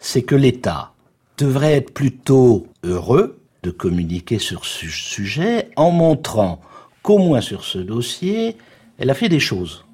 c'est 0.00 0.22
que 0.22 0.34
l'État 0.34 0.92
devrait 1.38 1.74
être 1.74 1.94
plutôt 1.94 2.66
heureux 2.82 3.38
de 3.62 3.70
communiquer 3.70 4.40
sur 4.40 4.64
ce 4.64 4.88
sujet 4.88 5.70
en 5.76 5.92
montrant 5.92 6.60
qu'au 7.02 7.18
moins 7.18 7.40
sur 7.40 7.64
ce 7.64 7.78
dossier, 7.78 8.56
elle 8.98 9.10
a 9.10 9.14
fait 9.14 9.28
des 9.28 9.40
choses. 9.40 9.84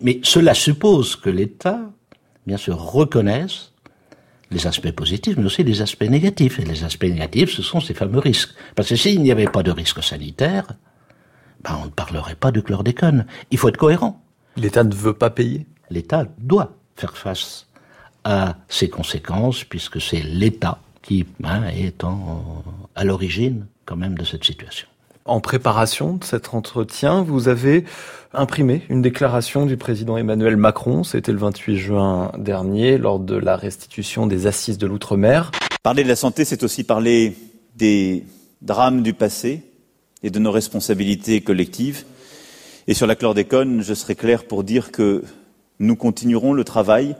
Mais 0.00 0.20
cela 0.22 0.54
suppose 0.54 1.16
que 1.16 1.30
l'État, 1.30 1.80
bien 2.46 2.56
sûr, 2.56 2.78
reconnaisse 2.78 3.72
les 4.50 4.66
aspects 4.66 4.90
positifs, 4.90 5.36
mais 5.36 5.44
aussi 5.44 5.62
les 5.62 5.82
aspects 5.82 6.02
négatifs. 6.08 6.58
Et 6.58 6.64
les 6.64 6.84
aspects 6.84 7.04
négatifs, 7.04 7.50
ce 7.50 7.62
sont 7.62 7.80
ces 7.80 7.94
fameux 7.94 8.18
risques. 8.18 8.54
Parce 8.74 8.88
que 8.88 8.96
s'il 8.96 9.22
n'y 9.22 9.30
avait 9.30 9.46
pas 9.46 9.62
de 9.62 9.70
risque 9.70 10.02
sanitaire, 10.02 10.66
ben 11.62 11.78
on 11.82 11.86
ne 11.86 11.90
parlerait 11.90 12.34
pas 12.34 12.50
de 12.50 12.60
chlordécone. 12.60 13.26
Il 13.50 13.58
faut 13.58 13.68
être 13.68 13.76
cohérent. 13.76 14.22
L'État 14.56 14.82
ne 14.82 14.94
veut 14.94 15.14
pas 15.14 15.30
payer? 15.30 15.66
L'État 15.90 16.24
doit 16.38 16.76
faire 16.96 17.16
face 17.16 17.66
à 18.24 18.56
ces 18.68 18.88
conséquences, 18.88 19.64
puisque 19.64 20.00
c'est 20.00 20.22
l'État 20.22 20.78
qui 21.02 21.26
hein, 21.44 21.64
est 21.68 22.04
en, 22.04 22.64
à 22.94 23.04
l'origine 23.04 23.66
quand 23.86 23.96
même 23.96 24.16
de 24.16 24.24
cette 24.24 24.44
situation. 24.44 24.86
En 25.26 25.40
préparation 25.40 26.14
de 26.14 26.24
cet 26.24 26.54
entretien, 26.54 27.22
vous 27.22 27.48
avez 27.48 27.84
imprimé 28.32 28.82
une 28.88 29.02
déclaration 29.02 29.66
du 29.66 29.76
président 29.76 30.16
Emmanuel 30.16 30.56
Macron, 30.56 31.04
c'était 31.04 31.32
le 31.32 31.38
28 31.38 31.76
juin 31.76 32.32
dernier, 32.38 32.96
lors 32.96 33.18
de 33.18 33.36
la 33.36 33.56
restitution 33.56 34.26
des 34.26 34.46
assises 34.46 34.78
de 34.78 34.86
l'outre-mer. 34.86 35.50
Parler 35.82 36.04
de 36.04 36.08
la 36.08 36.16
santé, 36.16 36.44
c'est 36.44 36.62
aussi 36.62 36.84
parler 36.84 37.36
des 37.76 38.24
drames 38.62 39.02
du 39.02 39.12
passé 39.12 39.62
et 40.22 40.30
de 40.30 40.38
nos 40.38 40.52
responsabilités 40.52 41.42
collectives. 41.42 42.04
Et 42.86 42.94
sur 42.94 43.06
la 43.06 43.14
chlordécone, 43.14 43.82
je 43.82 43.94
serai 43.94 44.14
clair 44.14 44.44
pour 44.44 44.64
dire 44.64 44.90
que 44.90 45.22
nous 45.80 45.96
continuerons 45.96 46.54
le 46.54 46.64
travail 46.64 47.14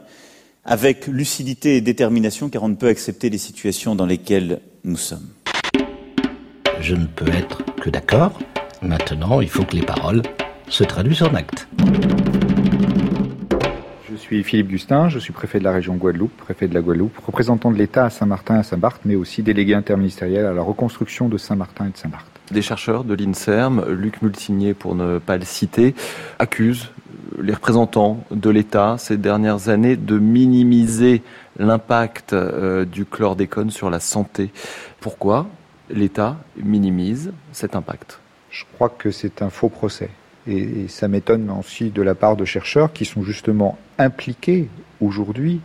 avec 0.65 1.07
lucidité 1.07 1.77
et 1.77 1.81
détermination, 1.81 2.49
car 2.49 2.63
on 2.63 2.69
ne 2.69 2.75
peut 2.75 2.87
accepter 2.87 3.29
les 3.29 3.37
situations 3.37 3.95
dans 3.95 4.05
lesquelles 4.05 4.61
nous 4.83 4.97
sommes. 4.97 5.27
Je 6.81 6.95
ne 6.95 7.05
peux 7.05 7.29
être 7.29 7.63
que 7.75 7.91
d'accord. 7.91 8.39
Maintenant, 8.81 9.39
il 9.39 9.49
faut 9.49 9.63
que 9.63 9.75
les 9.75 9.83
paroles 9.83 10.23
se 10.67 10.83
traduisent 10.83 11.21
en 11.21 11.33
actes. 11.35 11.67
Je 14.09 14.15
suis 14.15 14.43
Philippe 14.43 14.69
Gustin, 14.69 15.07
je 15.07 15.19
suis 15.19 15.31
préfet 15.31 15.59
de 15.59 15.63
la 15.63 15.73
région 15.73 15.95
Guadeloupe, 15.95 16.35
préfet 16.37 16.67
de 16.67 16.73
la 16.73 16.81
Guadeloupe, 16.81 17.15
représentant 17.19 17.69
de 17.69 17.77
l'État 17.77 18.05
à 18.05 18.09
Saint-Martin 18.09 18.55
et 18.55 18.59
à 18.59 18.63
Saint-Barth, 18.63 19.01
mais 19.05 19.15
aussi 19.15 19.43
délégué 19.43 19.75
interministériel 19.75 20.45
à 20.45 20.53
la 20.53 20.63
reconstruction 20.63 21.29
de 21.29 21.37
Saint-Martin 21.37 21.85
et 21.85 21.91
de 21.91 21.97
Saint-Barth. 21.97 22.25
Des 22.49 22.63
chercheurs 22.63 23.03
de 23.03 23.13
l'INSERM, 23.13 23.85
Luc 23.89 24.23
Multinier 24.23 24.73
pour 24.73 24.95
ne 24.95 25.19
pas 25.19 25.37
le 25.37 25.45
citer, 25.45 25.93
accusent 26.39 26.89
les 27.39 27.53
représentants 27.53 28.23
de 28.31 28.49
l'État 28.49 28.95
ces 28.97 29.17
dernières 29.17 29.69
années 29.69 29.97
de 29.97 30.17
minimiser 30.17 31.21
l'impact 31.59 32.33
euh, 32.33 32.85
du 32.85 33.05
chlordécone 33.05 33.69
sur 33.69 33.91
la 33.91 33.99
santé. 33.99 34.51
Pourquoi? 34.99 35.47
l'État 35.93 36.37
minimise 36.55 37.31
cet 37.51 37.75
impact 37.75 38.19
Je 38.49 38.63
crois 38.73 38.89
que 38.89 39.11
c'est 39.11 39.41
un 39.41 39.49
faux 39.49 39.69
procès. 39.69 40.09
Et, 40.47 40.87
ça 40.87 41.07
m'étonne 41.07 41.49
aussi 41.51 41.89
de 41.89 42.01
la 42.01 42.15
part 42.15 42.35
de 42.35 42.45
chercheurs 42.45 42.93
qui 42.93 43.05
sont 43.05 43.23
justement 43.23 43.77
impliqués 43.97 44.69
aujourd'hui 44.99 45.61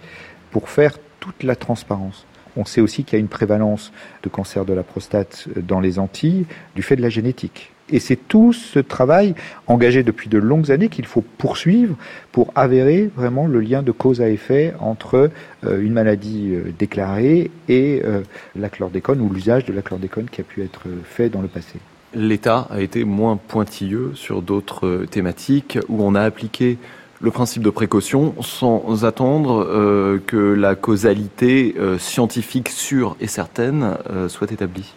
pour 0.51 0.69
faire 0.69 0.99
toute 1.21 1.43
la 1.43 1.57
transparence. 1.57 2.27
On 2.57 2.65
sait 2.65 2.81
aussi 2.81 3.05
qu'il 3.05 3.15
y 3.15 3.17
a 3.17 3.21
une 3.21 3.29
prévalence 3.29 3.93
de 4.23 4.29
cancer 4.29 4.65
de 4.65 4.73
la 4.73 4.83
prostate 4.83 5.49
dans 5.57 5.81
les 5.81 5.99
Antilles 5.99 6.47
du 6.75 6.83
fait 6.83 6.97
de 6.97 7.03
la 7.03 7.11
génétique. 7.11 7.73
Et 7.91 8.01
c'est 8.01 8.17
tout 8.17 8.53
ce 8.53 8.79
travail 8.79 9.35
engagé 9.67 10.03
depuis 10.03 10.29
de 10.29 10.39
longues 10.39 10.71
années 10.71 10.89
qu'il 10.89 11.07
faut 11.07 11.25
poursuivre 11.39 11.97
pour 12.33 12.53
avérer 12.55 13.11
vraiment 13.15 13.47
le 13.47 13.61
lien 13.61 13.83
de 13.83 13.93
cause 13.93 14.21
à 14.21 14.29
effet 14.29 14.75
entre 14.81 15.31
euh, 15.65 15.81
une 15.81 15.93
maladie 15.93 16.53
euh, 16.55 16.73
déclarée 16.79 17.51
et 17.69 18.03
euh, 18.05 18.23
la 18.57 18.69
chlordécone 18.69 19.21
ou 19.21 19.33
l'usage 19.33 19.65
de 19.65 19.73
la 19.73 19.83
chlordécone 19.83 20.27
qui 20.31 20.41
a 20.41 20.45
pu 20.45 20.63
être 20.63 20.83
fait 21.05 21.29
dans 21.29 21.43
le 21.43 21.49
passé. 21.49 21.79
L'État 22.15 22.67
a 22.71 22.81
été 22.81 23.05
moins 23.05 23.37
pointilleux 23.37 24.13
sur 24.15 24.43
d'autres 24.43 25.05
thématiques 25.11 25.79
où 25.89 26.03
on 26.03 26.15
a 26.15 26.23
appliqué 26.23 26.79
le 27.21 27.31
principe 27.31 27.63
de 27.63 27.71
précaution 27.71 28.35
sans 28.41 29.05
attendre 29.05 29.67
euh, 29.69 30.21
que 30.27 30.37
la 30.37 30.75
causalité 30.75 31.75
euh, 31.79 31.99
scientifique 31.99 32.69
sûre 32.69 33.17
et 33.21 33.27
certaine 33.27 33.97
euh, 34.11 34.29
soit 34.29 34.53
établie. 34.53 34.95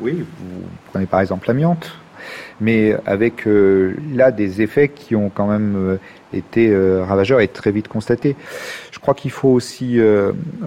Oui, 0.00 0.24
vous 0.38 0.62
prenez 0.90 1.06
par 1.06 1.20
exemple 1.20 1.46
l'amiante, 1.48 1.92
mais 2.60 2.96
avec 3.06 3.46
euh, 3.46 3.94
là 4.14 4.30
des 4.30 4.62
effets 4.62 4.88
qui 4.88 5.16
ont 5.16 5.30
quand 5.30 5.46
même 5.46 5.74
euh, 5.76 5.96
été 6.32 6.68
euh, 6.70 7.04
ravageurs 7.04 7.40
et 7.40 7.48
très 7.48 7.72
vite 7.72 7.88
constatés. 7.88 8.36
Je 8.90 8.98
crois 8.98 9.14
qu'il 9.14 9.30
faut 9.30 9.48
aussi 9.48 10.00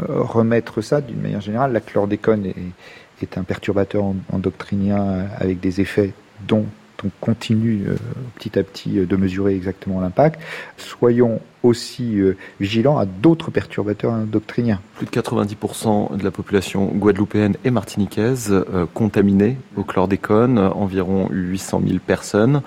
remettre 0.08 0.82
ça 0.82 1.02
d'une 1.02 1.22
manière 1.22 1.42
générale. 1.42 1.72
La 1.72 1.80
chlordécone 1.80 2.46
est, 2.46 3.24
est 3.24 3.38
un 3.38 3.44
perturbateur 3.44 4.04
endocrinien 4.32 5.28
avec 5.40 5.60
des 5.60 5.80
effets 5.80 6.12
dont 6.48 6.66
on 7.06 7.10
continue 7.22 7.86
euh, 7.88 7.96
petit 8.36 8.58
à 8.58 8.64
petit 8.64 9.00
euh, 9.00 9.06
de 9.06 9.16
mesurer 9.16 9.56
exactement 9.56 10.02
l'impact. 10.02 10.40
Soyons 10.78 11.40
aussi 11.64 12.20
euh, 12.20 12.38
vigilants 12.60 12.98
à 12.98 13.06
d'autres 13.06 13.52
perturbateurs 13.52 14.14
endocriniens. 14.14 14.80
Plus 14.96 15.06
de 15.06 15.12
90% 15.12 16.18
de 16.18 16.24
la 16.24 16.32
population 16.32 16.86
guadeloupéenne 16.88 17.56
et 17.64 17.72
martiniquaise 17.72 18.54
contaminée 18.94 19.58
au 19.76 19.84
chlordécone, 19.84 20.60
environ 20.60 21.28
800 21.32 21.82
000 21.88 22.00
personnes. 22.06 22.62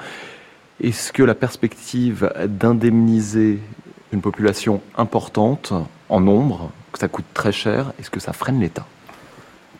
Est-ce 0.82 1.12
que 1.12 1.22
la 1.22 1.34
perspective 1.34 2.32
d'indemniser 2.46 3.58
une 4.12 4.20
population 4.20 4.80
importante 4.96 5.72
en 6.08 6.20
nombre, 6.20 6.70
que 6.92 6.98
ça 6.98 7.08
coûte 7.08 7.26
très 7.34 7.52
cher, 7.52 7.92
est-ce 7.98 8.10
que 8.10 8.20
ça 8.20 8.32
freine 8.32 8.60
l'État? 8.60 8.86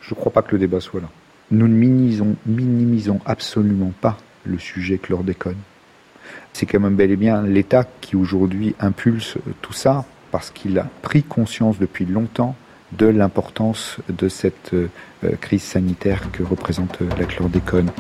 Je 0.01 0.15
ne 0.15 0.19
crois 0.19 0.33
pas 0.33 0.43
que 0.43 0.53
le 0.53 0.59
débat 0.59 0.81
soit 0.81 1.01
là. 1.01 1.09
Nous 1.51 1.67
ne 1.67 1.75
minimisons, 1.75 2.37
minimisons 2.47 3.21
absolument 3.25 3.93
pas 4.01 4.19
le 4.49 4.59
sujet 4.59 4.99
chlordécone. 4.99 5.57
C'est 6.53 6.67
quand 6.67 6.81
même 6.81 6.97
bel 6.97 7.11
et 7.11 7.17
bien 7.17 7.43
l'État 7.43 7.85
qui 8.01 8.17
aujourd'hui 8.17 8.75
impulse 8.81 9.39
tout 9.63 9.73
ça 9.73 10.05
parce 10.31 10.51
qu'il 10.51 10.79
a 10.79 10.89
pris 11.03 11.23
conscience 11.23 11.79
depuis 11.79 12.05
longtemps 12.05 12.57
de 12.93 13.07
l'importance 13.07 13.99
de 14.09 14.29
cette 14.29 14.73
euh, 14.75 14.89
crise 15.41 15.63
sanitaire 15.63 16.31
que 16.33 16.43
représente 16.43 17.01
la 17.19 17.25
chlordécone. 17.27 17.91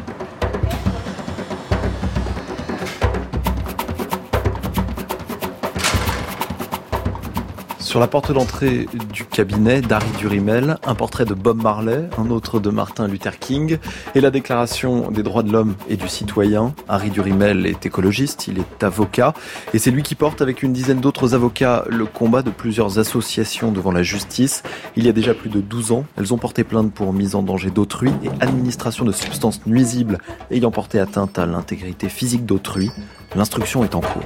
Sur 7.88 8.00
la 8.00 8.06
porte 8.06 8.32
d'entrée 8.32 8.86
du 9.14 9.24
cabinet 9.24 9.80
d'Harry 9.80 10.10
Durimel, 10.18 10.76
un 10.84 10.94
portrait 10.94 11.24
de 11.24 11.32
Bob 11.32 11.62
Marley, 11.62 12.10
un 12.18 12.28
autre 12.28 12.60
de 12.60 12.68
Martin 12.68 13.08
Luther 13.08 13.38
King 13.38 13.78
et 14.14 14.20
la 14.20 14.30
déclaration 14.30 15.10
des 15.10 15.22
droits 15.22 15.42
de 15.42 15.50
l'homme 15.50 15.74
et 15.88 15.96
du 15.96 16.06
citoyen. 16.06 16.74
Harry 16.86 17.08
Durimel 17.08 17.64
est 17.64 17.86
écologiste, 17.86 18.46
il 18.46 18.58
est 18.58 18.84
avocat 18.84 19.32
et 19.72 19.78
c'est 19.78 19.90
lui 19.90 20.02
qui 20.02 20.16
porte 20.16 20.42
avec 20.42 20.62
une 20.62 20.74
dizaine 20.74 21.00
d'autres 21.00 21.34
avocats 21.34 21.86
le 21.88 22.04
combat 22.04 22.42
de 22.42 22.50
plusieurs 22.50 22.98
associations 22.98 23.72
devant 23.72 23.90
la 23.90 24.02
justice. 24.02 24.62
Il 24.94 25.06
y 25.06 25.08
a 25.08 25.12
déjà 25.12 25.32
plus 25.32 25.48
de 25.48 25.62
12 25.62 25.92
ans, 25.92 26.04
elles 26.18 26.34
ont 26.34 26.38
porté 26.38 26.64
plainte 26.64 26.92
pour 26.92 27.14
mise 27.14 27.34
en 27.34 27.42
danger 27.42 27.70
d'autrui 27.70 28.10
et 28.22 28.28
administration 28.44 29.06
de 29.06 29.12
substances 29.12 29.64
nuisibles 29.64 30.18
ayant 30.50 30.70
porté 30.70 31.00
atteinte 31.00 31.38
à 31.38 31.46
l'intégrité 31.46 32.10
physique 32.10 32.44
d'autrui. 32.44 32.90
L'instruction 33.34 33.82
est 33.82 33.94
en 33.94 34.02
cours. 34.02 34.24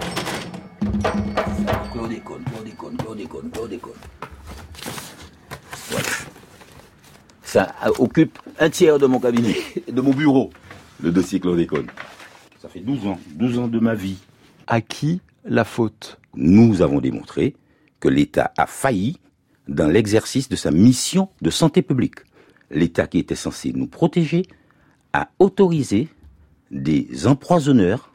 Chlordécone, 1.92 2.42
chlordécone, 2.44 2.96
chlordécone, 2.96 3.50
chlordécone. 3.50 3.92
Voilà. 5.90 6.08
Ça 7.52 7.74
occupe 7.98 8.38
un 8.58 8.70
tiers 8.70 8.98
de 8.98 9.04
mon 9.04 9.20
cabinet, 9.20 9.54
de 9.92 10.00
mon 10.00 10.14
bureau, 10.14 10.48
le 11.02 11.12
dossier 11.12 11.38
chlordécone. 11.38 11.88
Ça 12.58 12.70
fait 12.70 12.80
12 12.80 13.06
ans, 13.06 13.20
12 13.34 13.58
ans 13.58 13.68
de 13.68 13.78
ma 13.78 13.94
vie. 13.94 14.16
À 14.66 14.80
qui 14.80 15.20
la 15.44 15.64
faute? 15.64 16.18
Nous 16.34 16.80
avons 16.80 17.02
démontré 17.02 17.54
que 18.00 18.08
l'État 18.08 18.54
a 18.56 18.64
failli 18.64 19.18
dans 19.68 19.86
l'exercice 19.86 20.48
de 20.48 20.56
sa 20.56 20.70
mission 20.70 21.28
de 21.42 21.50
santé 21.50 21.82
publique. 21.82 22.20
L'État 22.70 23.06
qui 23.06 23.18
était 23.18 23.34
censé 23.34 23.74
nous 23.74 23.86
protéger 23.86 24.46
a 25.12 25.28
autorisé 25.38 26.08
des 26.70 27.26
empoisonneurs 27.26 28.14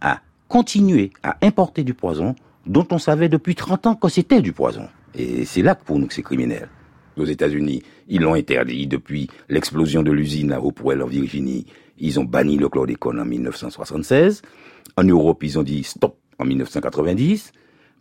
à 0.00 0.20
continuer 0.46 1.10
à 1.24 1.36
importer 1.42 1.82
du 1.82 1.94
poison 1.94 2.36
dont 2.64 2.86
on 2.92 2.98
savait 2.98 3.28
depuis 3.28 3.56
30 3.56 3.86
ans 3.88 3.94
que 3.96 4.08
c'était 4.08 4.40
du 4.40 4.52
poison. 4.52 4.86
Et 5.16 5.44
c'est 5.46 5.62
là 5.62 5.74
que 5.74 5.82
pour 5.82 5.98
nous 5.98 6.06
que 6.06 6.14
c'est 6.14 6.22
criminel. 6.22 6.68
Aux 7.18 7.24
États-Unis, 7.24 7.82
ils 8.08 8.22
l'ont 8.22 8.34
interdit 8.34 8.86
depuis 8.86 9.28
l'explosion 9.48 10.02
de 10.02 10.12
l'usine 10.12 10.52
à 10.52 10.60
Hopewell 10.60 11.02
en 11.02 11.06
Virginie. 11.06 11.66
Ils 11.98 12.20
ont 12.20 12.24
banni 12.24 12.56
le 12.56 12.68
chlordécone 12.68 13.20
en 13.20 13.24
1976. 13.24 14.42
En 14.96 15.04
Europe, 15.04 15.42
ils 15.42 15.58
ont 15.58 15.62
dit 15.62 15.82
stop 15.82 16.16
en 16.38 16.44
1990. 16.44 17.52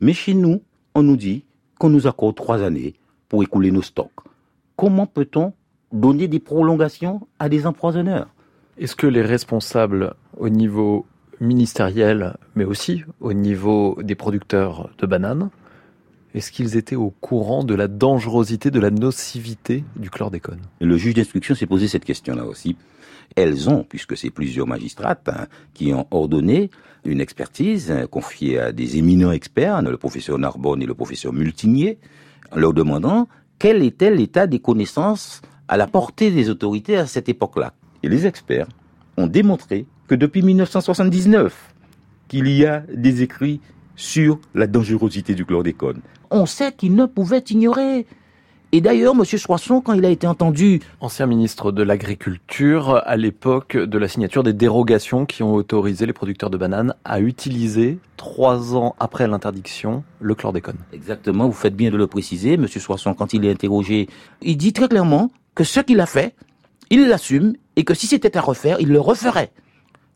Mais 0.01 0.13
chez 0.13 0.33
nous, 0.33 0.61
on 0.93 1.03
nous 1.03 1.17
dit 1.17 1.45
qu'on 1.79 1.89
nous 1.89 2.07
accorde 2.07 2.35
trois 2.35 2.61
années 2.61 2.95
pour 3.29 3.43
écouler 3.43 3.71
nos 3.71 3.81
stocks. 3.81 4.11
Comment 4.75 5.07
peut-on 5.07 5.53
donner 5.91 6.27
des 6.27 6.39
prolongations 6.39 7.27
à 7.39 7.49
des 7.49 7.65
empoisonneurs? 7.65 8.29
Est-ce 8.77 8.95
que 8.95 9.07
les 9.07 9.23
responsables 9.23 10.13
au 10.37 10.49
niveau 10.49 11.05
ministériel, 11.39 12.35
mais 12.55 12.63
aussi 12.63 13.03
au 13.19 13.33
niveau 13.33 13.97
des 14.01 14.15
producteurs 14.15 14.89
de 14.97 15.05
bananes, 15.05 15.49
est-ce 16.33 16.51
qu'ils 16.51 16.77
étaient 16.77 16.95
au 16.95 17.09
courant 17.09 17.63
de 17.63 17.73
la 17.73 17.87
dangerosité, 17.87 18.69
de 18.69 18.79
la 18.79 18.91
nocivité 18.91 19.83
du 19.95 20.09
chlordécone? 20.09 20.59
Le 20.81 20.97
juge 20.97 21.13
d'instruction 21.13 21.55
s'est 21.55 21.65
posé 21.65 21.87
cette 21.87 22.05
question-là 22.05 22.45
aussi. 22.45 22.75
Elles 23.35 23.69
ont, 23.69 23.83
puisque 23.83 24.17
c'est 24.17 24.29
plusieurs 24.29 24.67
magistrates 24.67 25.29
hein, 25.29 25.47
qui 25.73 25.93
ont 25.93 26.07
ordonné 26.11 26.69
une 27.05 27.21
expertise 27.21 27.91
hein, 27.91 28.07
confiée 28.07 28.59
à 28.59 28.71
des 28.71 28.97
éminents 28.97 29.31
experts, 29.31 29.81
le 29.81 29.97
professeur 29.97 30.37
Narbonne 30.37 30.81
et 30.81 30.85
le 30.85 30.93
professeur 30.93 31.33
Multinier, 31.33 31.97
en 32.51 32.59
leur 32.59 32.73
demandant 32.73 33.27
quel 33.59 33.83
était 33.83 34.13
l'état 34.13 34.47
des 34.47 34.59
connaissances 34.59 35.41
à 35.67 35.77
la 35.77 35.87
portée 35.87 36.31
des 36.31 36.49
autorités 36.49 36.97
à 36.97 37.07
cette 37.07 37.29
époque-là. 37.29 37.73
Et 38.03 38.09
les 38.09 38.25
experts 38.25 38.67
ont 39.17 39.27
démontré 39.27 39.85
que 40.07 40.15
depuis 40.15 40.41
1979, 40.41 41.73
qu'il 42.27 42.47
y 42.49 42.65
a 42.65 42.83
des 42.93 43.23
écrits 43.23 43.59
sur 43.95 44.39
la 44.53 44.67
dangerosité 44.67 45.33
du 45.33 45.45
chlordécone. 45.45 46.01
On 46.31 46.45
sait 46.45 46.71
qu'ils 46.71 46.95
ne 46.95 47.05
pouvaient 47.05 47.43
ignorer. 47.49 48.05
Et 48.73 48.81
d'ailleurs, 48.81 49.13
M. 49.13 49.23
Soisson, 49.23 49.79
quand 49.79 49.93
il 49.93 50.03
a 50.05 50.09
été 50.09 50.27
entendu... 50.27 50.81
Ancien 50.99 51.25
ministre 51.25 51.71
de 51.71 51.83
l'Agriculture, 51.83 53.01
à 53.05 53.15
l'époque 53.15 53.77
de 53.77 53.97
la 53.97 54.09
signature 54.09 54.43
des 54.43 54.51
dérogations 54.51 55.25
qui 55.25 55.41
ont 55.41 55.53
autorisé 55.53 56.05
les 56.05 56.11
producteurs 56.11 56.49
de 56.49 56.57
bananes 56.57 56.93
à 57.05 57.21
utiliser, 57.21 57.97
trois 58.17 58.75
ans 58.75 58.93
après 58.99 59.25
l'interdiction, 59.25 60.03
le 60.19 60.35
chlordécone. 60.35 60.79
Exactement, 60.91 61.47
vous 61.47 61.53
faites 61.53 61.77
bien 61.77 61.91
de 61.91 61.97
le 61.97 62.07
préciser. 62.07 62.55
M. 62.55 62.67
Soisson, 62.67 63.13
quand 63.13 63.33
il 63.33 63.45
est 63.45 63.51
interrogé, 63.51 64.09
il 64.41 64.57
dit 64.57 64.73
très 64.73 64.89
clairement 64.89 65.31
que 65.55 65.63
ce 65.63 65.79
qu'il 65.79 66.01
a 66.01 66.05
fait, 66.05 66.35
il 66.89 67.07
l'assume, 67.07 67.53
et 67.77 67.85
que 67.85 67.93
si 67.93 68.05
c'était 68.05 68.35
à 68.35 68.41
refaire, 68.41 68.81
il 68.81 68.89
le 68.89 68.99
referait. 68.99 69.51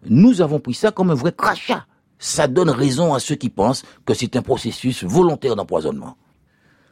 Nous 0.09 0.41
avons 0.41 0.59
pris 0.59 0.74
ça 0.74 0.91
comme 0.91 1.09
un 1.09 1.16
vrai 1.16 1.32
crachat. 1.32 1.86
Ça 2.22 2.47
donne 2.47 2.69
raison 2.69 3.15
à 3.15 3.19
ceux 3.19 3.34
qui 3.34 3.49
pensent 3.49 3.84
que 4.05 4.13
c'est 4.13 4.36
un 4.36 4.43
processus 4.43 5.03
volontaire 5.03 5.55
d'empoisonnement. 5.55 6.17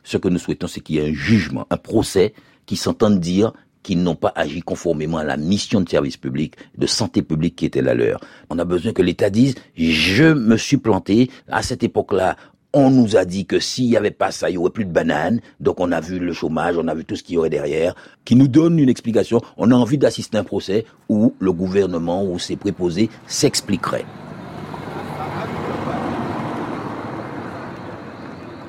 Ce 0.03 0.17
que 0.17 0.27
nous 0.27 0.39
souhaitons, 0.39 0.65
c'est 0.65 0.81
qu'il 0.81 0.95
y 0.95 0.99
ait 0.99 1.11
un 1.11 1.13
jugement, 1.13 1.67
un 1.69 1.77
procès 1.77 2.33
qui 2.65 2.75
s'entende 2.75 3.19
dire 3.19 3.53
qu'ils 3.83 4.01
n'ont 4.01 4.15
pas 4.15 4.33
agi 4.35 4.61
conformément 4.61 5.19
à 5.19 5.23
la 5.23 5.37
mission 5.37 5.81
de 5.81 5.87
service 5.87 6.17
public, 6.17 6.55
de 6.75 6.87
santé 6.87 7.21
publique 7.21 7.55
qui 7.55 7.67
était 7.67 7.83
la 7.83 7.93
leur. 7.93 8.19
On 8.49 8.57
a 8.57 8.65
besoin 8.65 8.91
que 8.91 9.03
l'État 9.03 9.29
dise, 9.29 9.53
je 9.77 10.33
me 10.33 10.57
suis 10.57 10.77
planté, 10.77 11.29
à 11.47 11.61
cette 11.61 11.83
époque-là, 11.83 12.35
on 12.73 12.89
nous 12.89 13.15
a 13.15 13.23
dit 13.23 13.45
que 13.45 13.59
s'il 13.59 13.85
n'y 13.85 13.97
avait 13.97 14.09
pas 14.09 14.31
ça, 14.31 14.49
il 14.49 14.53
n'y 14.53 14.57
aurait 14.57 14.71
plus 14.71 14.85
de 14.85 14.91
bananes. 14.91 15.41
Donc 15.59 15.79
on 15.79 15.91
a 15.91 16.01
vu 16.01 16.17
le 16.17 16.33
chômage, 16.33 16.75
on 16.75 16.87
a 16.87 16.95
vu 16.95 17.05
tout 17.05 17.15
ce 17.15 17.21
qu'il 17.21 17.35
y 17.35 17.37
aurait 17.37 17.51
derrière, 17.51 17.93
qui 18.25 18.35
nous 18.35 18.47
donne 18.47 18.79
une 18.79 18.89
explication. 18.89 19.41
On 19.57 19.69
a 19.69 19.75
envie 19.75 19.99
d'assister 19.99 20.37
à 20.37 20.41
un 20.41 20.43
procès 20.43 20.85
où 21.07 21.35
le 21.39 21.53
gouvernement 21.53 22.25
ou 22.25 22.39
ses 22.39 22.55
préposés 22.55 23.11
s'expliqueraient. 23.27 24.05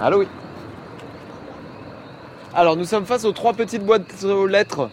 Allô 0.01 0.21
oui. 0.21 0.29
Alors 2.55 2.75
nous 2.75 2.87
sommes 2.87 3.05
face 3.05 3.25
aux 3.25 3.33
trois 3.33 3.53
petites 3.53 3.85
boîtes 3.85 4.25
aux 4.25 4.47
lettres. 4.47 4.89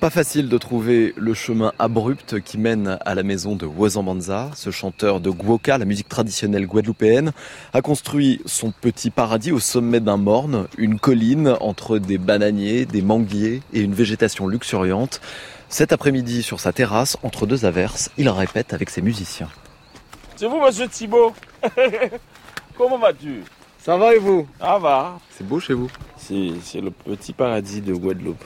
Pas 0.00 0.08
facile 0.08 0.48
de 0.48 0.56
trouver 0.56 1.12
le 1.16 1.34
chemin 1.34 1.72
abrupt 1.78 2.40
qui 2.40 2.56
mène 2.56 2.98
à 3.04 3.14
la 3.14 3.22
maison 3.22 3.56
de 3.56 3.66
Wazambanza. 3.66 4.50
Ce 4.54 4.70
chanteur 4.70 5.20
de 5.20 5.28
guoka, 5.28 5.76
la 5.76 5.84
musique 5.84 6.08
traditionnelle 6.08 6.66
guadeloupéenne, 6.66 7.32
a 7.74 7.82
construit 7.82 8.40
son 8.46 8.70
petit 8.70 9.10
paradis 9.10 9.52
au 9.52 9.58
sommet 9.58 10.00
d'un 10.00 10.16
morne, 10.16 10.66
une 10.78 10.98
colline 10.98 11.54
entre 11.60 11.98
des 11.98 12.16
bananiers, 12.16 12.86
des 12.86 13.02
manguiers 13.02 13.60
et 13.74 13.80
une 13.80 13.92
végétation 13.92 14.46
luxuriante. 14.46 15.20
Cet 15.68 15.92
après-midi, 15.92 16.42
sur 16.42 16.60
sa 16.60 16.72
terrasse, 16.72 17.18
entre 17.22 17.46
deux 17.46 17.66
averses, 17.66 18.10
il 18.16 18.30
répète 18.30 18.72
avec 18.72 18.88
ses 18.88 19.02
musiciens. 19.02 19.50
C'est 20.36 20.46
vous, 20.46 20.60
monsieur 20.60 20.88
Thibault 20.88 21.34
Comment 22.78 22.98
vas-tu? 22.98 23.42
Ça 23.88 23.96
va 23.96 24.14
et 24.14 24.18
vous 24.18 24.46
Ça 24.60 24.78
va. 24.78 25.18
C'est 25.30 25.48
beau 25.48 25.58
chez 25.60 25.72
vous 25.72 25.88
C'est 26.18 26.82
le 26.82 26.90
petit 26.90 27.32
paradis 27.32 27.80
de 27.80 27.94
Guadeloupe. 27.94 28.44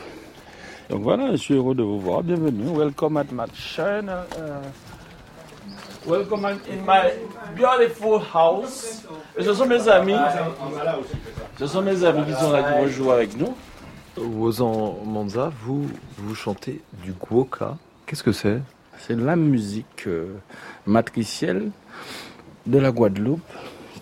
Donc 0.88 1.03
voilà, 1.03 1.32
je 1.32 1.36
suis 1.36 1.55
heureux 1.55 1.74
de 1.74 1.82
vous 1.82 1.99
voir. 1.99 2.22
Bienvenue. 2.22 2.78
Welcome 2.78 3.16
at 3.16 3.24
my 3.32 3.47
channel. 3.53 4.22
Uh, 4.38 6.09
welcome 6.09 6.45
in 6.45 6.86
my 6.86 7.11
beautiful 7.57 8.20
house. 8.32 9.03
Et 9.36 9.43
ce 9.43 9.53
sont 9.53 9.66
mes 9.66 9.88
amis. 9.88 10.14
Ce 11.59 11.66
sont 11.66 11.82
mes 11.82 12.05
amis 12.05 12.24
qui 12.24 12.34
sont 12.34 12.53
là, 12.53 12.62
qui 12.62 12.78
vont 12.78 12.86
jouer 12.86 13.12
avec 13.12 13.36
nous. 13.36 13.53
Wozan 14.16 14.99
Manza, 15.05 15.51
vous, 15.64 15.88
vous 16.18 16.36
chantez 16.36 16.80
du 17.03 17.14
guoka. 17.14 17.76
Qu'est-ce 18.07 18.22
que 18.22 18.30
c'est? 18.30 18.61
C'est 18.97 19.16
la 19.16 19.34
musique 19.34 20.07
euh, 20.07 20.36
matricielle 20.86 21.72
de 22.64 22.78
la 22.78 22.93
Guadeloupe 22.93 23.43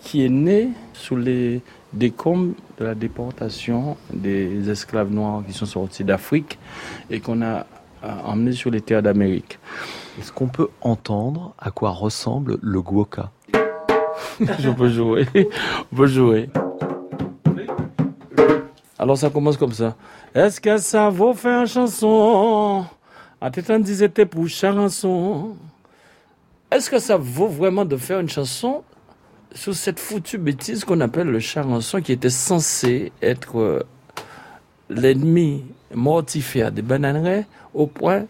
qui 0.03 0.23
est 0.23 0.29
née 0.29 0.69
sous 1.01 1.15
les 1.15 1.61
décombres 1.93 2.53
de 2.77 2.85
la 2.85 2.95
déportation 2.95 3.97
des 4.13 4.69
esclaves 4.69 5.11
noirs 5.11 5.43
qui 5.45 5.53
sont 5.53 5.65
sortis 5.65 6.03
d'Afrique 6.03 6.59
et 7.09 7.19
qu'on 7.19 7.41
a 7.41 7.65
emmenés 8.23 8.53
sur 8.53 8.71
les 8.71 8.81
terres 8.81 9.01
d'Amérique. 9.01 9.59
Est-ce 10.19 10.31
qu'on 10.31 10.47
peut 10.47 10.69
entendre 10.81 11.53
à 11.59 11.71
quoi 11.71 11.89
ressemble 11.89 12.57
le 12.61 12.81
guoka 12.81 13.31
Je 14.59 14.69
peux 14.69 14.89
jouer. 14.89 15.27
On 15.91 15.95
peut 15.95 16.07
jouer. 16.07 16.49
Alors 18.97 19.17
ça 19.17 19.29
commence 19.29 19.57
comme 19.57 19.73
ça. 19.73 19.95
Est-ce 20.35 20.61
que 20.61 20.77
ça 20.77 21.09
vaut 21.09 21.33
faire 21.33 21.61
une 21.61 21.67
chanson? 21.67 22.85
À 23.39 23.49
disait 23.49 24.09
pour 24.09 24.47
chanson. 24.47 25.55
Est-ce 26.71 26.89
que 26.89 26.99
ça 26.99 27.17
vaut 27.17 27.47
vraiment 27.47 27.83
de 27.83 27.97
faire 27.97 28.19
une 28.19 28.29
chanson 28.29 28.83
sur 29.53 29.75
cette 29.75 29.99
foutue 29.99 30.37
bêtise 30.37 30.85
qu'on 30.85 31.01
appelle 31.01 31.27
le 31.27 31.39
charançon 31.39 32.01
qui 32.01 32.11
était 32.11 32.29
censé 32.29 33.11
être 33.21 33.59
euh, 33.59 33.83
l'ennemi 34.89 35.65
mortifère 35.93 36.71
des 36.71 36.81
bananeraies 36.81 37.45
au 37.73 37.87
point 37.87 38.25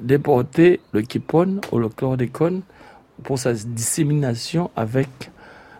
déporter 0.00 0.80
le 0.92 1.02
kipon 1.02 1.60
ou 1.72 1.78
le 1.78 1.88
chlordécone 1.88 2.62
pour 3.22 3.38
sa 3.38 3.52
dissémination 3.52 4.70
avec 4.76 5.08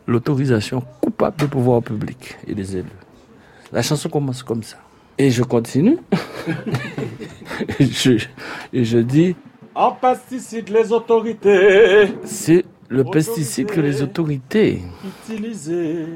l'autorisation 0.06 0.82
coupable 1.00 1.36
des 1.36 1.46
pouvoirs 1.46 1.82
publics 1.82 2.36
et 2.46 2.54
des 2.54 2.76
élus. 2.76 2.88
La 3.72 3.82
chanson 3.82 4.08
commence 4.08 4.42
comme 4.42 4.62
ça. 4.62 4.78
Et 5.16 5.30
je 5.30 5.42
continue. 5.42 5.98
et, 7.78 7.86
je, 7.86 8.24
et 8.72 8.84
je 8.84 8.98
dis... 8.98 9.36
En 9.74 9.92
pesticide 9.92 10.68
les 10.70 10.92
autorités. 10.92 12.14
C'est 12.24 12.64
le 12.90 13.04
pesticide 13.04 13.68
que 13.70 13.80
les 13.80 14.02
autorités 14.02 14.82
Utilisé. 15.06 16.06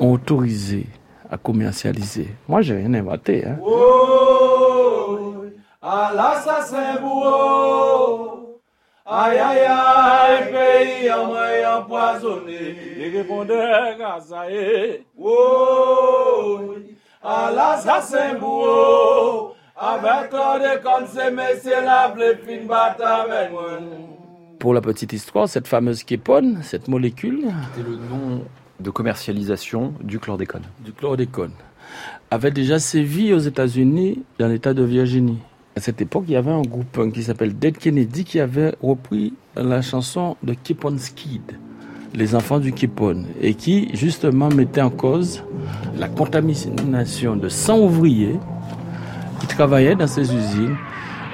ont 0.00 0.12
autorisé 0.14 0.86
à 1.30 1.36
commercialiser. 1.36 2.28
Moi, 2.48 2.62
j'ai 2.62 2.76
rien 2.76 2.92
inventé. 2.94 3.44
Hein. 3.46 3.58
Oh, 3.64 5.44
à 5.82 6.12
l'assassin. 6.14 6.96
Aïe, 9.04 9.38
aïe, 9.38 9.66
aïe, 9.68 10.52
pays 10.52 11.12
en 11.12 11.26
moi 11.26 11.46
empoisonné. 11.78 12.76
Il 12.98 13.16
répondait 13.16 13.60
à 13.60 14.18
ça. 14.20 14.44
eh. 14.50 15.04
Oh, 15.18 16.60
à 17.22 17.50
l'assassin. 17.54 18.38
Avec 19.76 20.32
l'ordre 20.32 21.08
c'est 21.12 21.30
messieurs 21.30 21.82
la 21.84 22.14
les 22.16 22.36
fin 22.36 22.64
battre 22.66 23.04
avec 23.04 23.50
moi. 23.50 23.78
Pour 24.62 24.74
la 24.74 24.80
petite 24.80 25.12
histoire, 25.12 25.48
cette 25.48 25.66
fameuse 25.66 26.04
képone, 26.04 26.60
cette 26.62 26.86
molécule, 26.86 27.46
C'était 27.74 27.88
le 27.88 27.96
nom 27.96 28.42
de 28.78 28.90
commercialisation 28.90 29.92
du 30.00 30.20
chlordécone. 30.20 30.62
du 30.84 30.92
chlordécone, 30.92 31.50
avait 32.30 32.52
déjà 32.52 32.78
sévi 32.78 33.32
aux 33.32 33.40
États-Unis 33.40 34.22
dans 34.38 34.46
l'État 34.46 34.72
de 34.72 34.84
Virginie. 34.84 35.38
À 35.74 35.80
cette 35.80 36.00
époque, 36.00 36.26
il 36.28 36.34
y 36.34 36.36
avait 36.36 36.52
un 36.52 36.62
groupe 36.62 36.86
punk 36.92 37.14
qui 37.14 37.24
s'appelle 37.24 37.58
Dead 37.58 37.76
Kennedy 37.76 38.22
qui 38.22 38.38
avait 38.38 38.72
repris 38.80 39.34
la 39.56 39.82
chanson 39.82 40.36
de 40.44 40.54
Keep 40.54 40.84
on 40.84 40.96
Skid. 40.96 41.42
les 42.14 42.36
enfants 42.36 42.60
du 42.60 42.72
Kipon 42.72 43.24
et 43.40 43.54
qui 43.54 43.88
justement 43.96 44.48
mettait 44.48 44.82
en 44.82 44.90
cause 44.90 45.42
la 45.98 46.08
contamination 46.08 47.34
de 47.34 47.48
100 47.48 47.80
ouvriers 47.80 48.38
qui 49.40 49.46
travaillaient 49.48 49.96
dans 49.96 50.06
ces 50.06 50.32
usines 50.32 50.76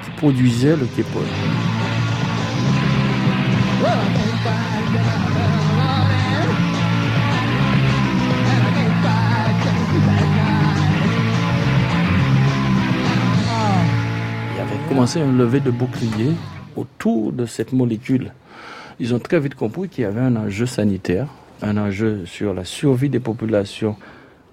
qui 0.03 0.09
produisaient 0.17 0.77
le 0.77 0.85
Kipon. 0.87 1.19
Commencé 14.99 15.21
un 15.21 15.31
lever 15.31 15.61
de 15.61 15.71
bouclier 15.71 16.33
autour 16.75 17.31
de 17.31 17.45
cette 17.45 17.71
molécule. 17.71 18.33
Ils 18.99 19.15
ont 19.15 19.19
très 19.19 19.39
vite 19.39 19.55
compris 19.55 19.87
qu'il 19.87 20.01
y 20.01 20.05
avait 20.05 20.19
un 20.19 20.35
enjeu 20.35 20.65
sanitaire, 20.65 21.29
un 21.61 21.77
enjeu 21.77 22.25
sur 22.25 22.53
la 22.53 22.65
survie 22.65 23.07
des 23.07 23.21
populations. 23.21 23.95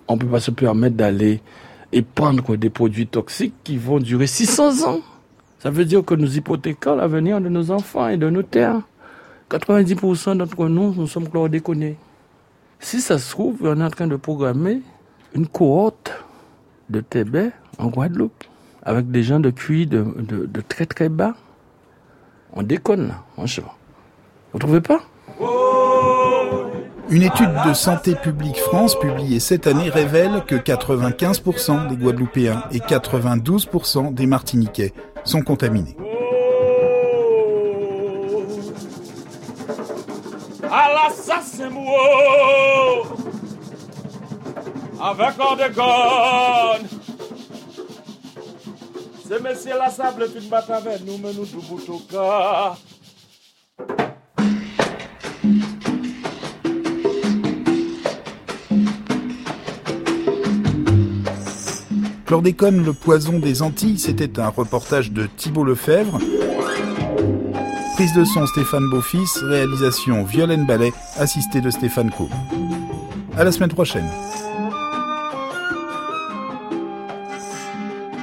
On 0.07 0.14
ne 0.14 0.20
peut 0.20 0.28
pas 0.28 0.38
se 0.38 0.53
permettre 0.53 0.94
d'aller 0.94 1.40
épandre 1.90 2.57
des 2.57 2.70
produits 2.70 3.09
toxiques 3.09 3.55
qui 3.64 3.76
vont 3.76 3.99
durer 3.99 4.28
600 4.28 4.88
ans. 4.88 5.01
Ça 5.59 5.70
veut 5.70 5.84
dire 5.84 6.05
que 6.05 6.14
nous 6.14 6.36
hypothéquons 6.36 6.94
l'avenir 6.94 7.40
de 7.40 7.49
nos 7.49 7.72
enfants 7.72 8.07
et 8.07 8.16
de 8.16 8.30
nos 8.30 8.44
terres. 8.44 8.82
90% 9.51 10.36
d'entre 10.36 10.68
nous, 10.68 10.94
nous 10.94 11.09
sommes 11.09 11.28
chlordéconés. 11.28 11.97
Si 12.78 13.01
ça 13.01 13.18
se 13.18 13.32
trouve, 13.32 13.57
on 13.62 13.80
est 13.80 13.84
en 13.84 13.90
train 13.90 14.07
de 14.07 14.14
programmer 14.14 14.80
une 15.34 15.49
cohorte 15.49 16.12
de 16.88 17.01
Tébé 17.01 17.51
en 17.78 17.88
Guadeloupe, 17.88 18.44
avec 18.87 19.11
des 19.11 19.24
gens 19.24 19.41
de 19.41 19.51
QI 19.51 19.87
de, 19.87 20.05
de, 20.16 20.47
de 20.47 20.61
très 20.61 20.87
très 20.87 21.09
bas. 21.09 21.34
On 22.53 22.62
déconne, 22.62 23.09
là, 23.09 23.24
franchement. 23.34 23.74
Vous 24.53 24.61
trouvez 24.61 24.80
pas? 24.80 25.01
Une 27.11 27.22
étude 27.22 27.51
de 27.66 27.74
Santé 27.74 28.14
publique 28.14 28.57
France 28.57 28.99
publiée 28.99 29.41
cette 29.41 29.66
année 29.66 29.91
révèle 29.91 30.45
que 30.47 30.55
95% 30.55 31.89
des 31.89 31.97
Guadeloupéens 31.97 32.62
et 32.70 32.78
92% 32.78 34.14
des 34.14 34.26
Martiniquais 34.26 34.95
sont 35.24 35.43
contaminés. 35.43 35.97
Avec 45.01 45.37
C'est 49.29 49.43
monsieur 49.43 49.72
la 49.77 49.91
bat 50.51 50.64
avec 50.68 51.01
nous. 51.05 51.18
Chlordécone, 62.27 62.85
le 62.85 62.93
poison 62.93 63.39
des 63.41 63.62
Antilles, 63.62 63.99
c'était 63.99 64.39
un 64.39 64.49
reportage 64.49 65.11
de 65.11 65.27
Thibault 65.37 65.64
Lefebvre. 65.64 66.18
Prise 67.95 68.12
de 68.14 68.24
son 68.24 68.47
Stéphane 68.47 68.89
Beaufils, 68.91 69.43
réalisation 69.43 70.22
Violaine 70.22 70.66
Ballet, 70.66 70.93
assisté 71.18 71.61
de 71.61 71.70
Stéphane 71.70 72.11
Coe. 72.11 72.29
À 73.37 73.43
la 73.43 73.51
semaine 73.51 73.72
prochaine. 73.72 74.09